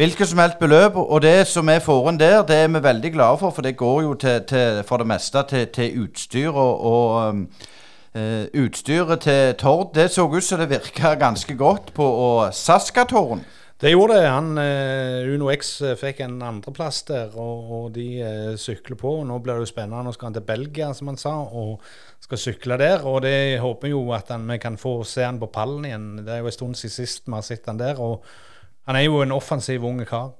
Hvilket 0.00 0.28
som 0.30 0.40
helst 0.40 0.56
beløp. 0.58 0.96
Og 0.96 1.20
det 1.20 1.46
som 1.52 1.68
er 1.68 1.84
foran 1.84 2.16
der, 2.16 2.40
det 2.48 2.56
er 2.56 2.72
vi 2.72 2.80
veldig 2.82 3.12
glade 3.12 3.38
for, 3.44 3.50
for 3.50 3.60
det 3.60 3.76
går 3.76 4.02
jo 4.02 4.14
til, 4.14 4.40
til, 4.48 4.82
for 4.88 4.96
det 4.96 5.06
meste 5.06 5.42
til, 5.50 5.66
til 5.66 6.02
utstyr. 6.06 6.48
Og, 6.48 6.80
og 6.80 7.36
uh, 8.16 8.44
utstyret 8.56 9.20
til 9.20 9.54
Tord 9.60 9.94
det 9.94 10.10
så 10.10 10.24
ut 10.24 10.44
som 10.44 10.58
det 10.64 10.70
virka 10.70 11.14
ganske 11.14 11.56
godt 11.56 11.92
på 11.92 12.48
Saskatoren. 12.52 13.44
Det 13.80 13.94
gjorde 13.94 14.18
det. 14.18 14.28
Han, 14.28 14.58
uh, 14.60 15.34
Uno 15.34 15.46
X 15.54 15.70
uh, 15.80 15.94
fikk 15.96 16.18
en 16.26 16.34
andreplass 16.44 16.98
der, 17.08 17.30
og, 17.40 17.70
og 17.76 17.86
de 17.94 18.08
uh, 18.20 18.50
sykler 18.60 18.98
på. 19.00 19.14
Nå 19.24 19.38
blir 19.40 19.56
det 19.56 19.64
jo 19.64 19.70
spennende. 19.70 20.02
Nå 20.04 20.12
skal 20.12 20.28
han 20.28 20.36
til 20.36 20.44
Belgia, 20.44 20.90
som 20.96 21.08
han 21.08 21.16
sa, 21.20 21.32
og 21.40 21.80
skal 22.20 22.42
sykle 22.42 22.76
der. 22.82 23.06
Og 23.08 23.22
det 23.24 23.56
håper 23.64 23.94
jo 23.94 24.02
at 24.12 24.28
han, 24.34 24.44
vi 24.52 24.58
kan 24.60 24.76
få 24.80 24.98
se 25.08 25.24
han 25.24 25.40
på 25.40 25.48
pallen 25.54 25.88
igjen. 25.88 26.10
Det 26.26 26.34
er 26.34 26.44
jo 26.44 26.52
en 26.52 26.58
stund 26.58 26.76
siden 26.76 26.96
sist 26.98 27.24
vi 27.24 27.38
har 27.38 27.46
sett 27.46 27.72
han 27.72 27.80
der. 27.80 27.96
og 28.04 28.20
han 28.88 28.96
er 28.96 29.04
jo 29.06 29.20
en 29.22 29.32
offensiv 29.32 29.84
unge 29.86 30.04
kar. 30.08 30.32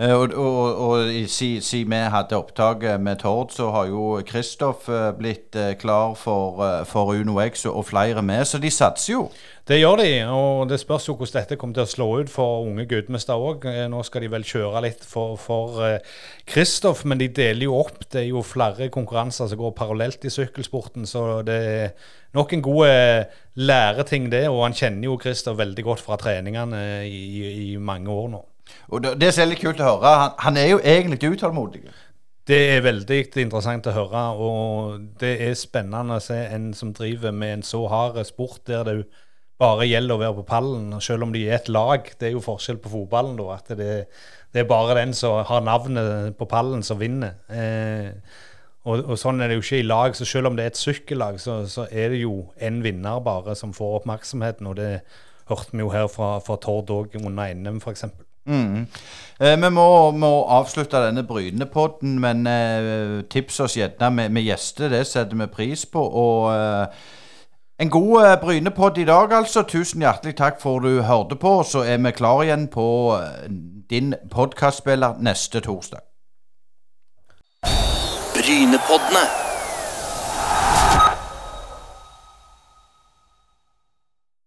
Uh, 0.00 0.14
og, 0.16 0.32
og, 0.32 0.76
og 0.88 1.08
siden 1.28 1.60
si 1.60 1.82
vi 1.84 1.96
hadde 2.08 2.36
opptaket 2.38 3.02
med 3.04 3.18
Tord, 3.20 3.50
så 3.52 3.66
har 3.74 3.90
jo 3.90 4.22
Kristoff 4.24 4.86
uh, 4.88 5.10
blitt 5.12 5.56
uh, 5.60 5.74
klar 5.76 6.14
for, 6.16 6.62
for, 6.88 7.12
Uno 7.12 7.34
X 7.42 7.66
og 7.68 7.84
flere 7.90 8.22
med, 8.24 8.46
så 8.48 8.56
de 8.62 8.70
satser 8.72 9.12
jo. 9.12 9.26
Det 9.68 9.76
gjør 9.76 10.00
de, 10.00 10.06
og 10.32 10.70
det 10.70 10.78
spørs 10.80 11.10
jo 11.10 11.14
hvordan 11.18 11.42
dette 11.42 11.58
kommer 11.60 11.76
til 11.76 11.84
å 11.84 11.90
slå 11.90 12.06
ut 12.22 12.32
for 12.32 12.64
unge 12.64 12.86
Gudmestad 12.88 13.44
òg. 13.44 13.66
Nå 13.92 14.00
skal 14.08 14.24
de 14.24 14.30
vel 14.32 14.46
kjøre 14.48 14.80
litt 14.86 15.04
for 15.04 15.76
Kristoff, 16.48 17.04
men 17.04 17.20
de 17.20 17.28
deler 17.36 17.68
jo 17.68 17.76
opp. 17.78 18.00
Det 18.08 18.22
er 18.22 18.30
jo 18.32 18.42
flere 18.42 18.88
konkurranser 18.90 19.52
som 19.52 19.60
går 19.60 19.76
parallelt 19.76 20.24
i 20.24 20.32
sykkelsporten, 20.32 21.04
så 21.06 21.42
det 21.46 21.58
er 21.76 21.92
nok 22.34 22.56
en 22.56 22.64
god 22.66 23.28
læreting, 23.60 24.32
det. 24.32 24.48
Og 24.48 24.64
han 24.64 24.74
kjenner 24.74 25.12
jo 25.12 25.20
Kristoff 25.20 25.60
veldig 25.60 25.86
godt 25.86 26.02
fra 26.08 26.18
treningene 26.18 27.04
i, 27.04 27.20
i 27.74 27.76
mange 27.76 28.10
år 28.10 28.32
nå. 28.32 28.42
Og 28.88 29.02
Det, 29.02 29.16
det 29.20 29.32
er 29.38 29.50
litt 29.50 29.62
kult 29.62 29.80
å 29.80 29.88
høre, 29.94 30.14
han, 30.24 30.36
han 30.44 30.60
er 30.60 30.70
jo 30.74 30.80
egentlig 30.84 31.34
utålmodig. 31.36 31.84
Det 32.50 32.60
er 32.74 32.82
veldig 32.82 33.20
interessant 33.38 33.86
å 33.86 33.94
høre, 33.94 34.22
og 34.42 35.02
det 35.20 35.36
er 35.44 35.58
spennende 35.58 36.16
å 36.18 36.22
se 36.24 36.38
en 36.50 36.72
som 36.74 36.94
driver 36.96 37.34
med 37.36 37.58
en 37.58 37.66
så 37.66 37.84
hard 37.90 38.18
sport 38.26 38.64
der 38.66 38.86
det 38.88 38.96
bare 39.60 39.88
gjelder 39.88 40.16
å 40.16 40.20
være 40.22 40.36
på 40.38 40.46
pallen, 40.48 40.92
selv 41.04 41.26
om 41.26 41.34
de 41.34 41.44
er 41.46 41.58
et 41.58 41.68
lag. 41.68 42.06
Det 42.18 42.30
er 42.30 42.36
jo 42.36 42.44
forskjell 42.44 42.80
på 42.80 42.92
fotballen, 42.92 43.36
da. 43.38 43.58
At 43.58 43.72
det, 43.76 43.90
det 44.52 44.62
er 44.62 44.70
bare 44.70 44.96
den 44.98 45.12
som 45.16 45.42
har 45.46 45.64
navnet 45.66 46.38
på 46.38 46.48
pallen, 46.48 46.82
som 46.86 47.00
vinner. 47.00 47.36
Eh, 47.52 48.08
og, 48.88 49.02
og, 49.04 49.16
sånn 49.20 49.42
er 49.42 49.50
det 49.50 49.58
jo 49.58 49.64
ikke 49.66 49.82
i 49.82 49.86
lag. 49.86 50.16
Så 50.16 50.28
selv 50.28 50.50
om 50.50 50.56
det 50.56 50.64
er 50.64 50.72
et 50.72 50.80
sykkellag, 50.80 51.36
så, 51.42 51.60
så 51.68 51.84
er 51.90 52.14
det 52.14 52.22
jo 52.22 52.46
en 52.56 52.80
vinner 52.84 53.20
bare 53.24 53.56
som 53.58 53.76
får 53.76 54.00
oppmerksomheten. 54.00 54.70
Og 54.70 54.80
det 54.80 54.90
hørte 55.50 55.76
vi 55.76 55.84
jo 55.84 55.92
her 55.92 56.08
fra, 56.08 56.38
fra 56.44 56.56
Tord 56.62 56.92
òg 56.96 57.20
under 57.20 57.52
NM, 57.60 57.82
f.eks. 57.84 58.08
Mm. 58.50 58.86
Eh, 59.40 59.56
vi 59.62 59.70
må, 59.70 60.10
må, 60.10 60.32
avslutte 60.52 61.00
denne 61.06 61.24
Brynepodden, 61.24 62.18
men 62.20 62.44
eh, 62.46 63.22
tips 63.30 63.60
oss 63.64 63.78
gjerne 63.78 64.10
med, 64.10 64.34
med, 64.34 64.44
gjester. 64.44 64.90
Det 64.92 65.06
setter 65.06 65.38
vi 65.38 65.46
pris 65.54 65.86
på. 65.86 66.02
Og 66.02 66.50
eh, 66.52 67.08
en 67.80 67.90
god 67.90 68.26
eh, 68.26 68.36
Brynepodd 68.42 68.98
i 68.98 69.06
dag, 69.08 69.32
altså. 69.32 69.62
Tusen 69.62 70.04
hjertelig 70.04 70.36
takk 70.36 70.60
for 70.60 70.84
du 70.84 71.02
hørte 71.08 71.40
på. 71.40 71.62
Så 71.64 71.86
er 71.88 72.02
vi 72.04 72.12
klar 72.12 72.44
igjen 72.44 72.68
på 72.68 72.86
eh, 73.16 73.48
din 73.90 74.14
podkastspiller 74.30 75.22
neste 75.24 75.64
torsdag. 75.64 76.04
Brynepoddene. 78.36 79.49